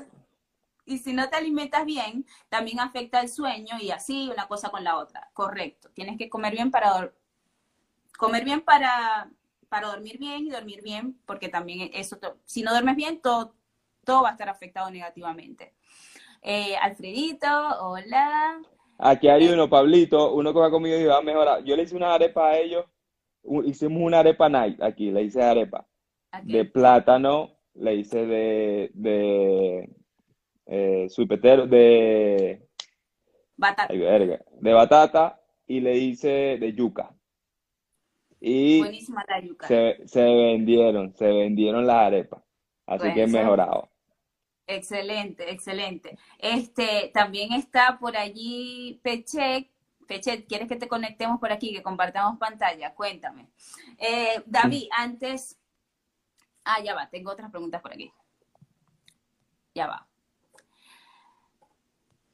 y 0.89 0.97
si 0.97 1.13
no, 1.13 1.29
te 1.29 1.37
alimentas 1.37 1.85
bien, 1.85 2.25
también 2.49 2.79
afecta 2.79 3.21
el 3.21 3.29
sueño 3.29 3.77
y 3.79 3.91
así 3.91 4.29
una 4.31 4.47
cosa 4.47 4.69
con 4.69 4.83
la 4.83 4.97
otra. 4.97 5.29
Correcto. 5.33 5.89
Tienes 5.93 6.17
que 6.17 6.29
comer 6.29 6.53
bien 6.53 6.71
para 6.71 7.11
comer 8.17 8.43
bien 8.43 8.61
para, 8.61 9.31
para 9.69 9.87
dormir 9.87 10.17
bien 10.17 10.45
y 10.45 10.49
dormir 10.49 10.81
bien, 10.83 11.17
porque 11.25 11.47
también 11.47 11.89
eso, 11.93 12.19
si 12.43 12.63
no 12.63 12.71
duermes 12.71 12.97
bien, 12.97 13.21
todo, 13.21 13.55
todo 14.03 14.23
va 14.23 14.29
a 14.29 14.31
estar 14.33 14.49
afectado 14.49 14.91
negativamente. 14.91 15.73
Eh, 16.41 16.75
Alfredito, 16.75 17.47
hola. 17.79 18.59
Aquí 18.97 19.29
hay 19.29 19.47
uno, 19.47 19.69
Pablito, 19.69 20.33
uno 20.33 20.51
que 20.51 20.59
va 20.59 20.69
conmigo 20.69 20.97
y 20.97 21.05
va 21.05 21.19
a 21.19 21.21
mejorar. 21.21 21.63
Yo 21.63 21.77
le 21.77 21.83
hice 21.83 21.95
una 21.95 22.13
arepa 22.13 22.49
a 22.49 22.57
ellos, 22.57 22.85
hicimos 23.63 24.01
una 24.03 24.19
arepa 24.19 24.49
night 24.49 24.81
aquí, 24.81 25.11
le 25.11 25.23
hice 25.23 25.41
arepa 25.41 25.87
de 26.43 26.65
plátano, 26.65 27.57
le 27.75 27.95
hice 27.95 28.25
de, 28.25 28.91
de 28.93 29.89
eh, 30.69 31.07
potato, 31.27 31.67
de, 31.67 32.67
Batata. 33.57 33.93
ay, 33.93 33.99
verga, 33.99 34.39
de 34.61 34.73
batata 34.73 35.41
y 35.67 35.81
le 35.81 35.97
hice 35.97 36.57
de 36.59 36.73
yuca. 36.73 37.15
Y 38.39 38.79
Buenísima 38.79 39.23
la 39.27 39.41
yuca. 39.41 39.67
se, 39.67 39.97
se 40.07 40.23
vendieron, 40.23 41.13
se 41.15 41.27
vendieron 41.27 41.85
las 41.87 41.97
arepas. 42.07 42.43
Así 42.85 43.13
que 43.13 43.21
Bueno, 43.21 43.23
he 43.25 43.27
mejorado. 43.27 43.89
excelente, 44.67 45.51
excelente. 45.51 46.17
Este, 46.39 47.11
también 47.13 47.53
está 47.53 47.97
por 47.99 48.15
allí 48.17 48.99
Pechet. 49.03 49.69
Pechet, 50.07 50.47
¿quieres 50.47 50.67
que 50.67 50.75
te 50.77 50.87
conectemos 50.87 51.39
por 51.39 51.51
aquí, 51.51 51.73
que 51.73 51.83
compartamos 51.83 52.39
pantalla? 52.39 52.95
Cuéntame. 52.95 53.49
Eh, 53.99 54.41
David, 54.47 54.87
antes, 54.97 55.59
ah, 56.65 56.81
ya 56.83 56.95
va, 56.95 57.09
tengo 57.09 57.31
otras 57.31 57.51
preguntas 57.51 57.81
por 57.81 57.93
aquí. 57.93 58.11
Ya 59.75 59.87
va. 59.87 60.08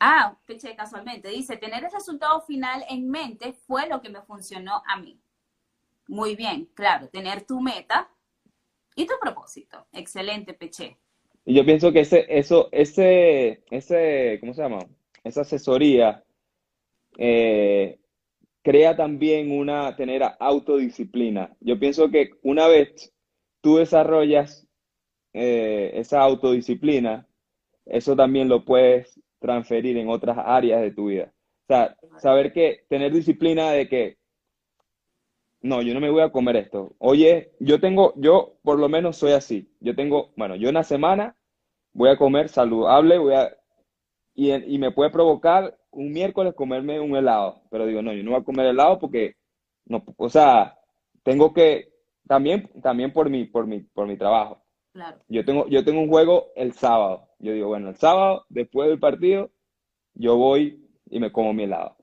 Ah, 0.08 0.38
Pechet, 0.46 0.76
casualmente, 0.76 1.30
dice, 1.30 1.58
tener 1.58 1.84
el 1.84 1.92
resultado 1.92 2.40
final 2.42 2.84
en 2.92 3.10
mente 3.10 3.54
fue 3.54 3.90
lo 3.90 4.04
que 4.04 4.10
me 4.10 4.22
funcionó 4.22 4.84
a 4.88 5.00
mí. 5.00 5.20
Muy 6.08 6.36
bien, 6.36 6.70
claro, 6.76 7.10
tener 7.10 7.42
tu 7.42 7.60
meta 7.60 8.08
y 8.96 9.08
tu 9.08 9.16
propósito. 9.20 9.88
Excelente, 9.92 10.54
Peche. 10.54 11.00
Y 11.44 11.56
yo 11.56 11.66
pienso 11.66 11.92
que 11.92 12.02
ese, 12.02 12.28
eso, 12.30 12.70
ese, 12.72 13.64
ese, 13.72 14.38
¿cómo 14.42 14.54
se 14.54 14.62
llama? 14.62 14.86
Esa 15.24 15.42
asesoría 15.42 16.24
eh, 17.18 18.00
crea 18.62 18.96
también 18.96 19.52
una, 19.52 19.96
tener 19.96 20.22
autodisciplina. 20.40 21.58
Yo 21.62 21.80
pienso 21.80 22.12
que 22.12 22.30
una 22.44 22.68
vez 22.68 23.12
tú 23.60 23.78
desarrollas 23.78 24.68
eh, 25.34 25.94
esa 25.96 26.22
autodisciplina, 26.22 27.28
eso 27.88 28.16
también 28.16 28.50
lo 28.50 28.66
puedes 28.66 29.20
transferir 29.46 29.98
en 29.98 30.10
otras 30.10 30.38
áreas 30.38 30.82
de 30.82 30.92
tu 30.92 31.08
vida. 31.08 31.32
O 31.64 31.68
sea, 31.68 31.96
saber 32.18 32.52
que 32.52 32.86
tener 32.90 33.14
disciplina 33.14 33.72
de 33.72 33.88
que 33.88 34.18
no, 35.62 35.82
yo 35.82 35.94
no 35.94 36.00
me 36.00 36.10
voy 36.10 36.22
a 36.22 36.32
comer 36.32 36.56
esto. 36.58 36.96
Oye, 37.00 37.52
yo 37.60 37.80
tengo, 37.80 38.14
yo 38.18 38.58
por 38.64 38.80
lo 38.80 38.90
menos 38.90 39.18
soy 39.18 39.34
así. 39.34 39.72
Yo 39.80 39.96
tengo, 39.96 40.32
bueno, 40.36 40.56
yo 40.56 40.70
en 40.70 40.76
la 40.76 40.84
semana 40.84 41.36
voy 41.94 42.10
a 42.10 42.18
comer 42.18 42.50
saludable, 42.50 43.18
voy 43.18 43.34
a, 43.36 43.56
y, 44.36 44.52
y 44.52 44.78
me 44.80 44.92
puede 44.92 45.12
provocar 45.12 45.78
un 45.92 46.12
miércoles 46.12 46.54
comerme 46.56 47.00
un 47.00 47.16
helado, 47.16 47.62
pero 47.72 47.86
digo, 47.86 48.02
no, 48.02 48.14
yo 48.14 48.24
no 48.24 48.32
voy 48.32 48.42
a 48.42 48.44
comer 48.44 48.68
helado 48.68 49.00
porque, 49.00 49.36
no, 49.86 50.04
o 50.18 50.30
sea, 50.30 50.78
tengo 51.24 51.54
que, 51.54 51.94
también, 52.28 52.70
también 52.82 53.14
por 53.14 53.30
mi, 53.30 53.46
por 53.46 53.66
mi, 53.66 53.82
por 53.82 54.08
mi 54.08 54.18
trabajo. 54.18 54.65
Claro. 54.96 55.20
Yo 55.28 55.44
tengo, 55.44 55.68
yo 55.68 55.84
tengo 55.84 56.00
un 56.02 56.08
juego 56.10 56.52
el 56.56 56.72
sábado. 56.74 57.28
Yo 57.40 57.52
digo, 57.52 57.68
bueno, 57.68 57.90
el 57.90 57.98
sábado, 57.98 58.46
después 58.50 58.88
del 58.90 59.00
partido, 59.00 59.52
yo 60.14 60.38
voy 60.38 60.88
y 61.10 61.20
me 61.20 61.32
como 61.32 61.54
mi 61.54 61.64
helado, 61.64 61.98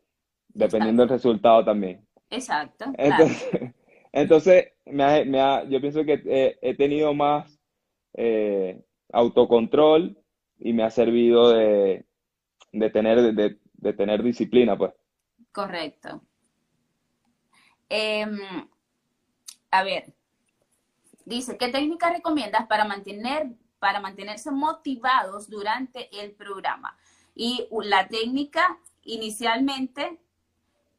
dependiendo 0.49 1.03
del 1.03 1.11
resultado 1.11 1.64
también. 1.64 2.07
Exacto, 2.30 2.84
claro. 2.95 3.24
Entonces, 3.24 3.74
entonces 4.12 4.66
me 4.86 5.05
ha- 5.05 5.24
me 5.24 5.40
ha- 5.40 5.64
yo 5.64 5.80
pienso 5.80 6.05
que 6.05 6.22
he, 6.26 6.59
he 6.61 6.74
tenido 6.76 7.14
más 7.14 7.59
eh, 8.14 8.82
autocontrol 9.12 10.18
y 10.59 10.72
me 10.74 10.82
ha 10.84 10.90
servido 10.90 11.51
de, 11.53 12.05
de 12.72 12.90
tener, 12.90 13.34
de, 13.34 13.59
de 13.74 13.93
tener 13.95 14.22
disciplina, 14.22 14.76
pues. 14.76 14.93
Correcto. 15.53 16.11
Em, 17.90 18.38
a 19.70 19.82
ver, 19.82 20.14
dice, 21.25 21.57
¿qué 21.59 21.68
técnica 21.68 22.11
recomiendas 22.12 22.66
para 22.66 22.85
mantener, 22.85 23.49
para 23.79 24.01
mantenerse 24.01 24.51
motivados 24.51 25.49
durante 25.51 26.09
el 26.23 26.33
programa? 26.33 26.97
Y 27.35 27.68
la 27.85 28.09
técnica 28.09 28.79
inicialmente 29.03 30.20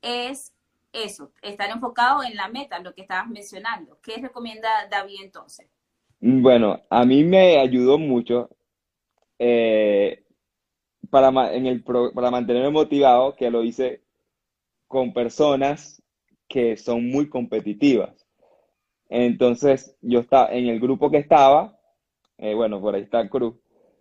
es 0.02 0.54
eso, 0.94 1.34
estar 1.42 1.70
enfocado 1.72 2.24
en 2.24 2.36
la 2.36 2.48
meta, 2.50 2.80
lo 2.80 2.94
que 2.96 3.02
estabas 3.04 3.30
mencionando. 3.30 4.00
¿Qué 4.02 4.18
recomienda 4.18 4.70
David 4.90 5.22
entonces? 5.24 5.68
Bueno, 6.22 6.82
a 6.90 7.06
mí 7.06 7.24
me 7.24 7.60
ayudó 7.60 7.98
mucho 8.00 8.50
eh, 9.40 10.26
para, 11.10 11.54
en 11.56 11.68
el 11.68 11.84
pro- 11.84 12.14
para 12.14 12.32
mantenerme 12.32 12.72
motivado, 12.72 13.36
que 13.36 13.52
lo 13.52 13.64
hice 13.64 14.04
con 14.88 15.14
personas 15.14 16.04
que 16.50 16.78
son 16.78 17.10
muy 17.10 17.30
competitivas. 17.30 18.23
Entonces, 19.16 19.96
yo 20.02 20.22
estaba 20.22 20.52
en 20.52 20.66
el 20.70 20.80
grupo 20.80 21.12
que 21.12 21.18
estaba, 21.18 21.78
eh, 22.40 22.56
bueno, 22.56 22.82
por 22.82 22.96
ahí 22.96 23.04
está 23.04 23.30
Cruz, 23.30 23.54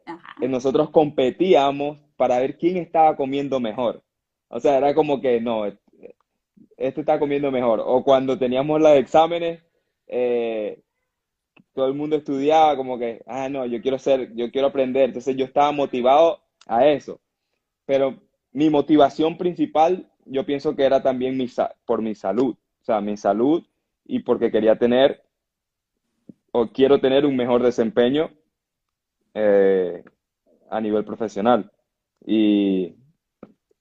Ajá, 0.06 0.36
eh, 0.40 0.48
nosotros 0.48 0.88
competíamos 0.88 1.98
para 2.16 2.38
ver 2.38 2.56
quién 2.56 2.78
estaba 2.78 3.14
comiendo 3.14 3.60
mejor. 3.60 4.02
O 4.48 4.58
sea, 4.58 4.78
era 4.78 4.94
como 4.94 5.20
que 5.20 5.38
no, 5.38 5.66
eh, 5.66 5.76
este 6.78 7.02
está 7.02 7.18
comiendo 7.18 7.50
mejor. 7.50 7.82
O 7.84 8.02
cuando 8.02 8.38
teníamos 8.38 8.80
los 8.80 8.92
exámenes, 8.92 9.62
eh, 10.06 10.80
todo 11.74 11.88
el 11.88 11.94
mundo 11.94 12.16
estudiaba 12.16 12.74
como 12.74 12.98
que, 12.98 13.22
ah, 13.26 13.50
no, 13.50 13.66
yo 13.66 13.82
quiero 13.82 13.98
ser, 13.98 14.34
yo 14.34 14.50
quiero 14.50 14.68
aprender. 14.68 15.04
Entonces 15.04 15.36
yo 15.36 15.44
estaba 15.44 15.72
motivado 15.72 16.40
a 16.66 16.86
eso. 16.86 17.20
Pero 17.84 18.18
mi 18.50 18.70
motivación 18.70 19.36
principal, 19.36 20.10
yo 20.24 20.46
pienso 20.46 20.74
que 20.74 20.84
era 20.84 21.02
también 21.02 21.36
mi, 21.36 21.48
por 21.84 22.00
mi 22.00 22.14
salud. 22.14 22.54
O 22.80 22.84
sea, 22.84 23.02
mi 23.02 23.18
salud 23.18 23.62
y 24.04 24.20
porque 24.20 24.50
quería 24.50 24.78
tener 24.78 25.22
o 26.52 26.68
quiero 26.68 27.00
tener 27.00 27.26
un 27.26 27.36
mejor 27.36 27.62
desempeño 27.62 28.30
eh, 29.34 30.04
a 30.70 30.80
nivel 30.80 31.04
profesional. 31.04 31.70
Y, 32.24 32.94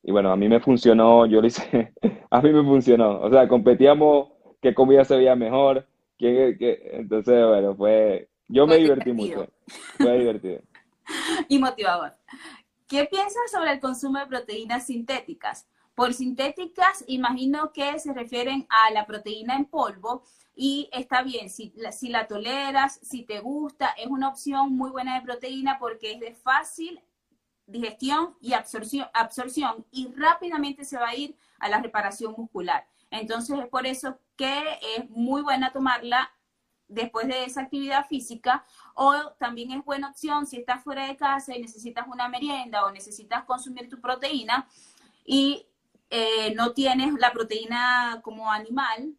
y 0.03 0.11
bueno, 0.11 0.32
a 0.32 0.36
mí 0.38 0.47
me 0.49 0.59
funcionó, 0.59 1.26
yo 1.26 1.41
lo 1.41 1.47
hice, 1.47 1.93
a 2.30 2.41
mí 2.41 2.51
me 2.51 2.63
funcionó. 2.63 3.22
O 3.22 3.30
sea, 3.30 3.47
competíamos 3.47 4.30
qué 4.61 4.74
comida 4.74 5.05
se 5.05 5.17
veía 5.17 5.36
mejor, 5.36 5.88
qué, 6.17 6.55
qué- 6.59 6.82
entonces, 6.93 7.45
bueno, 7.47 7.76
fue, 7.76 8.30
yo 8.47 8.67
me 8.67 8.78
divertí 8.78 9.11
divertido. 9.11 9.13
mucho, 9.13 9.47
fue 9.99 10.19
divertido. 10.19 10.61
y 11.49 11.59
motivador. 11.59 12.13
¿Qué 12.88 13.05
piensas 13.05 13.51
sobre 13.51 13.72
el 13.74 13.80
consumo 13.80 14.19
de 14.19 14.28
proteínas 14.28 14.86
sintéticas? 14.88 15.67
Por 15.96 16.14
sintéticas, 16.14 17.04
imagino 17.08 17.72
que 17.74 18.00
se 18.00 18.14
refieren 18.14 18.66
a 18.70 18.92
la 18.92 19.06
proteína 19.06 19.56
en 19.56 19.66
polvo 19.66 20.24
y 20.56 20.89
está 20.92 21.22
bien, 21.22 21.50
si 21.50 21.74
la, 21.76 21.92
si 21.92 22.10
la 22.10 22.28
toleras, 22.28 23.00
si 23.02 23.24
te 23.24 23.39
gusta, 23.39 23.89
es 23.98 24.08
una 24.08 24.30
opción 24.30 24.76
muy 24.76 24.89
buena 24.89 25.16
de 25.16 25.26
proteína 25.26 25.78
porque 25.80 26.14
es 26.14 26.20
de 26.20 26.34
fácil 26.34 27.02
digestión 27.66 28.36
y 28.42 28.54
absorción, 28.54 29.08
absorción 29.14 29.86
y 29.92 30.12
rápidamente 30.14 30.84
se 30.86 30.98
va 30.98 31.10
a 31.10 31.16
ir 31.16 31.38
a 31.60 31.70
la 31.70 31.82
reparación 31.82 32.34
muscular. 32.38 32.86
Entonces 33.10 33.60
es 33.60 33.68
por 33.68 33.86
eso 33.86 34.20
que 34.36 34.80
es 34.98 35.10
muy 35.10 35.42
buena 35.42 35.72
tomarla 35.72 36.32
después 36.88 37.28
de 37.28 37.46
esa 37.46 37.62
actividad 37.62 38.06
física 38.08 38.66
o 38.96 39.14
también 39.39 39.72
es 39.72 39.86
buena 39.86 40.10
opción 40.10 40.46
si 40.46 40.58
estás 40.58 40.84
fuera 40.84 41.08
de 41.08 41.16
casa 41.16 41.56
y 41.56 41.62
necesitas 41.62 42.08
una 42.08 42.28
merienda 42.28 42.86
o 42.86 42.92
necesitas 42.92 43.46
consumir 43.46 43.89
tu 43.89 44.02
proteína 44.02 44.68
y 45.26 45.66
eh, 46.12 46.53
no 46.55 46.74
tienes 46.74 47.14
la 47.20 47.32
proteína 47.32 48.20
como 48.24 48.51
animal 48.51 49.16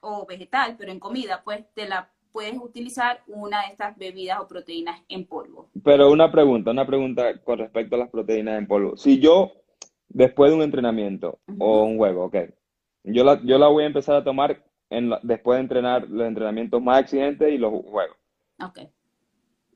o 0.00 0.26
vegetal, 0.26 0.76
pero 0.78 0.92
en 0.92 1.00
comida, 1.00 1.42
pues 1.44 1.64
te 1.74 1.88
la 1.88 2.10
puedes 2.32 2.56
utilizar 2.58 3.22
una 3.26 3.62
de 3.62 3.68
estas 3.72 3.96
bebidas 3.98 4.38
o 4.40 4.46
proteínas 4.46 5.00
en 5.08 5.26
polvo. 5.26 5.70
Pero 5.82 6.10
una 6.12 6.30
pregunta, 6.30 6.70
una 6.70 6.86
pregunta 6.86 7.40
con 7.42 7.58
respecto 7.58 7.96
a 7.96 7.98
las 7.98 8.10
proteínas 8.10 8.58
en 8.58 8.68
polvo. 8.68 8.96
Si 8.96 9.18
yo, 9.18 9.50
después 10.08 10.50
de 10.50 10.56
un 10.56 10.62
entrenamiento 10.62 11.40
o 11.58 11.82
un 11.84 11.96
juego, 11.96 12.26
ok, 12.26 12.36
yo 13.04 13.24
la, 13.24 13.40
yo 13.42 13.58
la 13.58 13.68
voy 13.68 13.84
a 13.84 13.88
empezar 13.88 14.14
a 14.16 14.24
tomar 14.24 14.62
en 14.90 15.10
la- 15.10 15.20
después 15.22 15.56
de 15.56 15.62
entrenar 15.62 16.08
los 16.08 16.26
entrenamientos 16.28 16.80
más 16.82 17.00
exigentes 17.00 17.52
y 17.52 17.58
los 17.58 17.72
juegos. 17.72 18.16
Ok. 18.62 18.80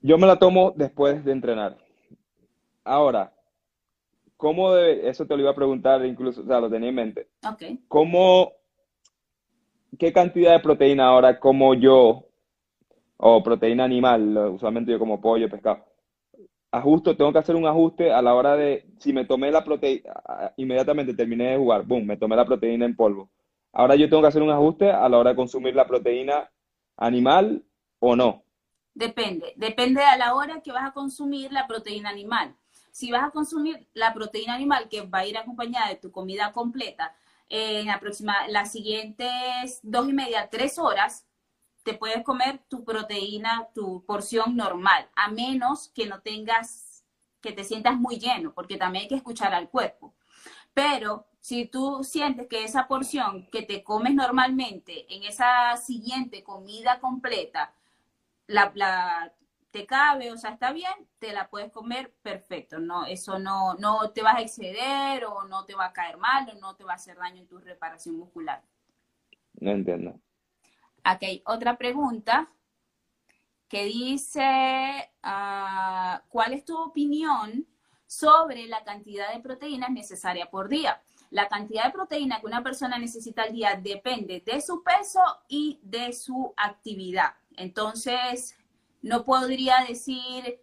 Yo 0.02 0.18
me 0.18 0.26
la 0.26 0.38
tomo 0.38 0.72
después 0.76 1.24
de 1.24 1.32
entrenar. 1.32 1.76
Ahora, 2.84 3.32
¿cómo 4.42 4.74
debe, 4.74 5.08
eso 5.08 5.24
te 5.24 5.36
lo 5.36 5.42
iba 5.42 5.52
a 5.52 5.54
preguntar 5.54 6.04
incluso, 6.04 6.40
o 6.40 6.44
sea, 6.44 6.58
lo 6.58 6.68
tenía 6.68 6.88
en 6.88 6.94
mente. 6.96 7.28
Ok. 7.48 7.62
¿Cómo, 7.86 8.50
qué 9.96 10.12
cantidad 10.12 10.50
de 10.50 10.58
proteína 10.58 11.06
ahora 11.06 11.38
como 11.38 11.74
yo, 11.74 12.24
o 13.18 13.42
proteína 13.44 13.84
animal, 13.84 14.36
usualmente 14.52 14.90
yo 14.90 14.98
como 14.98 15.20
pollo, 15.20 15.48
pescado, 15.48 15.84
ajusto, 16.72 17.16
tengo 17.16 17.32
que 17.32 17.38
hacer 17.38 17.54
un 17.54 17.66
ajuste 17.66 18.12
a 18.12 18.20
la 18.20 18.34
hora 18.34 18.56
de, 18.56 18.84
si 18.98 19.12
me 19.12 19.26
tomé 19.26 19.52
la 19.52 19.62
proteína, 19.62 20.12
inmediatamente 20.56 21.14
terminé 21.14 21.52
de 21.52 21.58
jugar, 21.58 21.84
boom, 21.84 22.04
me 22.04 22.16
tomé 22.16 22.34
la 22.34 22.44
proteína 22.44 22.84
en 22.84 22.96
polvo. 22.96 23.30
Ahora 23.72 23.94
yo 23.94 24.08
tengo 24.08 24.22
que 24.22 24.28
hacer 24.28 24.42
un 24.42 24.50
ajuste 24.50 24.90
a 24.90 25.08
la 25.08 25.18
hora 25.18 25.30
de 25.30 25.36
consumir 25.36 25.76
la 25.76 25.86
proteína 25.86 26.50
animal 26.96 27.62
o 28.00 28.16
no. 28.16 28.42
Depende, 28.92 29.52
depende 29.54 30.02
a 30.02 30.16
la 30.16 30.34
hora 30.34 30.62
que 30.62 30.72
vas 30.72 30.84
a 30.84 30.92
consumir 30.92 31.52
la 31.52 31.68
proteína 31.68 32.10
animal. 32.10 32.56
Si 32.92 33.10
vas 33.10 33.24
a 33.24 33.30
consumir 33.32 33.88
la 33.94 34.14
proteína 34.14 34.54
animal 34.54 34.88
que 34.90 35.02
va 35.02 35.20
a 35.20 35.26
ir 35.26 35.38
acompañada 35.38 35.88
de 35.90 35.96
tu 35.96 36.12
comida 36.12 36.52
completa 36.52 37.16
en 37.48 37.90
aproxima- 37.90 38.48
las 38.48 38.72
siguientes 38.72 39.80
dos 39.82 40.08
y 40.08 40.12
media, 40.12 40.48
tres 40.50 40.78
horas, 40.78 41.26
te 41.84 41.94
puedes 41.94 42.22
comer 42.24 42.60
tu 42.68 42.84
proteína, 42.84 43.68
tu 43.74 44.04
porción 44.06 44.56
normal, 44.56 45.08
a 45.16 45.28
menos 45.30 45.88
que 45.88 46.06
no 46.06 46.20
tengas, 46.22 47.04
que 47.40 47.52
te 47.52 47.64
sientas 47.64 47.96
muy 47.96 48.18
lleno, 48.18 48.54
porque 48.54 48.76
también 48.76 49.02
hay 49.04 49.08
que 49.08 49.16
escuchar 49.16 49.54
al 49.54 49.68
cuerpo. 49.70 50.14
Pero 50.74 51.26
si 51.40 51.66
tú 51.66 52.04
sientes 52.04 52.48
que 52.48 52.64
esa 52.64 52.88
porción 52.88 53.48
que 53.50 53.62
te 53.62 53.84
comes 53.84 54.14
normalmente 54.14 55.06
en 55.14 55.24
esa 55.24 55.76
siguiente 55.76 56.44
comida 56.44 57.00
completa, 57.00 57.74
la, 58.46 58.72
la- 58.74 59.32
te 59.72 59.86
cabe, 59.86 60.30
o 60.30 60.36
sea, 60.36 60.50
está 60.50 60.70
bien, 60.72 60.92
te 61.18 61.32
la 61.32 61.48
puedes 61.48 61.72
comer 61.72 62.14
perfecto, 62.22 62.78
no, 62.78 63.06
eso 63.06 63.38
no, 63.38 63.74
no 63.74 64.10
te 64.10 64.22
vas 64.22 64.36
a 64.36 64.42
exceder 64.42 65.24
o 65.24 65.44
no 65.44 65.64
te 65.64 65.74
va 65.74 65.86
a 65.86 65.92
caer 65.94 66.18
mal 66.18 66.48
o 66.50 66.60
no 66.60 66.76
te 66.76 66.84
va 66.84 66.92
a 66.92 66.96
hacer 66.96 67.16
daño 67.16 67.40
en 67.40 67.48
tu 67.48 67.58
reparación 67.58 68.16
muscular. 68.18 68.62
No 69.54 69.70
entiendo. 69.70 70.20
Hay 71.02 71.42
otra 71.46 71.78
pregunta 71.78 72.50
que 73.66 73.84
dice, 73.84 75.10
ah, 75.22 76.22
¿cuál 76.28 76.52
es 76.52 76.66
tu 76.66 76.78
opinión 76.78 77.66
sobre 78.06 78.66
la 78.66 78.84
cantidad 78.84 79.32
de 79.32 79.40
proteínas 79.40 79.90
necesaria 79.90 80.50
por 80.50 80.68
día? 80.68 81.02
La 81.30 81.48
cantidad 81.48 81.86
de 81.86 81.92
proteína 81.92 82.40
que 82.40 82.46
una 82.46 82.62
persona 82.62 82.98
necesita 82.98 83.44
al 83.44 83.52
día 83.54 83.80
depende 83.82 84.42
de 84.44 84.60
su 84.60 84.82
peso 84.82 85.20
y 85.48 85.80
de 85.82 86.12
su 86.12 86.52
actividad. 86.58 87.34
Entonces, 87.56 88.54
no 89.02 89.24
podría 89.24 89.84
decir 89.86 90.60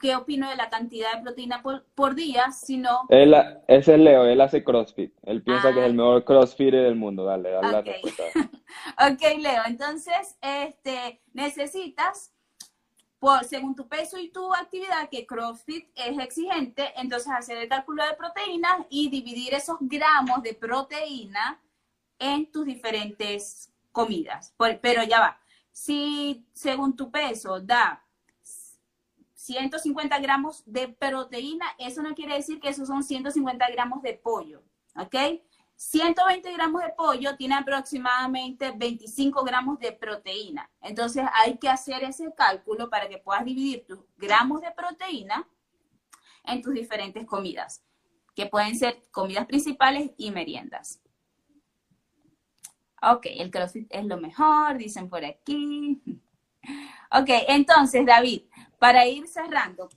qué 0.00 0.16
opino 0.16 0.48
de 0.48 0.56
la 0.56 0.70
cantidad 0.70 1.14
de 1.14 1.22
proteína 1.22 1.62
por, 1.62 2.14
día, 2.14 2.50
sino... 2.52 3.06
Él, 3.08 3.34
ese 3.66 3.94
es 3.94 4.00
Leo, 4.00 4.24
él 4.24 4.40
hace 4.40 4.64
CrossFit. 4.64 5.12
Él 5.24 5.42
piensa 5.42 5.72
que 5.72 5.80
es 5.80 5.86
el 5.86 5.92
ah. 5.92 5.94
mejor 5.94 6.24
CrossFit 6.24 6.72
del 6.72 6.94
mundo. 6.94 7.24
Dale, 7.24 7.50
dale 7.50 7.72
la 7.72 7.82
respuesta. 7.82 8.22
ok, 9.10 9.38
Leo, 9.38 9.62
entonces, 9.66 10.38
este, 10.40 11.20
necesitas, 11.32 12.32
por, 13.18 13.44
según 13.44 13.74
tu 13.74 13.88
peso 13.88 14.18
y 14.18 14.30
tu 14.30 14.54
actividad, 14.54 15.08
que 15.10 15.26
CrossFit 15.26 15.88
es 15.94 16.18
exigente, 16.18 16.92
entonces 16.96 17.32
hacer 17.32 17.58
el 17.58 17.68
cálculo 17.68 18.06
de 18.06 18.14
proteínas 18.14 18.78
y 18.88 19.10
dividir 19.10 19.54
esos 19.54 19.78
gramos 19.80 20.42
de 20.42 20.54
proteína 20.54 21.60
en 22.18 22.50
tus 22.50 22.64
diferentes 22.64 23.72
comidas. 23.92 24.54
pero 24.80 25.02
ya 25.02 25.20
va. 25.20 25.40
Si 25.78 26.44
según 26.52 26.96
tu 26.96 27.08
peso 27.08 27.60
da 27.60 28.04
150 29.34 30.18
gramos 30.18 30.64
de 30.66 30.88
proteína, 30.88 31.66
eso 31.78 32.02
no 32.02 32.16
quiere 32.16 32.34
decir 32.34 32.58
que 32.58 32.68
esos 32.68 32.88
son 32.88 33.04
150 33.04 33.64
gramos 33.70 34.02
de 34.02 34.14
pollo, 34.14 34.64
¿ok? 34.96 35.40
120 35.76 36.52
gramos 36.52 36.82
de 36.82 36.88
pollo 36.96 37.36
tiene 37.36 37.54
aproximadamente 37.54 38.72
25 38.72 39.44
gramos 39.44 39.78
de 39.78 39.92
proteína. 39.92 40.68
Entonces 40.82 41.24
hay 41.32 41.58
que 41.58 41.68
hacer 41.68 42.02
ese 42.02 42.34
cálculo 42.34 42.90
para 42.90 43.08
que 43.08 43.18
puedas 43.18 43.44
dividir 43.44 43.86
tus 43.86 44.00
gramos 44.16 44.60
de 44.60 44.72
proteína 44.72 45.48
en 46.42 46.60
tus 46.60 46.74
diferentes 46.74 47.24
comidas, 47.24 47.84
que 48.34 48.46
pueden 48.46 48.76
ser 48.76 49.00
comidas 49.12 49.46
principales 49.46 50.10
y 50.16 50.32
meriendas. 50.32 51.00
Ok, 53.02 53.26
el 53.26 53.50
CrossFit 53.50 53.86
es 53.90 54.04
lo 54.04 54.18
mejor, 54.18 54.78
dicen 54.78 55.08
por 55.08 55.24
aquí. 55.24 56.00
Ok, 57.10 57.30
entonces, 57.48 58.04
David, 58.04 58.42
para 58.78 59.06
ir 59.06 59.26
cerrando, 59.26 59.88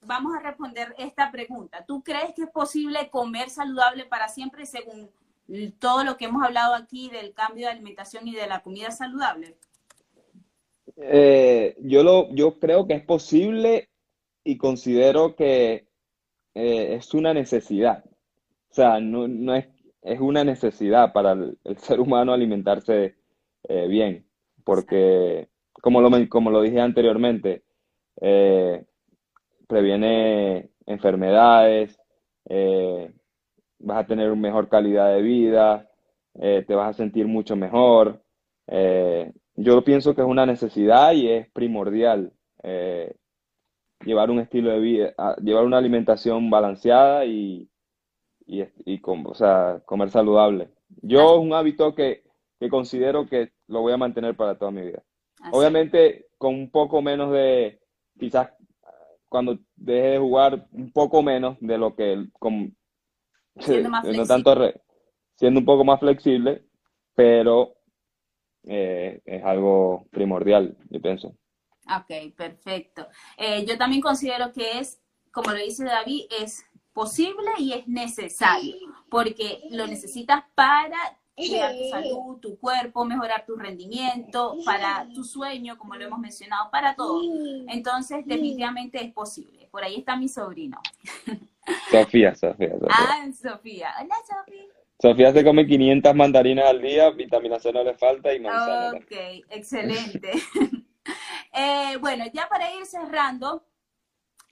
vamos 0.00 0.34
a 0.34 0.40
responder 0.40 0.92
esta 0.98 1.30
pregunta. 1.30 1.84
¿Tú 1.86 2.02
crees 2.02 2.34
que 2.34 2.42
es 2.42 2.50
posible 2.50 3.08
comer 3.10 3.48
saludable 3.50 4.04
para 4.06 4.26
siempre 4.28 4.66
según 4.66 5.10
todo 5.78 6.02
lo 6.02 6.16
que 6.16 6.24
hemos 6.24 6.42
hablado 6.42 6.74
aquí 6.74 7.10
del 7.10 7.32
cambio 7.34 7.66
de 7.66 7.72
alimentación 7.72 8.26
y 8.26 8.34
de 8.34 8.46
la 8.46 8.62
comida 8.62 8.90
saludable? 8.90 9.54
Eh, 10.96 11.76
yo, 11.80 12.02
lo, 12.02 12.28
yo 12.34 12.58
creo 12.58 12.86
que 12.86 12.94
es 12.94 13.04
posible 13.04 13.88
y 14.44 14.56
considero 14.56 15.36
que 15.36 15.86
eh, 16.54 16.94
es 16.94 17.14
una 17.14 17.32
necesidad. 17.32 18.04
O 18.70 18.74
sea, 18.74 19.00
no, 19.00 19.54
es, 19.54 19.66
es 20.02 20.20
una 20.20 20.44
necesidad 20.44 21.12
para 21.12 21.32
el, 21.32 21.56
ser 21.78 22.00
humano 22.00 22.32
alimentarse 22.32 23.14
eh, 23.64 23.86
bien, 23.86 24.26
porque 24.64 25.48
como 25.72 26.00
lo, 26.00 26.10
como 26.28 26.50
lo 26.50 26.60
dije 26.62 26.80
anteriormente, 26.80 27.62
eh, 28.20 28.84
previene 29.68 30.70
enfermedades, 30.86 31.98
eh, 32.48 33.12
vas 33.78 33.98
a 34.04 34.06
tener 34.06 34.30
una 34.30 34.40
mejor 34.40 34.68
calidad 34.68 35.14
de 35.14 35.22
vida, 35.22 35.88
te 36.34 36.74
vas 36.74 36.90
a 36.90 36.96
sentir 36.96 37.26
mucho 37.26 37.56
mejor. 37.56 38.22
yo 39.56 39.84
pienso 39.84 40.14
que 40.14 40.22
es 40.22 40.26
una 40.26 40.46
necesidad 40.46 41.12
y 41.12 41.28
es 41.28 41.50
primordial 41.50 42.32
llevar 44.04 44.30
un 44.30 44.40
estilo 44.40 44.70
de 44.70 44.80
vida, 44.80 45.14
llevar 45.42 45.64
una 45.64 45.78
alimentación 45.78 46.48
balanceada 46.48 47.26
y, 47.26 47.68
y, 48.52 49.00
o 49.04 49.34
sea, 49.34 49.82
comer 49.86 50.10
saludable. 50.10 50.68
Yo 51.00 51.34
es 51.34 51.40
un 51.40 51.54
hábito 51.54 51.94
que, 51.94 52.22
que 52.60 52.68
considero 52.68 53.26
que 53.26 53.52
lo 53.66 53.80
voy 53.80 53.92
a 53.92 53.96
mantener 53.96 54.36
para 54.36 54.58
toda 54.58 54.70
mi 54.70 54.82
vida. 54.82 55.02
Obviamente 55.50 56.26
con 56.36 56.54
un 56.54 56.70
poco 56.70 57.00
menos 57.00 57.32
de, 57.32 57.80
quizás 58.18 58.50
cuando 59.28 59.58
deje 59.76 60.08
de 60.08 60.18
jugar 60.18 60.66
un 60.72 60.92
poco 60.92 61.22
menos 61.22 61.56
de 61.60 61.78
lo 61.78 61.96
que 61.96 62.26
con, 62.38 62.76
siendo 63.58 63.88
no 63.88 64.26
tanto 64.26 64.54
siendo 65.36 65.60
un 65.60 65.66
poco 65.66 65.84
más 65.84 65.98
flexible, 65.98 66.66
pero 67.14 67.74
eh, 68.64 69.22
es 69.24 69.42
algo 69.42 70.06
primordial, 70.10 70.76
yo 70.90 71.00
pienso. 71.00 71.28
Ok, 71.86 72.34
perfecto. 72.36 73.08
Eh, 73.38 73.64
yo 73.66 73.78
también 73.78 74.02
considero 74.02 74.52
que 74.52 74.78
es, 74.78 75.02
como 75.32 75.50
lo 75.50 75.56
dice 75.56 75.84
David, 75.84 76.26
es 76.40 76.64
posible 76.92 77.50
y 77.58 77.72
es 77.72 77.86
necesario, 77.88 78.76
porque 79.08 79.62
lo 79.70 79.86
necesitas 79.86 80.44
para 80.54 81.18
cuidar 81.34 81.72
tu 81.72 81.88
salud, 81.88 82.40
tu 82.40 82.58
cuerpo, 82.58 83.04
mejorar 83.04 83.46
tu 83.46 83.56
rendimiento, 83.56 84.56
para 84.64 85.08
tu 85.14 85.24
sueño, 85.24 85.78
como 85.78 85.96
lo 85.96 86.04
hemos 86.04 86.18
mencionado, 86.18 86.70
para 86.70 86.94
todo. 86.94 87.22
Entonces, 87.68 88.26
definitivamente 88.26 89.02
es 89.02 89.12
posible. 89.12 89.68
Por 89.70 89.82
ahí 89.82 89.96
está 89.96 90.16
mi 90.16 90.28
sobrino. 90.28 90.78
Sofía, 91.90 92.34
Sofía, 92.34 92.72
Sofía. 92.72 92.88
Ah, 92.90 93.26
Sofía. 93.32 93.94
Hola, 94.00 94.14
Sofía. 94.26 94.64
Sofía 95.00 95.32
se 95.32 95.44
come 95.44 95.66
500 95.66 96.14
mandarinas 96.14 96.66
al 96.66 96.80
día, 96.80 97.10
vitamina 97.10 97.58
C 97.58 97.72
no 97.72 97.82
le 97.82 97.94
falta 97.94 98.32
y 98.32 98.40
manzana. 98.40 98.98
Ok, 98.98 99.12
excelente. 99.50 100.32
Eh, 101.54 101.98
bueno, 102.00 102.24
ya 102.32 102.48
para 102.48 102.74
ir 102.74 102.86
cerrando, 102.86 103.66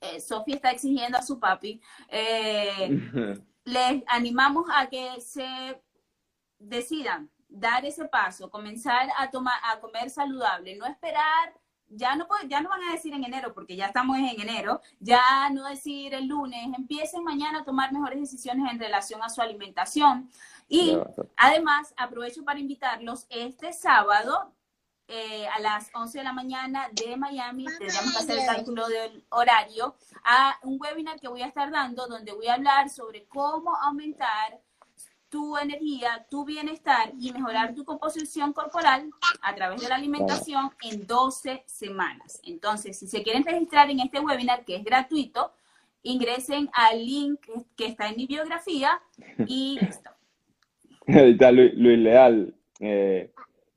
eh, 0.01 0.19
Sofía 0.19 0.55
está 0.55 0.71
exigiendo 0.71 1.17
a 1.17 1.21
su 1.21 1.39
papi. 1.39 1.81
Eh, 2.09 2.89
les 3.63 4.03
animamos 4.07 4.67
a 4.73 4.87
que 4.87 5.21
se 5.21 5.81
decidan 6.59 7.29
dar 7.47 7.85
ese 7.85 8.05
paso, 8.05 8.49
comenzar 8.49 9.09
a 9.17 9.29
tomar, 9.29 9.59
a 9.63 9.79
comer 9.79 10.09
saludable, 10.09 10.75
no 10.75 10.85
esperar, 10.85 11.53
ya 11.87 12.15
no 12.15 12.25
ya 12.47 12.61
no 12.61 12.69
van 12.69 12.83
a 12.83 12.93
decir 12.93 13.13
en 13.13 13.25
enero, 13.25 13.53
porque 13.53 13.75
ya 13.75 13.87
estamos 13.87 14.17
en 14.17 14.39
enero, 14.39 14.81
ya 14.99 15.49
no 15.49 15.65
decir 15.65 16.13
el 16.13 16.27
lunes, 16.27 16.73
empiecen 16.77 17.23
mañana 17.23 17.59
a 17.59 17.63
tomar 17.65 17.91
mejores 17.91 18.19
decisiones 18.21 18.71
en 18.71 18.79
relación 18.79 19.21
a 19.21 19.29
su 19.29 19.41
alimentación. 19.41 20.29
Y 20.69 20.97
además, 21.35 21.93
aprovecho 21.97 22.45
para 22.45 22.59
invitarlos 22.59 23.27
este 23.29 23.73
sábado 23.73 24.53
eh, 25.13 25.45
a 25.45 25.59
las 25.59 25.89
11 25.93 26.19
de 26.19 26.23
la 26.23 26.31
mañana 26.31 26.87
de 26.93 27.17
Miami, 27.17 27.65
tendríamos 27.65 28.13
que 28.13 28.19
hacer 28.19 28.39
el 28.39 28.45
cálculo 28.45 28.87
del 28.87 29.25
horario, 29.29 29.95
a 30.23 30.57
un 30.63 30.79
webinar 30.79 31.19
que 31.19 31.27
voy 31.27 31.41
a 31.41 31.47
estar 31.47 31.69
dando 31.69 32.07
donde 32.07 32.31
voy 32.31 32.47
a 32.47 32.53
hablar 32.53 32.89
sobre 32.89 33.25
cómo 33.25 33.75
aumentar 33.75 34.61
tu 35.27 35.57
energía, 35.57 36.25
tu 36.29 36.45
bienestar 36.45 37.11
y 37.19 37.33
mejorar 37.33 37.75
tu 37.75 37.83
composición 37.83 38.53
corporal 38.53 39.09
a 39.41 39.53
través 39.53 39.81
de 39.81 39.89
la 39.89 39.95
alimentación 39.95 40.71
en 40.81 41.05
12 41.05 41.63
semanas. 41.65 42.39
Entonces, 42.43 42.97
si 42.97 43.07
se 43.07 43.21
quieren 43.21 43.43
registrar 43.43 43.89
en 43.89 43.99
este 43.99 44.21
webinar, 44.21 44.63
que 44.63 44.77
es 44.77 44.83
gratuito, 44.83 45.51
ingresen 46.03 46.69
al 46.73 47.05
link 47.05 47.41
que 47.75 47.87
está 47.87 48.07
en 48.07 48.15
mi 48.15 48.27
biografía 48.27 49.01
y 49.45 49.77
listo. 49.81 50.09
Ahí 51.05 51.31
está 51.31 51.51
Luis, 51.51 51.73
Leal, 51.75 52.55
eh, 52.79 53.33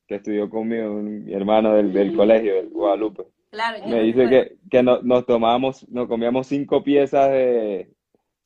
que 0.06 0.16
estudió 0.16 0.48
conmigo, 0.50 0.94
mi 0.94 1.32
hermano 1.32 1.74
del, 1.74 2.14
colegio, 2.14 2.54
del 2.56 2.68
Guadalupe. 2.70 3.24
Claro, 3.50 3.86
Me 3.86 4.02
dice 4.02 4.28
que, 4.28 4.56
que 4.70 4.82
nos 4.82 5.26
tomamos, 5.26 5.88
nos 5.88 6.08
comíamos 6.08 6.46
cinco 6.46 6.82
piezas 6.82 7.30
de, 7.30 7.88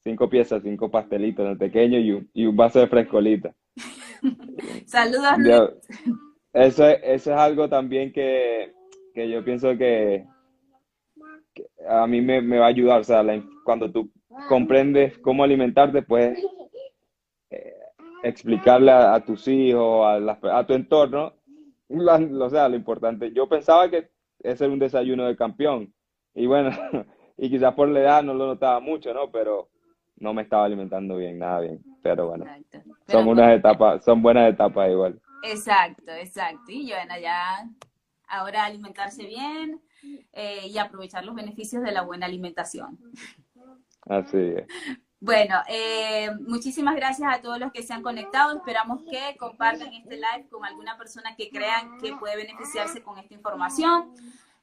cinco 0.02 0.28
piezas, 0.28 0.62
cinco 0.62 0.90
pastelitos 0.90 1.46
en 1.46 1.58
pequeño 1.58 1.98
y 1.98 2.12
un, 2.12 2.30
y 2.32 2.46
un 2.46 2.56
vaso 2.56 2.80
de 2.80 2.88
frescolita. 2.88 3.54
Saludos, 4.86 5.74
Eso, 6.52 6.88
eso 6.88 7.32
es 7.32 7.38
algo 7.38 7.68
también 7.68 8.12
que, 8.12 8.72
que 9.14 9.28
yo 9.28 9.44
pienso 9.44 9.76
que, 9.76 10.24
a 11.88 12.06
mí 12.06 12.20
me, 12.20 12.40
me, 12.40 12.58
va 12.58 12.66
a 12.66 12.68
ayudar. 12.68 13.00
O 13.00 13.04
sea, 13.04 13.22
cuando 13.64 13.90
tú 13.90 14.10
comprendes 14.48 15.18
cómo 15.18 15.44
alimentarte, 15.44 16.02
puedes 16.02 16.42
eh, 17.50 17.74
explicarle 18.22 18.90
a, 18.92 19.20
tus 19.24 19.46
hijos, 19.48 20.04
a, 20.04 20.58
a 20.58 20.66
tu 20.66 20.74
entorno, 20.74 21.34
o 21.88 22.50
sea, 22.50 22.68
lo 22.68 22.76
importante. 22.76 23.32
Yo 23.32 23.48
pensaba 23.48 23.90
que 23.90 24.10
ese 24.40 24.64
era 24.64 24.72
un 24.72 24.78
desayuno 24.78 25.26
de 25.26 25.36
campeón. 25.36 25.92
Y 26.34 26.46
bueno, 26.46 26.70
y 27.36 27.50
quizás 27.50 27.74
por 27.74 27.88
la 27.88 28.00
edad 28.00 28.22
no 28.22 28.34
lo 28.34 28.46
notaba 28.46 28.80
mucho, 28.80 29.12
¿no? 29.12 29.30
Pero 29.30 29.68
no 30.16 30.34
me 30.34 30.42
estaba 30.42 30.64
alimentando 30.64 31.16
bien, 31.16 31.38
nada 31.38 31.60
bien. 31.60 31.82
Pero 32.02 32.28
bueno, 32.28 32.44
son 33.06 33.28
unas 33.28 33.56
etapas, 33.56 34.04
son 34.04 34.22
buenas 34.22 34.52
etapas 34.52 34.90
igual. 34.90 35.20
Exacto, 35.42 36.12
exacto. 36.12 36.64
Y 36.68 36.90
bueno, 36.90 37.14
ya 37.20 37.68
ahora 38.28 38.64
alimentarse 38.64 39.26
bien 39.26 39.80
eh, 40.32 40.66
y 40.68 40.78
aprovechar 40.78 41.24
los 41.24 41.34
beneficios 41.34 41.82
de 41.82 41.92
la 41.92 42.02
buena 42.02 42.26
alimentación. 42.26 42.98
Así 44.02 44.38
es. 44.38 44.66
Bueno, 45.20 45.56
eh, 45.68 46.30
muchísimas 46.46 46.94
gracias 46.94 47.28
a 47.32 47.40
todos 47.40 47.58
los 47.58 47.72
que 47.72 47.82
se 47.82 47.92
han 47.92 48.02
conectado. 48.02 48.56
Esperamos 48.56 49.02
que 49.02 49.36
compartan 49.36 49.92
este 49.92 50.14
live 50.14 50.48
con 50.48 50.64
alguna 50.64 50.96
persona 50.96 51.34
que 51.36 51.50
crean 51.50 51.98
que 51.98 52.14
puede 52.14 52.36
beneficiarse 52.36 53.02
con 53.02 53.18
esta 53.18 53.34
información. 53.34 54.12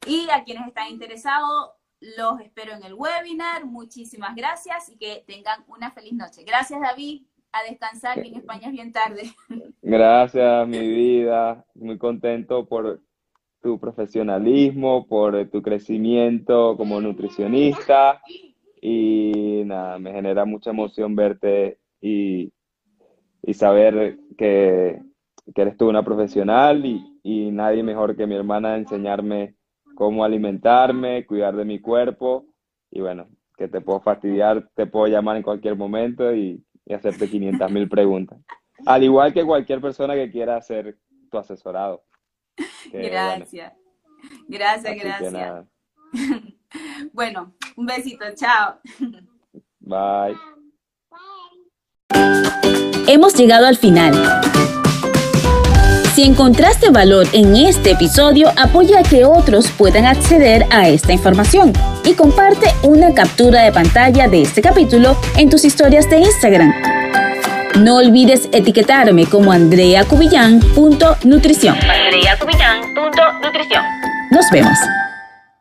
Y 0.07 0.27
a 0.31 0.43
quienes 0.45 0.67
están 0.67 0.89
interesados, 0.89 1.71
los 1.99 2.39
espero 2.39 2.73
en 2.73 2.83
el 2.83 2.93
webinar. 2.93 3.65
Muchísimas 3.65 4.33
gracias 4.33 4.89
y 4.89 4.97
que 4.97 5.25
tengan 5.27 5.65
una 5.67 5.91
feliz 5.91 6.13
noche. 6.13 6.43
Gracias, 6.45 6.79
David. 6.79 7.23
a 7.51 7.63
descansar, 7.69 8.21
que 8.21 8.27
en 8.27 8.35
España 8.35 8.67
es 8.67 8.73
bien 8.73 8.91
tarde. 8.91 9.23
Gracias, 9.81 10.67
mi 10.67 10.79
vida. 10.79 11.65
Muy 11.73 11.97
contento 11.97 12.65
por 12.65 13.01
tu 13.61 13.79
profesionalismo, 13.79 15.07
por 15.07 15.49
tu 15.49 15.61
crecimiento 15.61 16.75
como 16.77 17.01
nutricionista 17.01 18.21
y 18.87 19.63
nada, 19.65 19.97
me 19.97 20.11
genera 20.11 20.45
mucha 20.45 20.69
emoción 20.69 21.15
verte 21.15 21.79
y, 21.99 22.53
y 23.41 23.53
saber 23.55 24.19
que, 24.37 25.01
que, 25.55 25.61
eres 25.61 25.75
tú 25.75 25.89
una 25.89 26.05
profesional 26.05 26.85
y, 26.85 27.19
y 27.23 27.49
nadie 27.49 27.81
mejor 27.81 28.15
que 28.15 28.27
mi 28.27 28.35
hermana 28.35 28.77
enseñarme 28.77 29.55
cómo 29.95 30.23
alimentarme, 30.23 31.25
cuidar 31.25 31.55
de 31.55 31.65
mi 31.65 31.79
cuerpo 31.79 32.45
y 32.91 33.01
bueno, 33.01 33.27
que 33.57 33.67
te 33.67 33.81
puedo 33.81 34.01
fastidiar, 34.01 34.69
te 34.75 34.85
puedo 34.85 35.07
llamar 35.07 35.37
en 35.37 35.43
cualquier 35.43 35.75
momento 35.75 36.35
y, 36.35 36.63
y 36.85 36.93
hacerte 36.93 37.27
500 37.27 37.71
mil 37.71 37.89
preguntas. 37.89 38.37
Al 38.85 39.03
igual 39.03 39.33
que 39.33 39.45
cualquier 39.45 39.81
persona 39.81 40.13
que 40.13 40.29
quiera 40.29 40.57
hacer 40.57 40.95
tu 41.31 41.39
asesorado. 41.39 42.03
gracias. 42.93 43.73
Gracias, 44.47 44.95
gracias. 44.95 45.65
bueno, 47.13 47.55
un 47.75 47.85
besito, 47.85 48.25
chao. 48.35 48.79
Bye. 49.79 50.35
Hemos 53.07 53.35
llegado 53.35 53.67
al 53.67 53.77
final. 53.77 54.41
Si 56.13 56.23
encontraste 56.23 56.89
valor 56.91 57.27
en 57.33 57.55
este 57.57 57.91
episodio, 57.91 58.49
apoya 58.55 58.99
a 58.99 59.03
que 59.03 59.25
otros 59.25 59.69
puedan 59.71 60.05
acceder 60.05 60.65
a 60.71 60.87
esta 60.87 61.11
información 61.11 61.73
y 62.05 62.13
comparte 62.13 62.67
una 62.83 63.13
captura 63.13 63.63
de 63.63 63.73
pantalla 63.73 64.29
de 64.29 64.43
este 64.43 64.61
capítulo 64.61 65.17
en 65.35 65.49
tus 65.49 65.65
historias 65.65 66.09
de 66.09 66.19
Instagram. 66.19 66.73
No 67.79 67.97
olvides 67.97 68.47
etiquetarme 68.53 69.25
como 69.25 69.51
andreacubillán.nutrición. 69.51 71.75
andreacubillán.nutrición. 71.75 73.83
Nos 74.31 74.49
vemos. 74.51 74.77